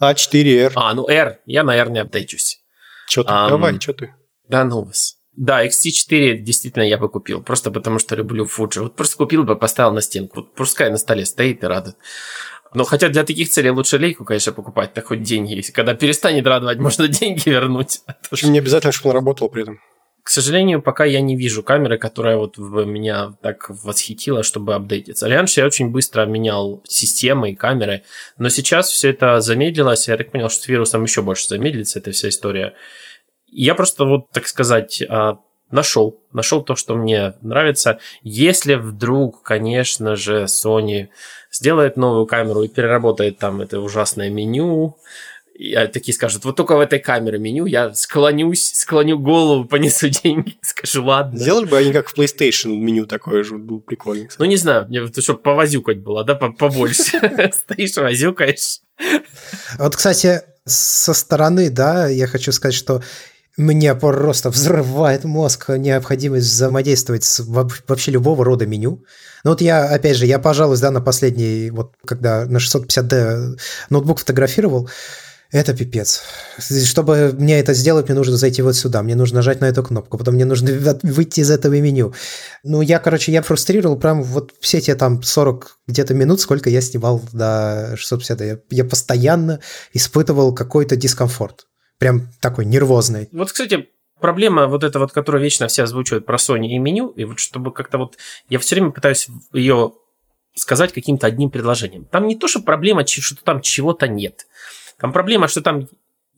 [0.00, 0.72] А4R.
[0.74, 1.38] А, ну R.
[1.46, 2.60] Я на R не апдейчусь.
[3.08, 3.30] Че ты?
[3.30, 4.14] Um, Давай, что ты?
[4.48, 5.16] Да ну вас.
[5.32, 8.80] Да, XT4 действительно я бы купил, просто потому что люблю Fuji.
[8.80, 10.40] Вот просто купил бы, поставил на стенку.
[10.40, 11.96] Вот пускай на столе стоит и радует.
[12.72, 15.70] Но хотя для таких целей лучше лейку, конечно, покупать, так хоть деньги есть.
[15.70, 18.02] Когда перестанет радовать, можно деньги вернуть.
[18.42, 19.80] Не обязательно, чтобы он работал при этом.
[20.24, 25.28] К сожалению, пока я не вижу камеры, которая вот меня так восхитила, чтобы апдейтиться.
[25.28, 28.04] Раньше я очень быстро менял системы и камеры,
[28.38, 30.08] но сейчас все это замедлилось.
[30.08, 32.72] Я так понял, что с вирусом еще больше замедлится эта вся история.
[33.48, 37.98] Я просто вот, так сказать, а, нашел, нашел то, что мне нравится.
[38.22, 41.08] Если вдруг, конечно же, Sony
[41.50, 44.96] сделает новую камеру и переработает там это ужасное меню,
[45.56, 50.56] я такие скажут, вот только в этой камере меню я склонюсь, склоню голову, понесу деньги,
[50.62, 51.38] скажу, ладно.
[51.38, 54.28] Сделали бы они как в PlayStation меню такое же, было прикольно.
[54.38, 57.18] Ну, не знаю, мне чтобы повозюкать было, да, побольше.
[57.52, 58.80] Стоишь, возюкаешь.
[59.78, 63.02] Вот, кстати, со стороны, да, я хочу сказать, что
[63.56, 69.04] мне просто взрывает мозг необходимость взаимодействовать с вообще любого рода меню.
[69.44, 73.58] Ну вот я, опять же, я пожалуй, да, на последний, вот когда на 650D
[73.90, 74.88] ноутбук фотографировал,
[75.50, 76.22] это пипец.
[76.58, 80.18] Чтобы мне это сделать, мне нужно зайти вот сюда, мне нужно нажать на эту кнопку,
[80.18, 82.14] потом мне нужно выйти из этого меню.
[82.62, 86.80] Ну, я, короче, я фрустрировал прям вот все те там 40 где-то минут, сколько я
[86.80, 88.40] снимал до 650.
[88.40, 89.60] Я, я постоянно
[89.92, 91.66] испытывал какой-то дискомфорт.
[91.98, 93.28] Прям такой нервозный.
[93.32, 93.88] Вот, кстати,
[94.20, 97.72] проблема вот эта вот, которую вечно все озвучивают про Sony и меню, и вот чтобы
[97.72, 98.16] как-то вот...
[98.48, 99.92] Я все время пытаюсь ее
[100.54, 102.04] сказать каким-то одним предложением.
[102.06, 104.46] Там не то, что проблема, что там чего-то нет.
[105.04, 105.86] Там проблема, что там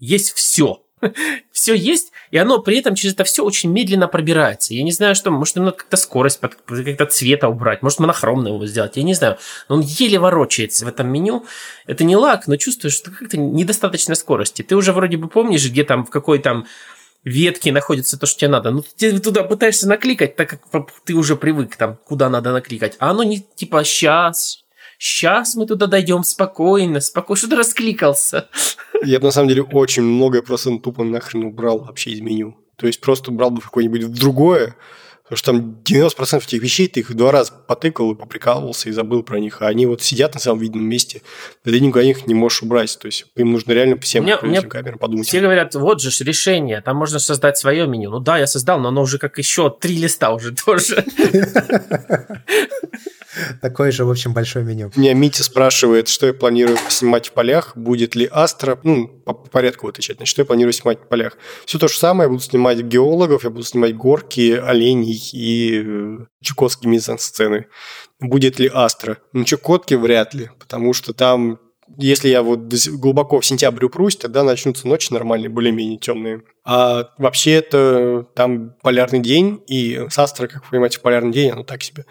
[0.00, 0.82] есть все.
[1.52, 4.74] все есть, и оно при этом через это все очень медленно пробирается.
[4.74, 8.96] Я не знаю, что, может, надо как-то скорость, как-то цвета убрать, может, монохромно его сделать,
[8.96, 9.38] я не знаю.
[9.68, 11.46] Но он еле ворочается в этом меню.
[11.86, 14.62] Это не лак, но чувствуешь, что как-то недостаточно скорости.
[14.62, 16.66] Ты уже вроде бы помнишь, где там, в какой там
[17.22, 18.72] ветке находится то, что тебе надо.
[18.72, 22.96] Ну, ты туда пытаешься накликать, так как ты уже привык там, куда надо накликать.
[22.98, 24.64] А оно не типа сейчас,
[24.99, 27.38] Сейчас мы туда дойдем спокойно, спокойно.
[27.38, 28.49] Что ты раскликался?
[29.03, 32.57] Я бы на самом деле очень многое просто тупо нахрен убрал вообще из меню.
[32.76, 34.76] То есть просто брал бы какое-нибудь другое,
[35.28, 39.24] Потому что там 90% этих вещей ты их два раза потыкал и поприкалывался и забыл
[39.24, 39.60] про них.
[39.60, 41.22] А они вот сидят на самом видном месте.
[41.64, 42.96] Ты никуда их не можешь убрать.
[42.96, 45.26] То есть им нужно реально всем мне, мне камерам подумать.
[45.26, 48.10] Все говорят, вот же решение, там можно создать свое меню.
[48.10, 51.04] Ну да, я создал, но оно уже как еще три листа уже тоже.
[53.61, 54.90] Такое же, в общем, большое меню.
[54.96, 59.88] Меня Митя спрашивает, что я планирую снимать в полях, будет ли Астра, ну, по порядку
[59.88, 61.36] отвечать, значит, что я планирую снимать в полях.
[61.66, 66.18] Все то же самое, я буду снимать геологов, я буду снимать горки, оленей и э,
[66.43, 67.67] чукотские мизансцены.
[68.21, 69.18] Будет ли Астра?
[69.33, 71.59] Ну, Чукотки вряд ли, потому что там
[71.97, 76.43] если я вот глубоко в сентябрь упрусь, тогда начнутся ночи нормальные, более-менее темные.
[76.64, 81.51] А вообще это там полярный день, и с Астра, как вы понимаете, в полярный день,
[81.51, 82.05] оно так себе.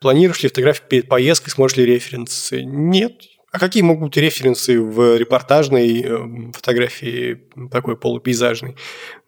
[0.00, 2.64] Планируешь ли фотографии перед поездкой, сможешь ли референсы?
[2.64, 3.22] Нет.
[3.54, 7.40] А какие могут быть референсы в репортажной э, фотографии,
[7.70, 8.76] такой полупейзажной?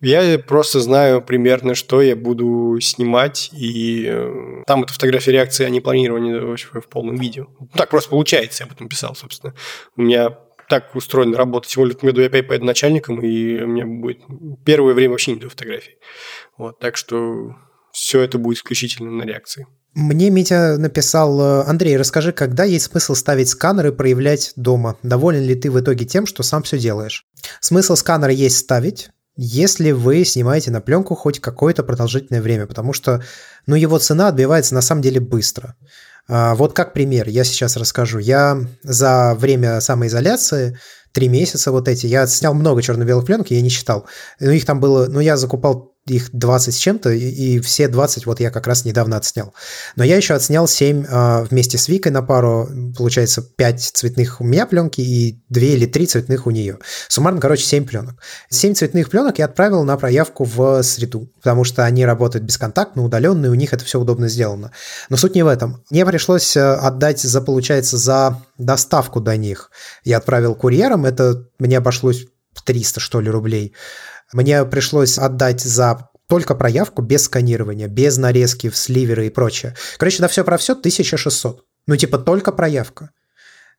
[0.00, 5.70] Я просто знаю примерно, что я буду снимать, и э, там эта фотография реакции, а
[5.70, 7.46] не планирование в полном видео.
[7.74, 9.54] Так просто получается, я об этом писал, собственно.
[9.96, 10.36] У меня
[10.68, 11.68] так устроена работа.
[11.68, 14.22] Тем более, я опять поеду начальником, и у меня будет
[14.64, 15.98] первое время вообще не до фотографий.
[16.58, 17.54] Вот, так что
[17.96, 19.66] все это будет исключительно на реакции.
[19.94, 24.98] Мне Митя написал, э, Андрей, расскажи, когда есть смысл ставить сканер и проявлять дома?
[25.02, 27.24] Доволен ли ты в итоге тем, что сам все делаешь?
[27.60, 33.22] Смысл сканера есть ставить, если вы снимаете на пленку хоть какое-то продолжительное время, потому что
[33.66, 35.74] ну, его цена отбивается на самом деле быстро.
[36.28, 38.18] А, вот как пример, я сейчас расскажу.
[38.18, 40.78] Я за время самоизоляции,
[41.12, 44.04] три месяца вот эти, я снял много черно-белых пленок, я не считал.
[44.38, 48.26] Но их там было, ну, я закупал их 20 с чем-то, и, и все 20
[48.26, 49.54] вот я как раз недавно отснял.
[49.96, 54.40] Но я еще отснял 7 э, а, вместе с Викой на пару, получается 5 цветных
[54.40, 56.78] у меня пленки и 2 или 3 цветных у нее.
[57.08, 58.14] Суммарно, короче, 7 пленок.
[58.50, 63.50] 7 цветных пленок я отправил на проявку в среду, потому что они работают бесконтактно, удаленные,
[63.50, 64.72] у них это все удобно сделано.
[65.08, 65.82] Но суть не в этом.
[65.90, 69.70] Мне пришлось э, отдать за, получается, за доставку до них.
[70.04, 72.26] Я отправил курьером, это мне обошлось
[72.64, 73.74] 300, что ли, рублей.
[74.32, 79.74] Мне пришлось отдать за только проявку без сканирования, без нарезки в сливеры и прочее.
[79.98, 81.64] Короче, на все про все 1600.
[81.86, 83.10] Ну, типа, только проявка.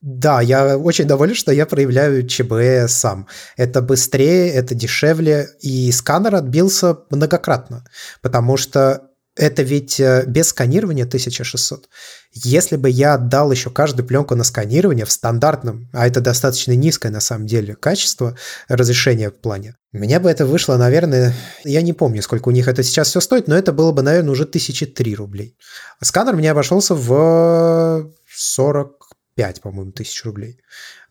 [0.01, 3.27] Да, я очень доволен, что я проявляю ЧБ сам.
[3.57, 7.83] Это быстрее, это дешевле, и сканер отбился многократно,
[8.21, 11.87] потому что это ведь э, без сканирования 1600.
[12.33, 17.11] Если бы я отдал еще каждую пленку на сканирование в стандартном, а это достаточно низкое
[17.11, 18.37] на самом деле качество
[18.67, 21.33] разрешения в плане, у меня бы это вышло, наверное,
[21.63, 24.31] я не помню, сколько у них это сейчас все стоит, но это было бы, наверное,
[24.31, 25.57] уже 1003 рублей.
[26.03, 30.59] Сканер мне обошелся в 45, по-моему, тысяч рублей.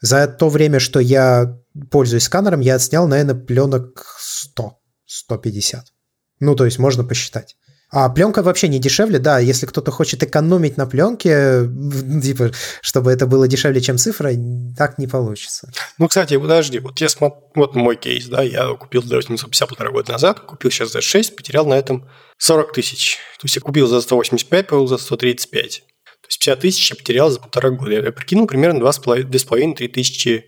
[0.01, 1.59] За то время, что я
[1.90, 5.86] пользуюсь сканером, я отснял, наверное, пленок 100, 150.
[6.40, 7.57] Ну, то есть можно посчитать.
[7.90, 11.68] А пленка вообще не дешевле, да, если кто-то хочет экономить на пленке,
[12.22, 12.50] типа,
[12.80, 14.32] чтобы это было дешевле, чем цифра,
[14.76, 15.70] так не получится.
[15.98, 19.90] Ну, кстати, подожди, вот я смотрю, вот мой кейс, да, я купил за 850 полтора
[19.90, 22.08] года назад, купил сейчас за 6, потерял на этом
[22.38, 23.18] 40 тысяч.
[23.38, 25.82] То есть я купил за 185, продал за 135.
[26.26, 27.92] То есть 50 тысяч я потерял за полтора года.
[27.92, 30.46] Я прикинул примерно 2,5-3 тысячи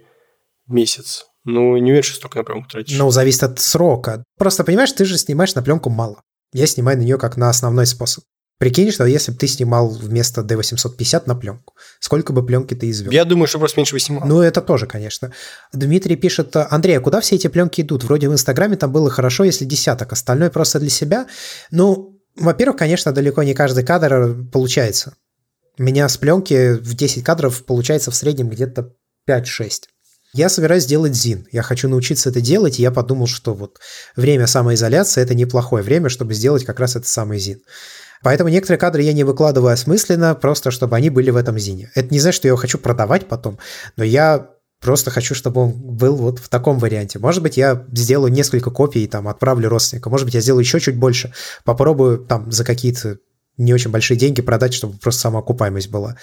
[0.67, 1.27] в месяц.
[1.45, 2.99] Ну, не уверен, что столько на пленку тратишь.
[2.99, 4.25] Ну, зависит от срока.
[4.39, 6.21] Просто, понимаешь, ты же снимаешь на пленку мало.
[6.53, 8.25] Я снимаю на нее как на основной способ.
[8.59, 13.13] Прикинь, что если бы ты снимал вместо D850 на пленку, сколько бы пленки ты извел?
[13.13, 14.27] Я думаю, что просто меньше бы снимал.
[14.27, 15.33] Ну, это тоже, конечно.
[15.73, 18.03] Дмитрий пишет, Андрей, а куда все эти пленки идут?
[18.03, 21.29] Вроде в Инстаграме там было хорошо, если десяток, остальное просто для себя.
[21.71, 25.15] Ну, во-первых, конечно, далеко не каждый кадр получается.
[25.79, 28.93] У меня с пленки в 10 кадров получается в среднем где-то
[29.29, 29.85] 5-6.
[30.35, 31.47] Я собираюсь сделать ЗИН.
[31.53, 33.79] Я хочу научиться это делать, и я подумал, что вот
[34.15, 37.61] время самоизоляции– это неплохое время, чтобы сделать как раз этот самый ЗИН.
[38.23, 41.91] Поэтому некоторые кадры я не выкладываю осмысленно, просто чтобы они были в этом ЗИНе.
[41.95, 43.59] Это не значит, что я его хочу продавать потом,
[43.97, 44.51] но я
[44.81, 47.19] просто хочу, чтобы он был вот в таком варианте.
[47.19, 50.11] Может быть, я сделаю несколько копий и там отправлю родственника.
[50.11, 51.33] Может быть, я сделаю еще чуть больше.
[51.65, 53.19] Попробую там за какие-то
[53.57, 56.17] не очень большие деньги продать, чтобы просто самоокупаемость была.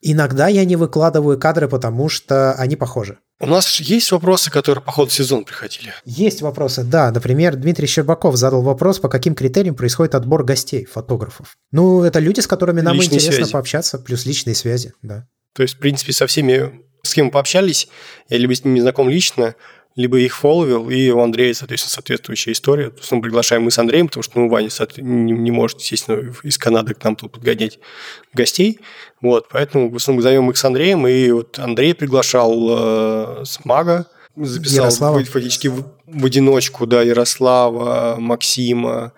[0.00, 3.18] Иногда я не выкладываю кадры, потому что они похожи.
[3.40, 5.92] У нас есть вопросы, которые по ходу сезона приходили?
[6.04, 7.10] Есть вопросы, да.
[7.12, 11.56] Например, Дмитрий Щербаков задал вопрос, по каким критериям происходит отбор гостей, фотографов.
[11.70, 13.52] Ну, это люди, с которыми нам личные интересно связи.
[13.52, 15.28] пообщаться, плюс личные связи, да.
[15.54, 17.88] То есть, в принципе, со всеми, с кем мы пообщались,
[18.28, 19.54] я либо с ними знаком лично,
[19.98, 22.90] либо их фолловил, и у Андрея, соответственно, соответствующая история.
[22.90, 24.68] То есть мы приглашаем мы с Андреем, потому что ну, Ваня
[24.98, 27.80] не, не может, естественно, из Канады к нам тут подгонять
[28.32, 28.78] гостей.
[29.20, 34.06] Вот, поэтому в основном зовем их с Андреем, и вот Андрей приглашал э, с Мага,
[34.36, 35.24] записал Ярослава.
[35.24, 39.14] фактически в, в одиночку, да, Ярослава, Максима,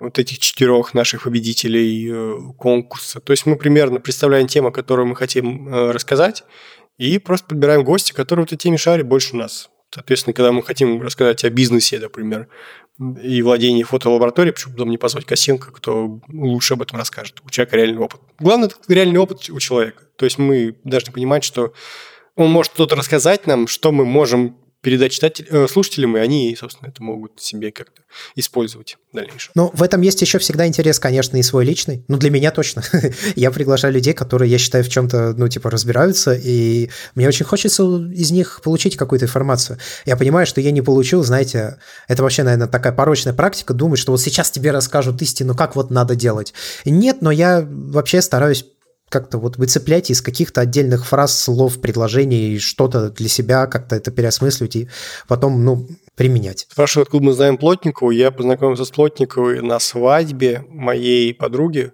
[0.00, 3.20] вот этих четырех наших победителей э, конкурса.
[3.20, 6.42] То есть мы примерно представляем тему, которую мы хотим э, рассказать,
[6.96, 9.70] и просто подбираем гостя, который в этой теме шарит больше нас.
[9.90, 12.48] Соответственно, когда мы хотим рассказать о бизнесе, например,
[13.22, 17.40] и владении фотолабораторией, почему потом не позвать Косенко, кто лучше об этом расскажет.
[17.44, 18.20] У человека реальный опыт.
[18.38, 20.04] Главное, это реальный опыт у человека.
[20.16, 21.72] То есть мы должны понимать, что
[22.34, 26.88] он может что-то рассказать нам, что мы можем передать читатель, э, слушателям, и они, собственно,
[26.88, 28.02] это могут себе как-то
[28.36, 29.50] использовать в дальнейшем.
[29.56, 32.04] Ну, в этом есть еще всегда интерес, конечно, и свой личный.
[32.06, 32.84] Ну, для меня точно.
[33.34, 37.82] я приглашаю людей, которые, я считаю, в чем-то, ну, типа, разбираются, и мне очень хочется
[37.82, 39.78] из них получить какую-то информацию.
[40.06, 44.12] Я понимаю, что я не получил, знаете, это вообще, наверное, такая порочная практика, думать, что
[44.12, 46.54] вот сейчас тебе расскажут истину, как вот надо делать.
[46.84, 48.64] Нет, но я вообще стараюсь
[49.08, 54.76] как-то вот выцеплять из каких-то отдельных фраз, слов, предложений что-то для себя, как-то это переосмысливать
[54.76, 54.88] и
[55.26, 56.66] потом, ну, применять.
[56.70, 58.10] Спрашивают, откуда мы знаем Плотникову.
[58.10, 61.92] Я познакомился с Плотниковой на свадьбе моей подруги,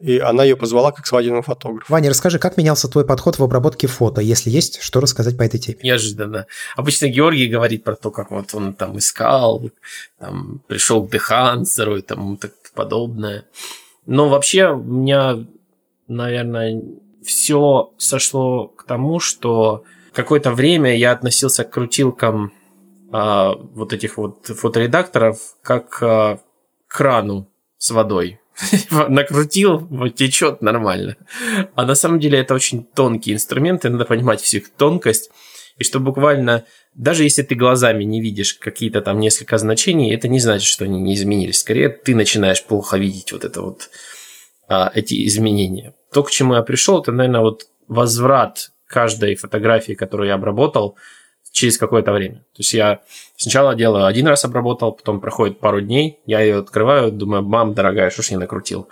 [0.00, 1.90] и она ее позвала как свадебного фотографа.
[1.92, 5.58] Ваня, расскажи, как менялся твой подход в обработке фото, если есть что рассказать по этой
[5.58, 5.78] теме?
[5.82, 6.46] Неожиданно.
[6.76, 9.70] Обычно Георгий говорит про то, как вот он там искал,
[10.18, 13.44] там пришел к Дехансеру и тому так подобное.
[14.06, 15.44] Но вообще у меня,
[16.08, 16.82] наверное,
[17.22, 22.52] все сошло к тому, что какое-то время я относился к крутилкам
[23.12, 26.40] а, вот этих вот фоторедакторов как а,
[26.86, 27.48] к крану
[27.78, 28.40] с водой.
[28.90, 31.16] накрутил, вот течет нормально.
[31.74, 35.30] А на самом деле это очень тонкие инструменты, надо понимать всю их тонкость.
[35.78, 36.64] И что буквально,
[36.94, 41.00] даже если ты глазами не видишь какие-то там несколько значений, это не значит, что они
[41.00, 41.60] не изменились.
[41.60, 43.90] Скорее, ты начинаешь плохо видеть вот это вот,
[44.68, 45.94] а, эти изменения.
[46.12, 50.96] То, к чему я пришел, это, наверное, вот возврат каждой фотографии, которую я обработал,
[51.50, 52.36] через какое-то время.
[52.36, 53.00] То есть я
[53.36, 58.10] сначала делаю один раз обработал, потом проходит пару дней, я ее открываю, думаю, мам, дорогая,
[58.10, 58.88] что ж не накрутил.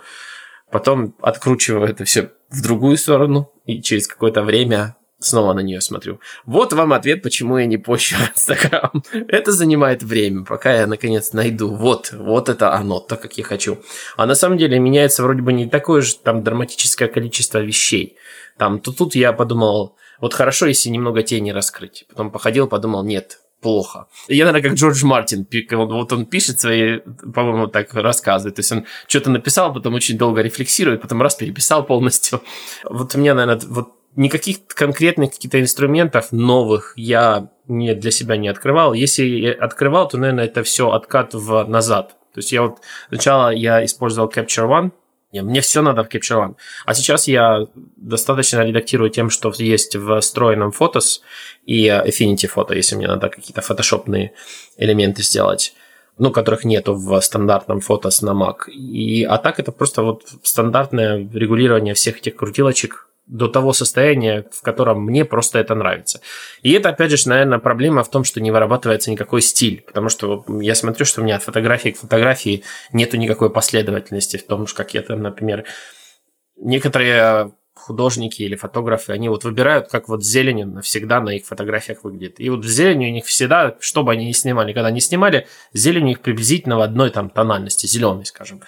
[0.71, 6.19] Потом откручиваю это все в другую сторону, и через какое-то время снова на нее смотрю.
[6.45, 9.03] Вот вам ответ, почему я не пощу Инстаграм.
[9.11, 11.73] Это занимает время, пока я наконец найду.
[11.73, 13.79] Вот, вот это оно, то, как я хочу.
[14.15, 18.17] А на самом деле меняется вроде бы не такое же там драматическое количество вещей.
[18.57, 22.05] Там то тут я подумал, вот хорошо, если немного тени раскрыть.
[22.09, 24.07] Потом походил, подумал, нет, плохо.
[24.27, 26.99] Я, наверное, как Джордж Мартин, вот он пишет свои,
[27.33, 28.51] по-моему, так рассказы.
[28.51, 32.41] То есть он что-то написал, потом очень долго рефлексирует, потом раз переписал полностью.
[32.83, 38.47] Вот у меня, наверное, вот никаких конкретных каких-то инструментов новых я не, для себя не
[38.47, 38.93] открывал.
[38.93, 42.15] Если я открывал, то, наверное, это все откат в назад.
[42.33, 42.79] То есть я вот
[43.09, 44.91] сначала я использовал Capture One,
[45.33, 46.55] мне все надо в Capture One.
[46.85, 47.67] А сейчас я
[47.97, 51.19] достаточно редактирую тем, что есть в встроенном Photos
[51.65, 54.33] и Affinity Photo, если мне надо какие-то фотошопные
[54.77, 55.73] элементы сделать
[56.19, 58.69] ну, которых нету в стандартном Photos на Mac.
[58.71, 64.61] И, а так это просто вот стандартное регулирование всех этих крутилочек до того состояния, в
[64.61, 66.21] котором мне просто это нравится.
[66.61, 70.45] И это, опять же, наверное, проблема в том, что не вырабатывается никакой стиль, потому что
[70.61, 72.63] я смотрю, что у меня от фотографии к фотографии
[72.93, 75.65] нету никакой последовательности в том, как я там, например,
[76.55, 82.39] некоторые художники или фотографы, они вот выбирают, как вот зелень навсегда на их фотографиях выглядит.
[82.39, 85.47] И вот в зелени у них всегда, что бы они ни снимали, когда они снимали,
[85.73, 88.61] зелень у них приблизительно в одной там тональности, зеленый, скажем.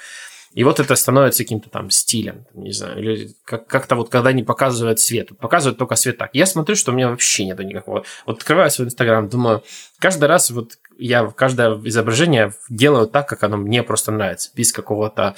[0.53, 4.43] И вот это становится каким-то там стилем, не знаю, или как- как-то вот когда они
[4.43, 6.31] показывают свет, показывают только свет так.
[6.33, 8.03] Я смотрю, что у меня вообще нету никакого.
[8.25, 9.63] Вот открываю свой Инстаграм, думаю,
[9.99, 15.35] каждый раз вот я каждое изображение делаю так, как оно мне просто нравится, без какого-то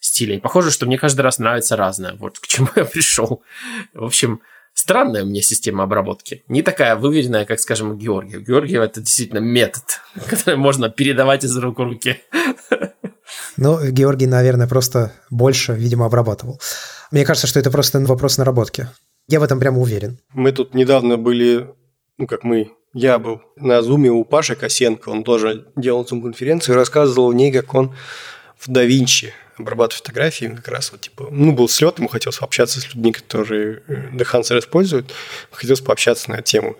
[0.00, 0.36] стиля.
[0.36, 2.14] И похоже, что мне каждый раз нравится разное.
[2.14, 3.42] Вот к чему я пришел.
[3.94, 4.40] В общем,
[4.74, 6.44] странная у меня система обработки.
[6.48, 8.38] Не такая выверенная, как, скажем, у Георгия.
[8.38, 9.84] У Георгия это действительно метод,
[10.28, 12.20] который можно передавать из рук в руки.
[13.56, 16.60] Ну, Георгий, наверное, просто больше, видимо, обрабатывал.
[17.10, 18.88] Мне кажется, что это просто вопрос наработки.
[19.28, 20.18] Я в этом прямо уверен.
[20.32, 21.68] Мы тут недавно были,
[22.18, 26.78] ну как мы, я был на зуме у Паши Косенко, он тоже делал зум-конференцию и
[26.78, 27.94] рассказывал в ней, как он
[28.58, 32.94] в DaVinci обрабатывает фотографии, как раз вот типа, ну, был слет, ему хотелось пообщаться с
[32.94, 35.12] людьми, которые Dehancer используют,
[35.50, 36.76] хотелось пообщаться на эту тему.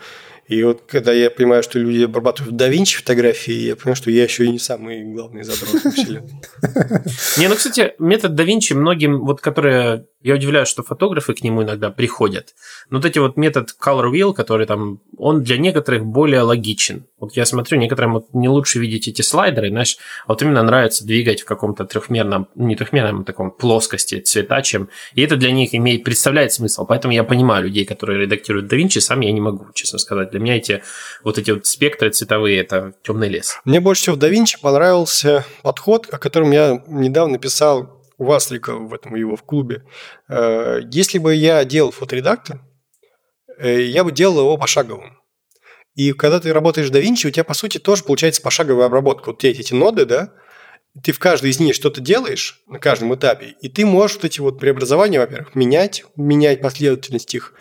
[0.53, 4.25] И вот когда я понимаю, что люди обрабатывают да Винчи фотографии, я понимаю, что я
[4.25, 5.83] еще и не самый главный задрот
[7.39, 11.63] Не, ну, кстати, метод да Винчи многим, вот которые я удивляюсь, что фотографы к нему
[11.63, 12.55] иногда приходят.
[12.91, 17.07] Но вот эти вот метод color wheel, который там, он для некоторых более логичен.
[17.19, 19.97] Вот я смотрю, некоторым вот не лучше видеть эти слайдеры, знаешь,
[20.27, 24.89] а вот именно нравится двигать в каком-то трехмерном, не трехмерном, а таком плоскости цвета, чем...
[25.15, 26.87] И это для них имеет, представляет смысл.
[26.87, 30.31] Поэтому я понимаю людей, которые редактируют DaVinci, сам я не могу, честно сказать.
[30.31, 30.83] Для меня эти
[31.25, 33.61] вот эти вот спектры цветовые– это темный лес.
[33.65, 38.95] Мне больше всего в DaVinci понравился подход, о котором я недавно писал у Васлика в
[38.95, 39.85] этом его в клубе.
[40.29, 42.61] Э, если бы я делал фоторедактор,
[43.59, 45.19] э, я бы делал его пошаговым.
[45.95, 49.31] И когда ты работаешь в DaVinci, у тебя, по сути, тоже получается пошаговая обработка.
[49.31, 50.33] Вот эти, эти ноды, да,
[51.03, 54.41] ты в каждой из них что-то делаешь на каждом этапе, и ты можешь вот эти
[54.41, 57.55] вот преобразования, во-первых, менять, менять последовательность их,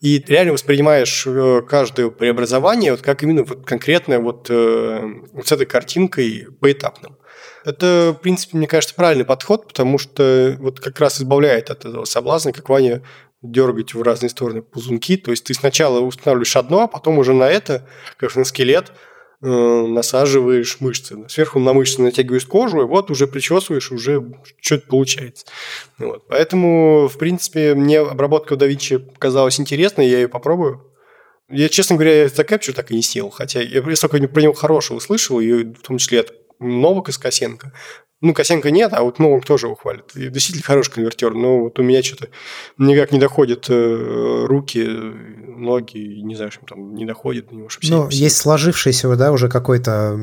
[0.00, 5.66] и реально воспринимаешь э, каждое преобразование вот как именно вот конкретное вот, вот с этой
[5.66, 7.16] картинкой поэтапным.
[7.64, 12.04] Это, в принципе, мне кажется, правильный подход, потому что вот как раз избавляет от этого
[12.04, 13.02] соблазна, как Ваня
[13.42, 15.16] дергать в разные стороны ползунки.
[15.16, 17.86] То есть ты сначала устанавливаешь одно, а потом уже на это,
[18.16, 18.92] как на скелет,
[19.42, 21.16] э, насаживаешь мышцы.
[21.28, 24.24] Сверху на мышцы натягиваешь кожу, и вот уже причесываешь, уже
[24.60, 25.46] что-то получается.
[25.98, 26.26] Вот.
[26.28, 30.88] Поэтому, в принципе, мне обработка Da Vinci показалась интересной, я ее попробую.
[31.50, 34.96] Я, честно говоря, за Capture так и не сел, хотя я столько про него хорошего
[34.96, 37.72] услышал, и в том числе от Новака из Косенко.
[38.22, 40.04] Ну, Косенко нет, а вот Новак тоже его хвалит.
[40.14, 42.28] И действительно хороший конвертер, но вот у меня что-то
[42.78, 44.88] никак не доходят э, руки,
[45.56, 47.68] ноги, не знаю, что там не доходит до него.
[47.82, 50.18] Ну, есть сложившийся, да, уже какой-то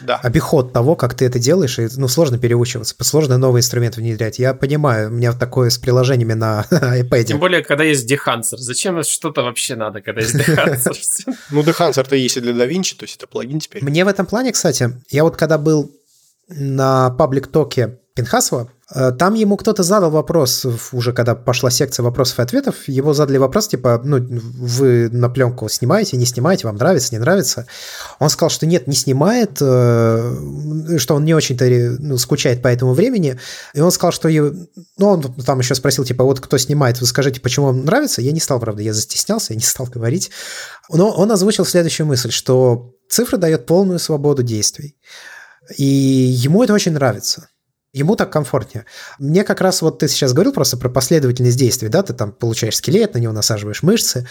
[0.00, 0.16] да.
[0.16, 4.40] обиход того, как ты это делаешь, и, ну, сложно переучиваться, сложно новые инструменты внедрять.
[4.40, 7.24] Я понимаю, у меня такое с приложениями на iPad.
[7.24, 8.56] Тем более, когда есть Dehancer.
[8.56, 10.92] Зачем что-то вообще надо, когда есть Dehancer?
[11.50, 13.84] Ну, Dehancer-то есть и для DaVinci, то есть это плагин теперь.
[13.84, 15.92] Мне в этом плане, кстати, я вот когда был
[16.54, 22.42] на паблик-токе Пинхасова, э, там ему кто-то задал вопрос, уже когда пошла секция вопросов и
[22.42, 27.18] ответов, его задали вопрос, типа, ну, вы на пленку снимаете, не снимаете, вам нравится, не
[27.18, 27.66] нравится?
[28.18, 31.64] Он сказал, что нет, не снимает, э, что он не очень-то
[32.00, 33.38] ну, скучает по этому времени,
[33.72, 34.28] и он сказал, что...
[34.28, 34.62] Ну,
[34.98, 38.20] он там еще спросил, типа, вот кто снимает, вы скажите, почему вам нравится?
[38.20, 40.30] Я не стал, правда, я застеснялся, я не стал говорить.
[40.90, 44.96] Но он озвучил следующую мысль, что цифра дает полную свободу действий.
[45.76, 47.48] И ему это очень нравится.
[47.92, 48.86] Ему так комфортнее.
[49.18, 52.76] Мне как раз вот ты сейчас говорил просто про последовательность действий, да, ты там получаешь
[52.76, 54.26] скелет, на него насаживаешь мышцы.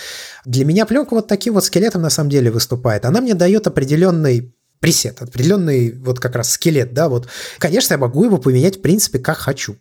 [0.46, 3.06] Для меня пленка вот таким вот скелетом на самом деле выступает.
[3.06, 7.30] Она мне дает определенный пресет, определенный вот как раз скелет, да, вот.
[7.60, 9.78] Конечно, я могу его поменять в принципе как хочу,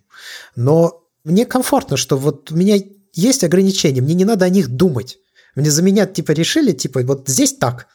[0.56, 2.76] но мне комфортно, что вот у меня
[3.14, 5.18] есть ограничения, мне не надо о них думать.
[5.54, 7.86] Мне за меня типа решили, типа вот здесь так.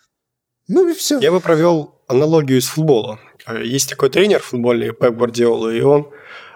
[0.68, 1.20] Ну и все.
[1.20, 3.20] Я бы провел аналогию из футбола.
[3.64, 6.10] Есть такой тренер футбольный, Пеп Гвардиола, и он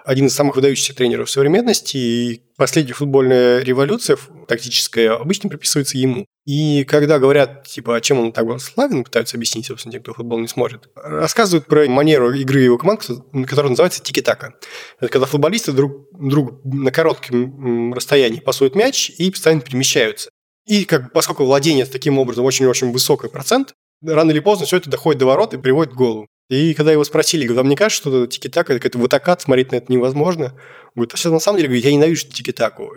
[0.04, 4.16] один из самых выдающихся тренеров современности, и последняя футбольная революция
[4.48, 6.24] тактическая обычно приписывается ему.
[6.46, 10.40] И когда говорят, типа, а чем он так славен, пытаются объяснить, собственно, те, кто футбол
[10.40, 13.06] не смотрит, рассказывают про манеру игры его команд,
[13.46, 14.54] которая называется тики-така.
[14.98, 20.30] Это когда футболисты друг, друг на коротком расстоянии пасуют мяч и постоянно перемещаются.
[20.66, 25.20] И как, поскольку владение таким образом очень-очень высокий процент, рано или поздно все это доходит
[25.20, 26.26] до ворот и приводит к голу.
[26.48, 29.92] И когда его спросили, говорю, вам не кажется, что тики-така, это ватакат, смотреть на это
[29.92, 30.54] невозможно?
[30.94, 32.92] Говорит, а на самом деле, говорит, я ненавижу тики-таку.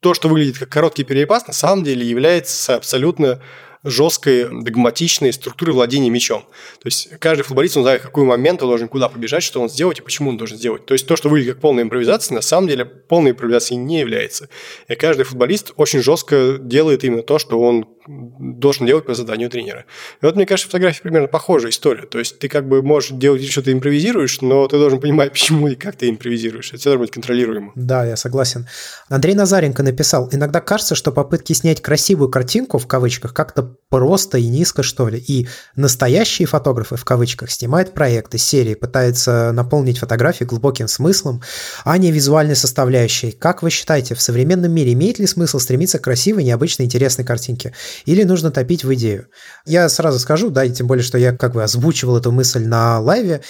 [0.00, 3.40] То, что выглядит как короткий перепас, на самом деле является абсолютно
[3.86, 6.42] жесткой, догматичной структуры владения мячом.
[6.82, 9.68] То есть каждый футболист, он знает, в какой момент он должен куда побежать, что он
[9.68, 10.84] сделать и почему он должен сделать.
[10.86, 14.48] То есть то, что выглядит как полная импровизация, на самом деле полной импровизацией не является.
[14.88, 19.84] И каждый футболист очень жестко делает именно то, что он должен делать по заданию тренера.
[20.22, 22.06] И вот, мне кажется, фотография примерно похожая история.
[22.06, 25.74] То есть ты как бы можешь делать что-то импровизируешь, но ты должен понимать, почему и
[25.74, 26.72] как ты импровизируешь.
[26.72, 27.72] Это должно быть контролируемо.
[27.74, 28.66] Да, я согласен.
[29.08, 34.46] Андрей Назаренко написал, иногда кажется, что попытки снять красивую картинку, в кавычках, как-то просто и
[34.46, 35.18] низко, что ли.
[35.18, 41.42] И настоящие фотографы, в кавычках, снимают проекты, серии, пытаются наполнить фотографии глубоким смыслом,
[41.84, 43.32] а не визуальной составляющей.
[43.32, 47.74] Как вы считаете, в современном мире имеет ли смысл стремиться к красивой, необычной, интересной картинке?
[48.04, 49.28] Или нужно топить в идею?
[49.64, 53.00] Я сразу скажу, да, и тем более, что я как бы озвучивал эту мысль на
[53.00, 53.42] лайве,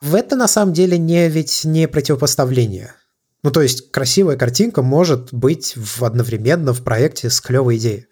[0.00, 2.94] в это на самом деле не ведь не противопоставление.
[3.44, 8.06] Ну, то есть красивая картинка может быть в, одновременно в проекте с клевой идеей.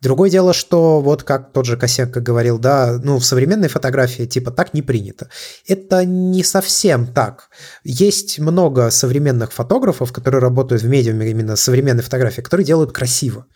[0.00, 4.50] Другое дело, что вот как тот же Косенко говорил, да, ну в современной фотографии типа
[4.50, 5.30] так не принято.
[5.68, 7.50] Это не совсем так.
[7.84, 13.46] Есть много современных фотографов, которые работают в медиуме именно современной фотографии, которые делают красиво.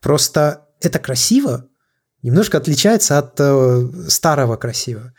[0.00, 1.66] Просто это красиво
[2.22, 5.12] немножко отличается от э, старого красиво.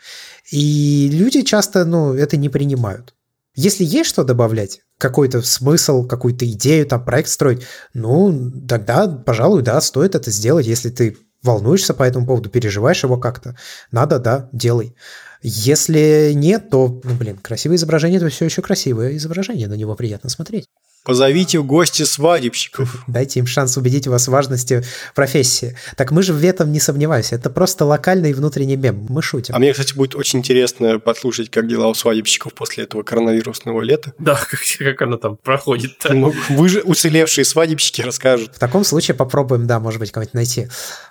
[0.50, 3.14] И люди часто ну, это не принимают.
[3.54, 7.62] Если есть что добавлять, какой-то смысл, какую-то идею, там, проект строить,
[7.94, 13.16] ну, тогда, пожалуй, да, стоит это сделать, если ты волнуешься по этому поводу, переживаешь его
[13.16, 13.56] как-то,
[13.90, 14.94] надо, да, делай.
[15.42, 20.28] Если нет, то, ну, блин, красивое изображение– это все еще красивое изображение, на него приятно
[20.28, 20.66] смотреть.
[21.04, 23.04] Позовите в гости свадебщиков.
[23.06, 25.76] Дайте им шанс убедить вас в важности профессии.
[25.96, 27.36] Так мы же в этом не сомневаемся.
[27.36, 29.06] Это просто локальный внутренний мем.
[29.08, 29.54] Мы шутим.
[29.54, 34.12] А мне, кстати, будет очень интересно послушать, как дела у свадебщиков после этого коронавирусного лета.
[34.18, 35.92] Да, как, как оно там проходит.
[36.08, 38.56] Ну, вы же уцелевшие свадебщики расскажут.
[38.56, 40.68] В таком случае попробуем, да, может быть, кого-нибудь найти.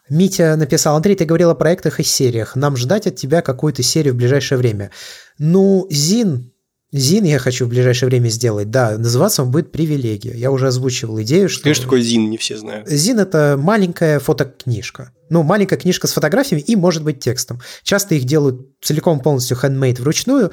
[0.08, 2.56] Митя написал, Андрей, ты говорил о проектах и сериях.
[2.56, 4.92] Нам ждать от тебя какую-то серию в ближайшее время.
[5.40, 6.52] Ну, Зин
[6.92, 8.72] Зин я хочу в ближайшее время сделать.
[8.72, 10.34] Да, называться он будет «Привилегия».
[10.36, 11.62] Я уже озвучивал идею, что...
[11.62, 12.90] Скажи, что такое Зин, не все знают.
[12.90, 15.12] Зин– это маленькая фотокнижка.
[15.30, 17.62] Ну, маленькая книжка с фотографиями и, может быть, текстом.
[17.84, 20.52] Часто их делают целиком полностью handmade вручную.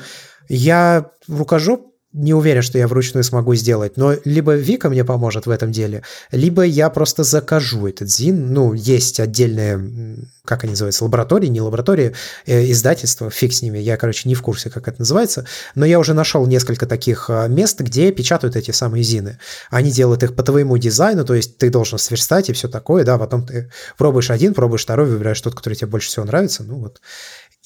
[0.49, 5.51] Я рукожоп, не уверен, что я вручную смогу сделать, но либо Вика мне поможет в
[5.51, 6.03] этом деле,
[6.33, 8.53] либо я просто закажу этот ЗИН.
[8.55, 12.15] Ну, есть отдельные, как они называются, лаборатории, не лаборатории,
[12.47, 15.99] э, издательства, фиг с ними, я, короче, не в курсе, как это называется, но я
[15.99, 19.39] уже нашел несколько таких э, мест, где печатают эти самые ЗИНы.
[19.71, 23.19] Они делают их по твоему дизайну, то есть ты должен сверстать и все такое, да,
[23.19, 27.03] потом ты пробуешь один, пробуешь второй, выбираешь тот, который тебе больше всего нравится, ну вот.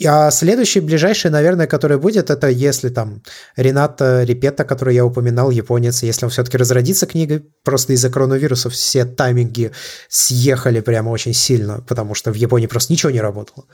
[0.07, 3.23] А следующий, ближайший, наверное, который будет, это если там
[3.57, 9.05] Рената Репета, который я упоминал, японец, если он все-таки разродится книгой, просто из-за коронавируса все
[9.05, 9.73] тайминги
[10.09, 13.67] съехали прямо очень сильно, потому что в Японии просто ничего не работало.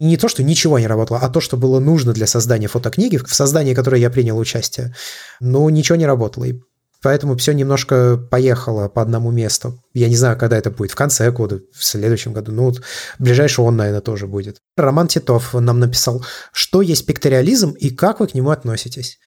[0.00, 3.34] не то, что ничего не работало, а то, что было нужно для создания фотокниги, в
[3.34, 4.94] создании которой я принял участие,
[5.40, 6.44] ну, ничего не работало.
[6.44, 6.60] И
[7.02, 9.82] Поэтому все немножко поехало по одному месту.
[9.94, 12.50] Я не знаю, когда это будет, в конце года, в следующем году.
[12.50, 12.82] Ну, вот
[13.18, 14.58] ближайший он, наверное, тоже будет.
[14.76, 19.18] Роман Титов нам написал, что есть пикториализм и как вы к нему относитесь.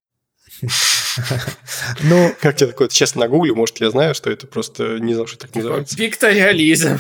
[2.04, 2.90] Ну, как тебе такое?
[2.90, 5.98] Сейчас на гугле, может, я знаю, что это просто не знаю, что так называется.
[5.98, 7.00] Пикториализм.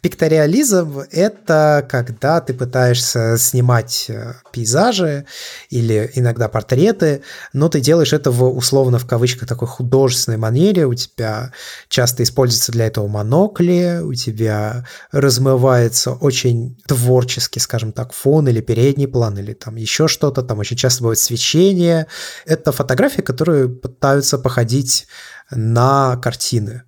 [0.00, 5.26] Пикториализм– это когда ты пытаешься снимать э, пейзажи
[5.70, 7.22] или иногда портреты,
[7.52, 11.52] но ты делаешь это в условно в кавычках такой художественной манере, у тебя
[11.88, 19.08] часто используется для этого монокли, у тебя размывается очень творчески, скажем так, фон или передний
[19.08, 22.06] план, или там еще что-то, там очень часто бывает свечение,
[22.52, 25.06] это фотографии, которые пытаются походить
[25.50, 26.82] на картины.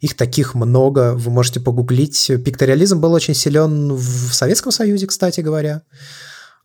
[0.00, 2.30] Их таких много, вы можете погуглить.
[2.44, 5.82] Пикториализм был очень силен в Советском Союзе, кстати говоря.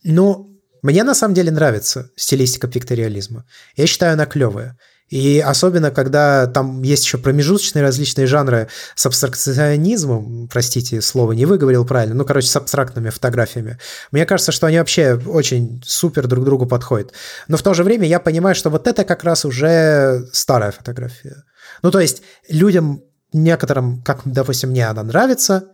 [0.04, 0.46] Но
[0.82, 3.46] мне на самом деле нравится стилистика пикториализма.
[3.76, 4.78] Я считаю, она клевая.
[5.10, 11.84] И особенно, когда там есть еще промежуточные различные жанры с абстракционизмом, простите, слово не выговорил
[11.84, 13.78] правильно, ну, короче, с абстрактными фотографиями.
[14.12, 17.12] Мне кажется, что они вообще очень супер друг другу подходят.
[17.48, 21.42] Но в то же время я понимаю, что вот это как раз уже старая фотография.
[21.82, 25.70] Ну, то есть людям некоторым, как, допустим, мне она нравится,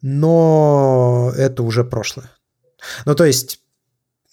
[0.00, 2.30] но это уже прошлое.
[3.04, 3.58] Ну, то есть,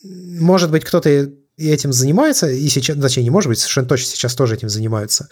[0.04, 4.36] может быть, кто-то и этим занимается, и сейчас, точнее, не может быть, совершенно точно сейчас
[4.36, 5.28] тоже этим занимаются.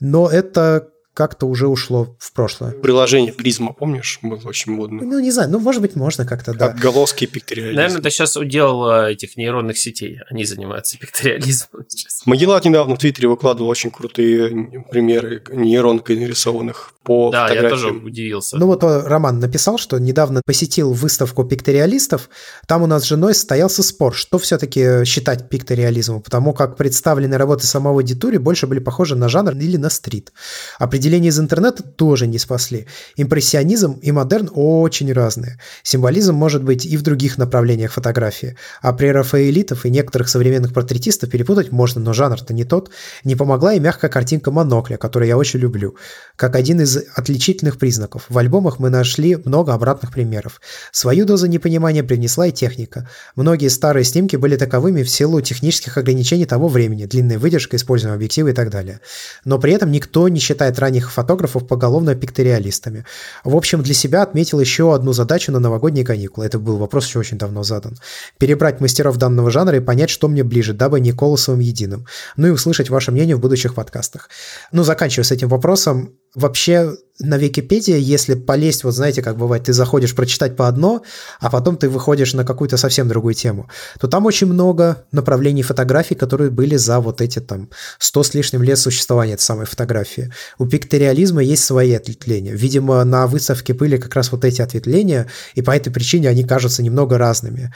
[0.00, 0.88] Но это
[1.18, 2.70] как-то уже ушло в прошлое.
[2.70, 5.02] Приложение Призма, помнишь, было очень модно.
[5.02, 6.66] Ну, не знаю, ну, может быть, можно как-то, да.
[6.66, 7.74] Отголоски пикториализма.
[7.74, 10.20] Наверное, это сейчас удел э, этих нейронных сетей.
[10.30, 12.22] Они занимаются пикториализмом сейчас.
[12.24, 18.58] Магеллан недавно в Твиттере выкладывал очень крутые примеры нейронкой нарисованных по Да, я тоже удивился.
[18.58, 22.28] Ну, вот э, Роман написал, что недавно посетил выставку пикториалистов.
[22.66, 27.66] Там у нас с женой состоялся спор, что все-таки считать пикториализмом, потому как представленные работы
[27.66, 30.32] самого Дитури больше были похожи на жанр или на стрит.
[30.78, 32.86] Определение Определения из интернета тоже не спасли.
[33.16, 35.58] Импрессионизм и модерн очень разные.
[35.82, 38.56] Символизм может быть и в других направлениях фотографии.
[38.82, 42.90] А при рафаэлитов и некоторых современных портретистов перепутать можно, но жанр-то не тот.
[43.24, 45.96] Не помогла и мягкая картинка монокля, которую я очень люблю.
[46.36, 48.26] Как один из отличительных признаков.
[48.28, 50.60] В альбомах мы нашли много обратных примеров.
[50.92, 53.08] Свою дозу непонимания привнесла и техника.
[53.34, 58.50] Многие старые снимки были таковыми в силу технических ограничений того времени, длинная выдержка, используемые объективы
[58.50, 59.00] и так далее.
[59.46, 63.04] Но при этом никто не считает ранних фотографов поголовно пикториалистами.
[63.44, 66.46] В общем, для себя отметил еще одну задачу на новогодние каникулы.
[66.46, 67.96] Это был вопрос еще очень давно задан.
[68.38, 72.06] Перебрать мастеров данного жанра и понять, что мне ближе, дабы не колосовым единым.
[72.36, 74.30] Ну и услышать ваше мнение в будущих подкастах.
[74.72, 79.72] Ну, заканчивая с этим вопросом, вообще на Википедии, если полезть, вот знаете, как бывает, ты
[79.72, 81.02] заходишь прочитать по одно,
[81.40, 86.14] а потом ты выходишь на какую-то совсем другую тему, то там очень много направлений фотографий,
[86.14, 90.32] которые были за вот эти там 100 с лишним лет существования этой самой фотографии.
[90.58, 92.54] У пикториализма есть свои ответвления.
[92.54, 96.82] Видимо, на выставке были как раз вот эти ответвления, и по этой причине они кажутся
[96.82, 97.72] немного разными.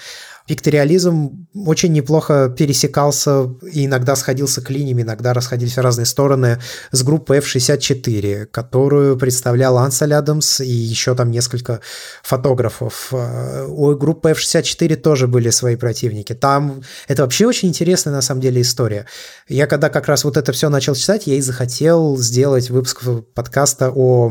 [0.47, 6.59] Пикториализм очень неплохо пересекался и иногда сходился к линиям, иногда расходились в разные стороны
[6.90, 11.81] с группой F64, которую представлял Ансель Адамс и еще там несколько
[12.23, 13.09] фотографов.
[13.12, 16.35] Э, у группы F64 тоже были свои противники.
[16.35, 19.06] Там это вообще очень интересная на самом деле история.
[19.48, 23.02] Я когда как раз вот это все начал читать, я и захотел сделать выпуск
[23.35, 24.31] подкаста о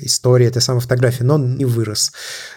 [0.00, 2.12] истории этой самой фотографии, но не вырос.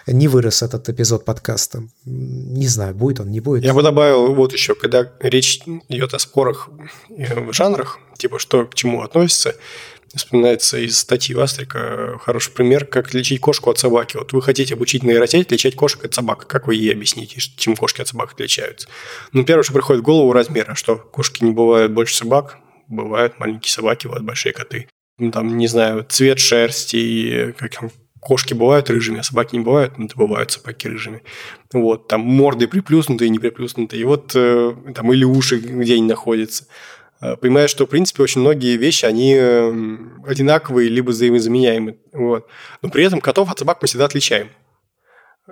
[0.06, 1.82] Не вырос этот эпизод подкаста.
[2.04, 3.64] Не знаю, знаю, будет он, не будет.
[3.64, 6.68] Я бы добавил вот еще, когда речь идет о спорах
[7.08, 9.54] в жанрах, типа что к чему относится,
[10.14, 14.16] вспоминается из статьи Вастрика хороший пример, как отличить кошку от собаки.
[14.16, 16.46] Вот вы хотите обучить нейросеть отличать кошек от собак.
[16.46, 18.88] Как вы ей объясните, чем кошки от собак отличаются?
[19.32, 22.58] Ну, первое, что приходит в голову, размера, что кошки не бывают больше собак,
[22.88, 24.88] бывают маленькие собаки, бывают большие коты.
[25.18, 27.72] Ну, там, не знаю, цвет шерсти, как
[28.20, 31.22] кошки бывают рыжими, а собаки не бывают, ну, это бывают собаки рыжими.
[31.72, 36.66] Вот, там морды приплюснутые, не приплюснутые, и вот э, там или уши, где они находятся.
[37.20, 41.98] Э, понимаешь, что, в принципе, очень многие вещи, они эм, одинаковые, либо взаимозаменяемы.
[42.12, 42.46] Вот.
[42.82, 44.48] Но при этом котов от собак мы всегда отличаем.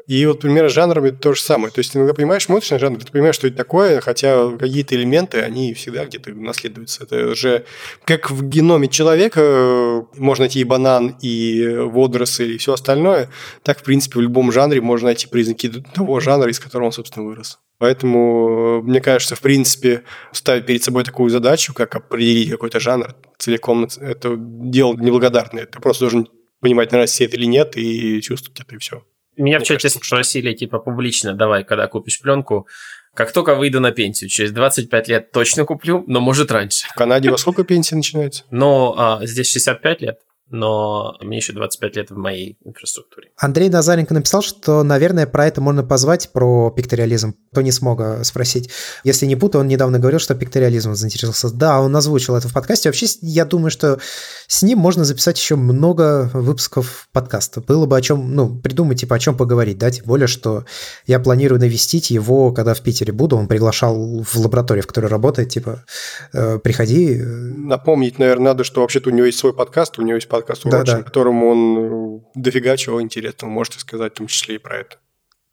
[0.06, 1.72] И вот примерно с жанрами то же самое.
[1.72, 5.40] То есть иногда понимаешь, смотришь на жанр, ты понимаешь, что это такое, хотя какие-то элементы,
[5.40, 7.04] они всегда где-то наследуются.
[7.04, 7.64] Это же
[8.04, 13.30] как в геноме человека э, можно найти и банан, и водоросли, и все остальное,
[13.62, 17.26] так, в принципе, в любом жанре можно найти признаки того жанра, из которого он, собственно,
[17.26, 17.58] вырос.
[17.78, 20.02] Поэтому, мне кажется, в принципе,
[20.32, 25.66] ставить перед собой такую задачу, как определить какой-то жанр целиком, это дело неблагодарное.
[25.66, 26.28] Ты просто должен
[26.60, 29.04] понимать, нравится тебе это или нет, и чувствовать это, и все.
[29.36, 32.66] Меня в чате спросили, типа, публично, давай, когда купишь пленку,
[33.14, 36.86] как только выйду на пенсию, через 25 лет точно куплю, но может раньше.
[36.88, 38.44] В Канаде во сколько пенсия начинается?
[38.50, 40.18] Но а, здесь 65 лет
[40.48, 43.30] но мне еще 25 лет в моей инфраструктуре.
[43.36, 47.34] Андрей Назаренко написал, что, наверное, про это можно позвать, про пикториализм.
[47.50, 48.70] Кто не смог а, спросить.
[49.02, 51.50] Если не путаю, он недавно говорил, что пикториализм заинтересовался.
[51.50, 52.88] Да, он озвучил это в подкасте.
[52.88, 53.98] Вообще, я думаю, что
[54.46, 57.60] с ним можно записать еще много выпусков подкаста.
[57.60, 60.64] Было бы о чем, ну, придумать, типа, о чем поговорить, да, тем более, что
[61.06, 63.36] я планирую навестить его, когда в Питере буду.
[63.36, 65.84] Он приглашал в лабораторию, в которой работает, типа,
[66.32, 67.16] э, приходи.
[67.16, 70.84] Напомнить, наверное, надо, что вообще-то у него есть свой подкаст, у него есть подкаст Урочен,
[70.84, 71.02] да, да.
[71.02, 74.96] которому он э, дофига чего интересного может сказать, в том числе и про это.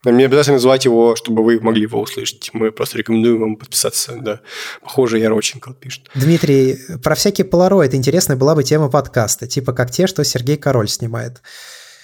[0.05, 2.49] Нам не обязательно звать его, чтобы вы могли его услышать.
[2.51, 4.18] Мы просто рекомендуем вам подписаться.
[4.19, 4.41] Да.
[4.81, 6.10] Похоже, Яроченко пишет.
[6.14, 10.89] Дмитрий, про всякие полароиды интересная была бы тема подкаста, типа как те, что Сергей Король
[10.89, 11.41] снимает.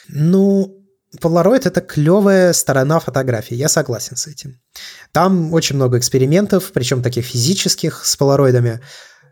[0.07, 0.79] Ну,
[1.21, 4.59] Polaroid– это клевая сторона фотографии, я согласен с этим.
[5.11, 8.79] Там очень много экспериментов, причем таких физических с полароидами,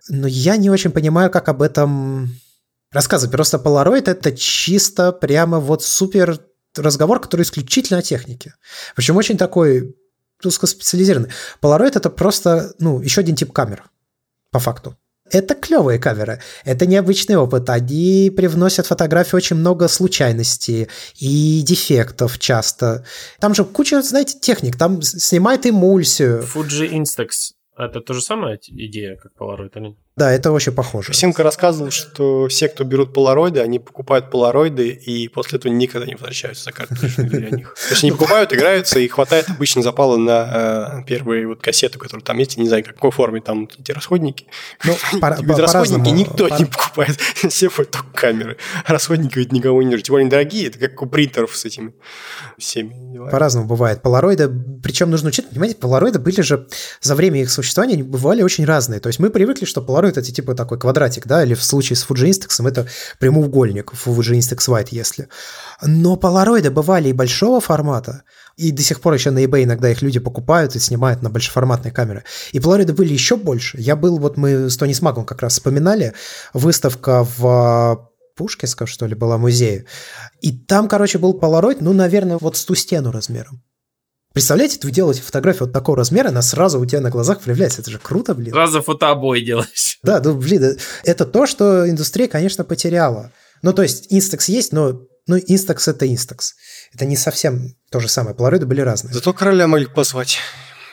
[0.10, 2.36] но я не очень понимаю, как об этом
[2.92, 3.32] рассказывать.
[3.32, 6.40] Просто Polaroid– это чисто прямо вот супер
[6.76, 8.56] разговор, который исключительно о технике.
[8.96, 9.96] Причем очень такой
[10.44, 11.32] узкоспециализированный.
[11.62, 13.84] Polaroid– это просто ну, еще один тип камер,
[14.52, 14.96] по факту.
[15.30, 17.70] Это клевые камеры, это необычный опыт.
[17.70, 20.88] Они привносят фотографии очень много случайностей
[21.20, 23.04] и дефектов часто.
[23.40, 24.78] Там же куча, знаете, техник.
[24.78, 26.44] Там снимает эмульсию.
[26.44, 31.14] Fuji Instax это то же самое идея, как Polaroid или Да, это очень похоже.
[31.14, 36.16] Симка рассказывал, что все, кто берут полароиды, они покупают полароиды и после этого никогда не
[36.16, 37.74] возвращаются за карточкой для них.
[37.76, 42.24] То есть они покупают, играются, и хватает обычно запала на э, первые вот кассету, которые
[42.24, 44.48] там есть, не знаю, в какой форме там эти расходники.
[44.84, 44.94] Ну,
[45.44, 47.18] Без расходники никто не покупает,
[47.50, 48.58] все только камеры.
[48.86, 51.94] Расходники ведь никого не Тем более дорогие, это как у принтеров с этими
[52.58, 54.02] всеми По-разному бывает.
[54.02, 54.50] Полароиды,
[54.84, 56.68] причем нужно учить, понимаете, полароиды были же
[57.02, 59.00] за время их существования существования бывали очень разные.
[59.00, 62.06] То есть мы привыкли, что Polaroid это типа такой квадратик, да, или в случае с
[62.06, 62.88] Fuji это
[63.20, 65.28] прямоугольник, Fuji Instax White, если.
[65.82, 68.24] Но Polaroid бывали и большого формата,
[68.56, 71.92] и до сих пор еще на eBay иногда их люди покупают и снимают на большеформатные
[71.92, 72.24] камеры.
[72.54, 73.78] И Polaroid были еще больше.
[73.80, 76.14] Я был, вот мы с Тони Смагом как раз вспоминали,
[76.54, 79.86] выставка в Пушкинском, что ли, была музее.
[80.42, 83.64] И там, короче, был Polaroid, ну, наверное, вот с ту стену размером.
[84.38, 87.82] Представляете, вы делаете фотографию вот такого размера, она сразу у тебя на глазах появляется.
[87.82, 88.54] Это же круто, блин.
[88.54, 89.98] Сразу фотообои делаешь.
[90.04, 93.32] Да, ну, блин, это то, что индустрия, конечно, потеряла.
[93.64, 96.52] Ну, то есть, Instax есть, но ну, Instax– это Instax.
[96.94, 98.36] Это не совсем то же самое.
[98.36, 99.12] Полароиды были разные.
[99.12, 100.38] Зато короля могли позвать.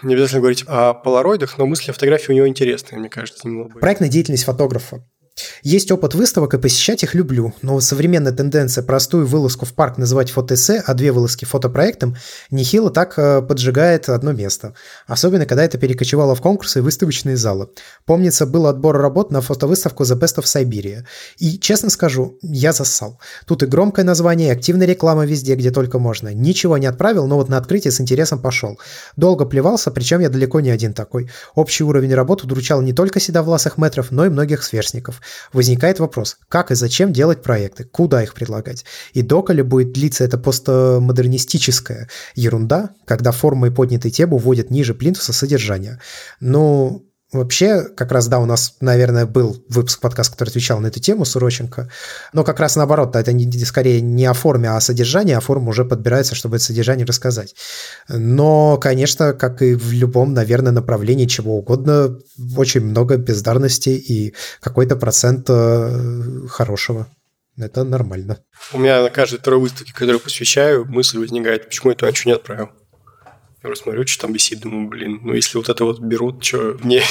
[0.02, 3.78] Не обязательно говорить о полароидах, но мысли о фотографии у него интересные, мне кажется, немного.
[3.78, 5.04] Проектная деятельность фотографа.
[5.64, 10.30] Есть опыт выставок, и посещать их люблю, но современная тенденция простую вылазку в парк называть
[10.30, 12.16] фотоэссе, а две вылазки фотопроектом
[12.50, 14.74] нехило так э, поджигает одно место.
[15.06, 17.70] Особенно, когда это перекочевало в конкурсы и выставочные залы.
[18.04, 21.04] Помнится, был отбор работ на фотовыставку The Best of Siberia.
[21.38, 23.18] И, честно скажу, я зассал.
[23.46, 26.32] Тут и громкое название, и активная реклама везде, где только можно.
[26.32, 28.78] Ничего не отправил, но вот на открытие с интересом пошел.
[29.16, 31.30] Долго плевался, причем я далеко не один такой.
[31.54, 35.22] Общий уровень работы удручал не только седовласых метров, но и многих сверстников.
[35.52, 40.38] Возникает вопрос, как и зачем делать проекты, куда их предлагать, и доколе будет длиться эта
[40.38, 46.00] постмодернистическая ерунда, когда формы и поднятые темы уводят ниже плинтуса содержания.
[46.40, 51.00] Ну, Вообще, как раз, да, у нас, наверное, был выпуск подкаста, который отвечал на эту
[51.00, 51.90] тему с Уроченко,
[52.32, 55.70] но как раз наоборот, это не, скорее не о форме, а о содержании, а форма
[55.70, 57.56] уже подбирается, чтобы это содержание рассказать.
[58.08, 62.20] Но, конечно, как и в любом, наверное, направлении чего угодно,
[62.56, 67.08] очень много бездарности и какой-то процент э, хорошего.
[67.56, 68.38] Это нормально.
[68.72, 72.36] У меня на каждой второй выставке, которую посвящаю, мысль возникает, почему я туда ничего не
[72.36, 72.70] отправил.
[73.74, 77.02] Смотрю, что там висит, думаю, блин, ну если вот это вот берут, что мне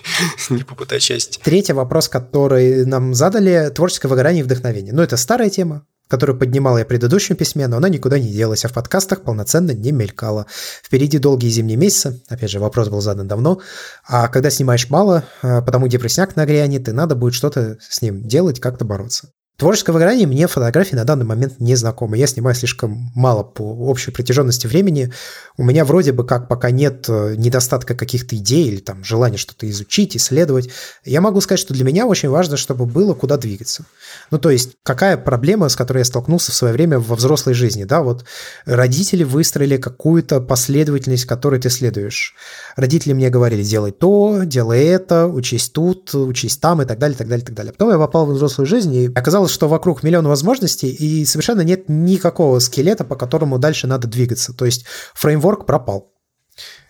[0.50, 1.40] не попытать часть.
[1.42, 4.92] Третий вопрос, который нам задали, творческое выгорание и вдохновение.
[4.92, 8.66] Ну, это старая тема, которую поднимал я в предыдущем письме, но она никуда не делась,
[8.66, 10.46] а в подкастах полноценно не мелькала.
[10.84, 13.62] Впереди долгие зимние месяцы, опять же, вопрос был задан давно,
[14.06, 18.60] а когда снимаешь мало, а, потому депрессняк нагрянет, и надо будет что-то с ним делать,
[18.60, 19.32] как-то бороться.
[19.58, 22.18] Творческое выгорание мне фотографии на данный момент не знакомы.
[22.18, 25.12] Я снимаю слишком мало по общей протяженности времени.
[25.56, 29.70] У меня вроде бы как пока нет э, недостатка каких-то идей или там желания что-то
[29.70, 30.70] изучить, исследовать.
[31.04, 33.84] Я могу сказать, что для меня очень важно, чтобы было куда двигаться.
[34.30, 37.84] Ну, то есть, какая проблема, с которой я столкнулся в свое время во взрослой жизни,
[37.84, 38.24] да, вот
[38.64, 42.34] родители выстроили какую-то последовательность, которой ты следуешь.
[42.74, 47.28] Родители мне говорили, делай то, делай это, учись тут, учись там и так далее, так
[47.28, 47.72] далее, так далее.
[47.72, 51.88] Потом я попал в взрослую жизнь, и оказалось, что вокруг миллион возможностей, и совершенно нет
[51.88, 54.52] никакого скелета, по которому дальше надо двигаться.
[54.52, 56.12] То есть фреймворк пропал.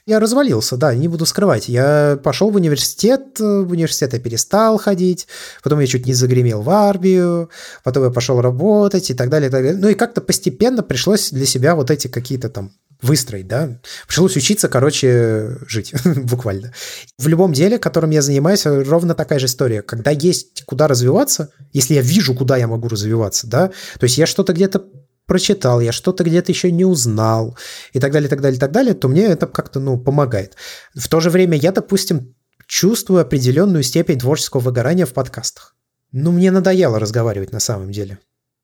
[0.05, 1.69] Я развалился, да, не буду скрывать.
[1.69, 5.29] Я пошел в университет, в университет я перестал ходить,
[5.63, 7.51] потом я чуть не загремел в армию,
[7.85, 9.81] потом я пошел работать и так далее, и так далее.
[9.81, 12.73] Ну и как-то постепенно пришлось для себя вот эти какие-то там
[13.03, 13.81] выстроить, да.
[14.07, 16.73] Пришлось учиться, короче, жить, буквально.
[17.19, 19.83] В любом деле, которым я занимаюсь, ровно такая же история.
[19.83, 24.27] Когда есть куда развиваться, если я вижу, куда я могу развиваться, да, то есть я
[24.27, 24.85] что-то где-то
[25.27, 27.57] прочитал, я что-то где-то еще не узнал
[27.93, 30.57] и так далее, так далее, так далее, то мне это как-то, ну, помогает.
[30.95, 32.35] В то же время я, допустим,
[32.67, 35.75] чувствую определенную степень творческого выгорания в подкастах.
[36.13, 38.19] Ну, мне надоело разговаривать на самом деле.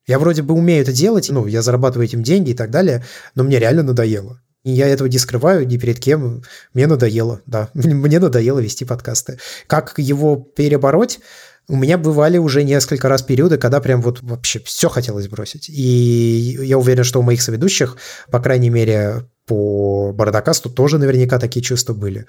[0.09, 3.05] Я вроде бы умею это делать, ну, я зарабатываю этим деньги и так далее,
[3.35, 4.41] но мне реально надоело.
[4.65, 6.43] И я этого не скрываю ни перед кем.
[6.75, 7.69] Мне надоело, да.
[7.75, 9.39] Мне надоело вести подкасты.
[9.67, 11.21] Как его перебороть?
[11.69, 15.69] У меня бывали уже несколько раз периоды, когда прям вот вообще все хотелось бросить.
[15.69, 17.99] И я уверен, что у моих соведущих,
[18.31, 22.25] по крайней мере, по Бородокасту тоже наверняка такие чувства были.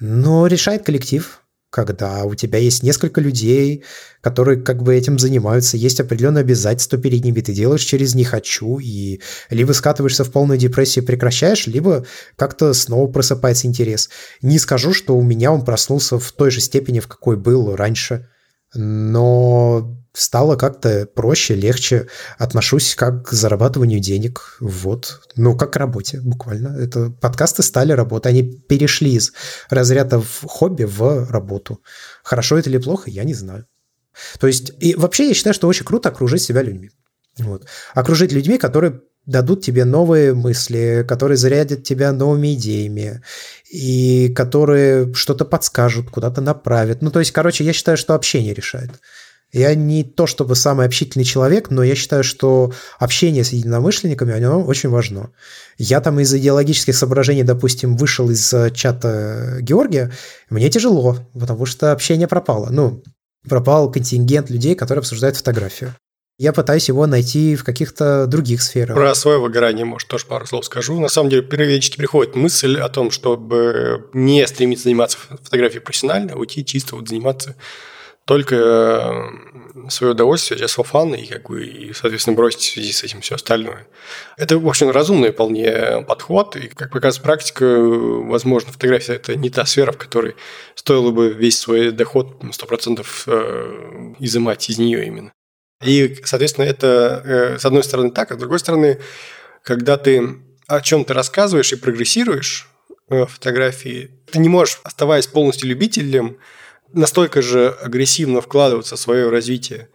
[0.00, 3.84] Но решает коллектив, когда у тебя есть несколько людей,
[4.20, 8.78] которые как бы этим занимаются, есть определенные обязательства перед ними, ты делаешь через «не хочу»,
[8.78, 9.20] и
[9.50, 14.08] либо скатываешься в полную депрессию и прекращаешь, либо как-то снова просыпается интерес.
[14.40, 18.28] Не скажу, что у меня он проснулся в той же степени, в какой был раньше,
[18.74, 22.08] но стало как-то проще, легче.
[22.38, 24.56] Отношусь как к зарабатыванию денег.
[24.60, 25.20] Вот.
[25.36, 26.76] Ну, как к работе, буквально.
[26.78, 28.28] Это подкасты стали работой.
[28.32, 29.32] Они перешли из
[29.70, 31.80] разряда в хобби в работу.
[32.22, 33.66] Хорошо это или плохо, я не знаю.
[34.40, 36.90] То есть, и вообще я считаю, что очень круто окружить себя людьми.
[37.38, 37.66] Вот.
[37.94, 43.22] Окружить людьми, которые дадут тебе новые мысли, которые зарядят тебя новыми идеями,
[43.70, 47.02] и которые что-то подскажут, куда-то направят.
[47.02, 48.90] Ну, то есть, короче, я считаю, что общение решает.
[49.52, 54.62] Я не то чтобы самый общительный человек, но я считаю, что общение с единомышленниками, оно
[54.62, 55.30] очень важно.
[55.78, 60.12] Я там из идеологических соображений, допустим, вышел из э, чата Георгия,
[60.50, 62.68] мне тяжело, потому что общение пропало.
[62.70, 63.02] Ну,
[63.48, 65.94] пропал контингент людей, которые обсуждают фотографию.
[66.36, 68.96] Я пытаюсь его найти в каких-то других сферах.
[68.96, 71.00] Про свое выгорание, может, тоже пару слов скажу.
[71.00, 76.36] На самом деле, периодически приходит мысль о том, чтобы не стремиться заниматься фотографией профессионально, а
[76.36, 77.56] уйти чисто вот заниматься
[78.28, 82.92] только э, свое удовольствие, just for fun, и, как бы, и, соответственно, бросить в связи
[82.92, 83.86] с этим все остальное.
[84.36, 89.64] Это, в общем, разумный вполне подход, и, как показывает практика, возможно, фотография– это не та
[89.64, 90.36] сфера, в которой
[90.74, 95.32] стоило бы весь свой доход 100% э, изымать из нее именно.
[95.82, 99.00] И, соответственно, это, э, с одной стороны, так, а с другой стороны,
[99.62, 100.36] когда ты
[100.66, 102.68] о чем-то рассказываешь и прогрессируешь
[103.08, 106.36] фотографии, ты не можешь, оставаясь полностью любителем,
[106.92, 109.90] настолько же агрессивно вкладываться в свое развитие.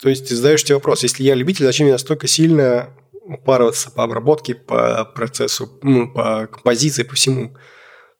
[0.00, 4.02] То есть ты задаешь себе вопрос, если я любитель, зачем мне настолько сильно упарываться по
[4.02, 7.56] обработке, по процессу, ну, по композиции, по всему.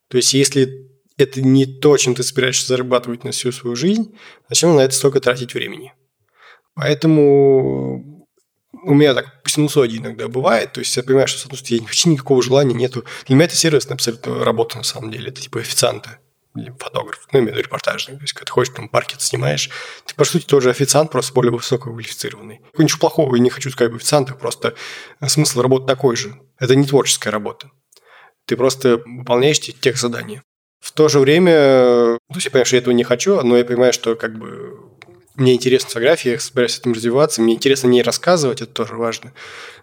[0.07, 4.15] То есть если это не то, чем ты собираешься зарабатывать на всю свою жизнь,
[4.49, 5.93] зачем на это столько тратить времени?
[6.75, 8.25] Поэтому
[8.83, 10.73] у меня так по синусоиде иногда бывает.
[10.73, 13.05] То есть я понимаю, что, одной стороны, вообще никакого желания нету.
[13.27, 15.29] Для меня это сервисная абсолютно работа, на самом деле.
[15.29, 16.19] Это типа официанта
[16.55, 18.17] или фотограф, ну, именно репортажный.
[18.17, 19.69] То есть, когда ты ходишь, там, паркет снимаешь,
[20.05, 22.61] ты, по сути, тоже официант, просто более высококвалифицированный.
[22.77, 24.75] Ничего плохого, я не хочу сказать об официантах, просто
[25.27, 26.39] смысл работы такой же.
[26.59, 27.71] Это не творческая работа.
[28.45, 30.43] Ты просто выполняешь тех задания.
[30.79, 33.93] В то же время, ну, я понимаю, что я этого не хочу, но я понимаю,
[33.93, 34.90] что как бы
[35.35, 39.33] мне интересна фотография, я собираюсь этим развиваться, мне интересно не рассказывать, это тоже важно.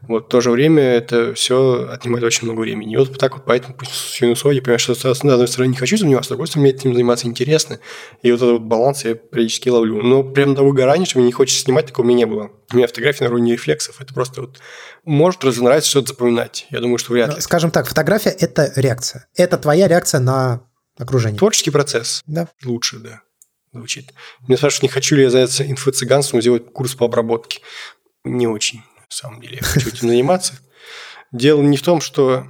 [0.02, 2.94] Вот в то же время это все отнимает очень много времени.
[2.94, 6.28] И вот так вот поэтому по синусоиде, понимаешь, что с одной стороны не хочу заниматься,
[6.28, 7.80] с другой стороны мне этим заниматься интересно.
[8.22, 10.02] И вот этот вот баланс я периодически ловлю.
[10.02, 12.50] Но прям до выгорания, что мне не хочется снимать, такого у меня не было.
[12.72, 14.00] У меня фотография на уровне рефлексов.
[14.00, 14.58] Это просто вот
[15.04, 16.66] может разонравиться что-то запоминать.
[16.70, 17.40] Я думаю, что вряд ли.
[17.40, 19.26] Скажем так, фотография– это реакция.
[19.34, 20.62] Это твоя реакция на
[20.98, 21.38] окружение.
[21.38, 22.22] Творческий процесс.
[22.26, 22.48] Да.
[22.64, 23.22] Лучше, да
[23.73, 24.12] звучит.
[24.47, 27.61] Мне спрашивают, не хочу ли я заняться инфо-цыганством, сделать курс по обработке.
[28.24, 30.59] не очень, на самом деле, я хочу этим заниматься.
[31.32, 32.47] Дело не в том, что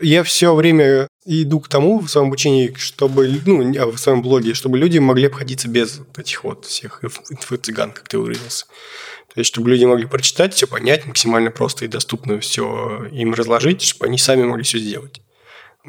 [0.00, 4.54] я все время иду к тому в своем обучении, чтобы, ну, а в своем блоге,
[4.54, 8.66] чтобы люди могли обходиться без этих вот всех инфо-цыган, как ты выразился.
[9.32, 13.82] То есть, чтобы люди могли прочитать, все понять максимально просто и доступно все им разложить,
[13.82, 15.20] чтобы они сами могли все сделать.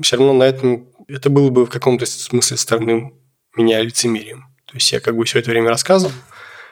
[0.01, 3.13] Все равно на этом это было бы в каком-то смысле стороны
[3.55, 4.45] меня лицемерием.
[4.75, 6.11] То есть, я как бы все это время рассказывал,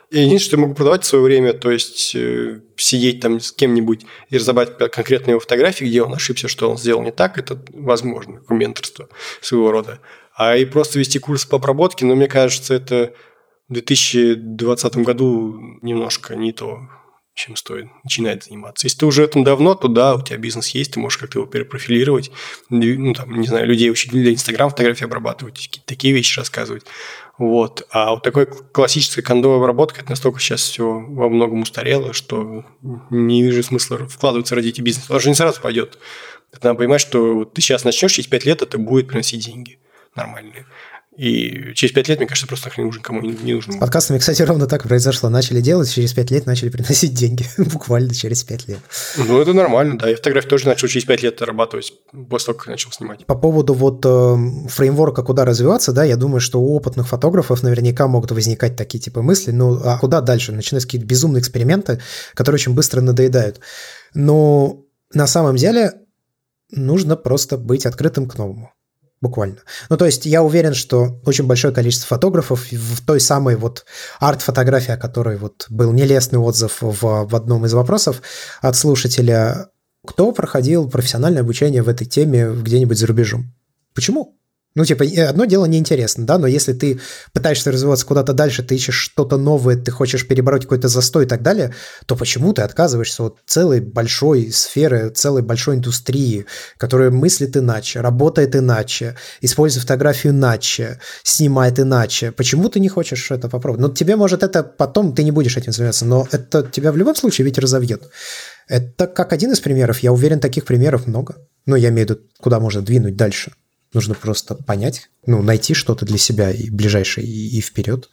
[0.10, 3.54] и единственное, что я могу продавать в свое время, то есть э, сидеть там с
[3.54, 7.64] кем-нибудь и разобрать конкретно его фотографии, где он ошибся, что он сделал не так, это
[7.70, 9.08] возможно, менторство
[9.40, 10.02] своего рода.
[10.36, 13.14] А и просто вести курс по обработке, но ну, мне кажется, это
[13.70, 16.82] в 2020 году немножко не то,
[17.36, 18.86] чем стоит начинать заниматься.
[18.86, 21.48] Если ты уже этом давно, то да, у тебя бизнес есть, ты можешь как-то его
[21.48, 22.32] перепрофилировать,
[22.70, 26.84] ну, там, не знаю, людей учить для Инстаграм фотографии обрабатывать, такие вещи рассказывать.
[27.38, 27.88] Вот.
[27.90, 32.64] А вот такой классическая кондовая обработка, это настолько сейчас все во многом устарело, что
[33.10, 35.06] не вижу смысла вкладываться ради эти бизнес.
[35.06, 35.98] Потому что не сразу пойдет.
[36.62, 39.80] Надо понимать, что ты сейчас начнешь, через 5 лет это будет приносить деньги
[40.16, 40.68] нормальные.
[41.16, 43.74] И через пять лет, мне кажется, просто не нужен, кому не нужен.
[43.74, 45.30] С подкастами, кстати, ровно так произошло.
[45.30, 47.46] Начали делать, через пять лет начали приносить деньги.
[47.58, 48.80] Буквально через пять лет.
[49.18, 50.10] Ну, это нормально, да.
[50.10, 51.94] Я фотографию тоже начал через пять лет дорабатывать,
[52.30, 53.26] после того, как начал снимать.
[53.26, 54.36] По поводу вот э,
[54.70, 59.22] фреймворка, куда развиваться, да, я думаю, что у опытных фотографов наверняка могут возникать такие типа
[59.22, 60.52] мысли, ну, а куда дальше?
[60.52, 62.02] Начинаются какие-то безумные эксперименты,
[62.34, 63.60] которые очень быстро надоедают.
[64.16, 64.84] Но
[65.14, 65.94] на самом деле
[66.72, 68.74] нужно просто быть открытым к новому
[69.24, 69.58] буквально.
[69.90, 73.86] Ну, то есть я уверен, что очень большое количество фотографов в той самой вот
[74.20, 78.22] арт-фотографии, о которой вот был нелестный отзыв в, в одном из вопросов
[78.62, 79.70] от слушателя,
[80.06, 83.56] кто проходил профессиональное обучение в этой теме где-нибудь за рубежом?
[83.96, 84.38] Почему?
[84.76, 87.00] Ну, типа, одно дело неинтересно, да, но если ты
[87.32, 91.44] пытаешься развиваться куда-то дальше, ты ищешь что-то новое, ты хочешь перебороть какой-то застой и так
[91.44, 91.76] далее,
[92.08, 96.48] то почему ты отказываешься от целой большой сферы, целой большой индустрии,
[96.78, 102.32] которая мыслит иначе, работает иначе, использует фотографию иначе, снимает иначе?
[102.32, 103.82] Почему ты не хочешь это попробовать?
[103.82, 107.16] Ну, тебе, может, это потом, ты не будешь этим заниматься, но это тебя в любом
[107.16, 108.10] случае ведь разовьет.
[108.68, 110.00] Это как один из примеров.
[110.00, 111.36] Я уверен, таких примеров много.
[111.68, 113.52] Ну, я имею в виду, куда можно двинуть дальше.
[113.94, 118.10] Нужно просто понять, ну, найти что-то для себя и ближайшее, и, и вперед.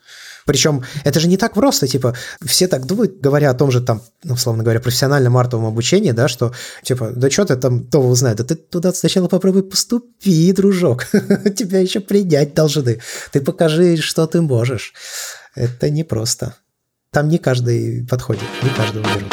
[0.47, 4.02] Причем это же не так просто, типа, все так думают, говоря о том же там,
[4.24, 6.52] ну, условно говоря, профессиональном артовом обучении, да, что,
[6.82, 11.07] типа, да что ты там, то узнает, да ты туда сначала попробуй поступи, дружок,
[11.57, 13.01] тебя еще принять должны,
[13.32, 14.93] ты покажи, что ты можешь.
[15.55, 16.55] Это непросто.
[17.12, 19.24] Там не каждый подходит, не каждый может.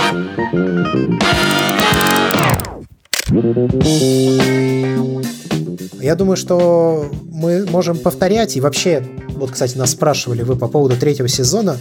[6.00, 8.56] Я думаю, что мы можем повторять.
[8.58, 11.78] И вообще, вот, кстати, нас спрашивали вы по поводу третьего сезона.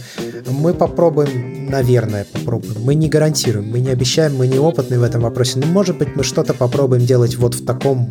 [0.49, 2.75] Мы попробуем, наверное, попробуем.
[2.81, 5.59] Мы не гарантируем, мы не обещаем, мы не опытные в этом вопросе.
[5.59, 8.09] Но, может быть, мы что-то попробуем делать вот в таком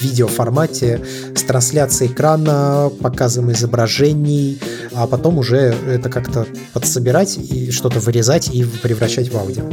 [0.00, 1.00] видеоформате
[1.34, 4.60] с трансляцией экрана, показом изображений,
[4.94, 9.64] а потом уже это как-то подсобирать и что-то вырезать и превращать в аудио.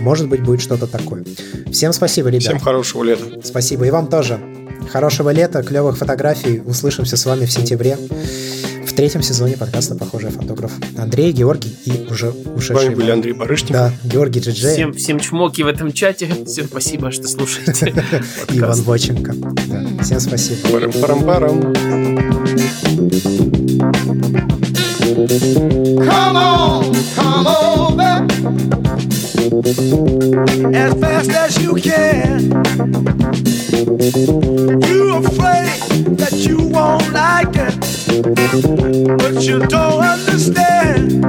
[0.00, 1.24] Может быть, будет что-то такое.
[1.72, 2.42] Всем спасибо, ребят.
[2.42, 3.24] Всем хорошего лета.
[3.44, 3.86] Спасибо.
[3.86, 4.40] И вам тоже.
[4.90, 6.60] Хорошего лета, клевых фотографий.
[6.64, 7.96] Услышимся с вами в сентябре
[8.90, 10.72] в третьем сезоне подкаста «Похожий фотограф».
[10.98, 12.92] Андрей, Георгий и уже ушедший...
[12.92, 13.76] С были Андрей Барышников.
[13.76, 14.72] Да, Георгий Джиджей.
[14.72, 16.28] Всем, всем чмоки в этом чате.
[16.44, 17.94] Всем спасибо, что слушаете.
[18.48, 19.34] Иван Воченко.
[20.02, 20.68] Всем спасибо.
[20.70, 21.72] Парам-парам-парам.
[26.00, 28.09] Come on, come over
[29.52, 32.50] as fast as you can.
[34.86, 37.74] You afraid that you won't like it,
[39.18, 41.24] but you don't understand.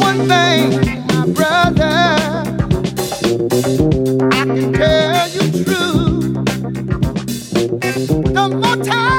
[0.00, 1.94] One thing, my brother,
[4.32, 6.32] I can tell you true.
[8.32, 9.09] The more time.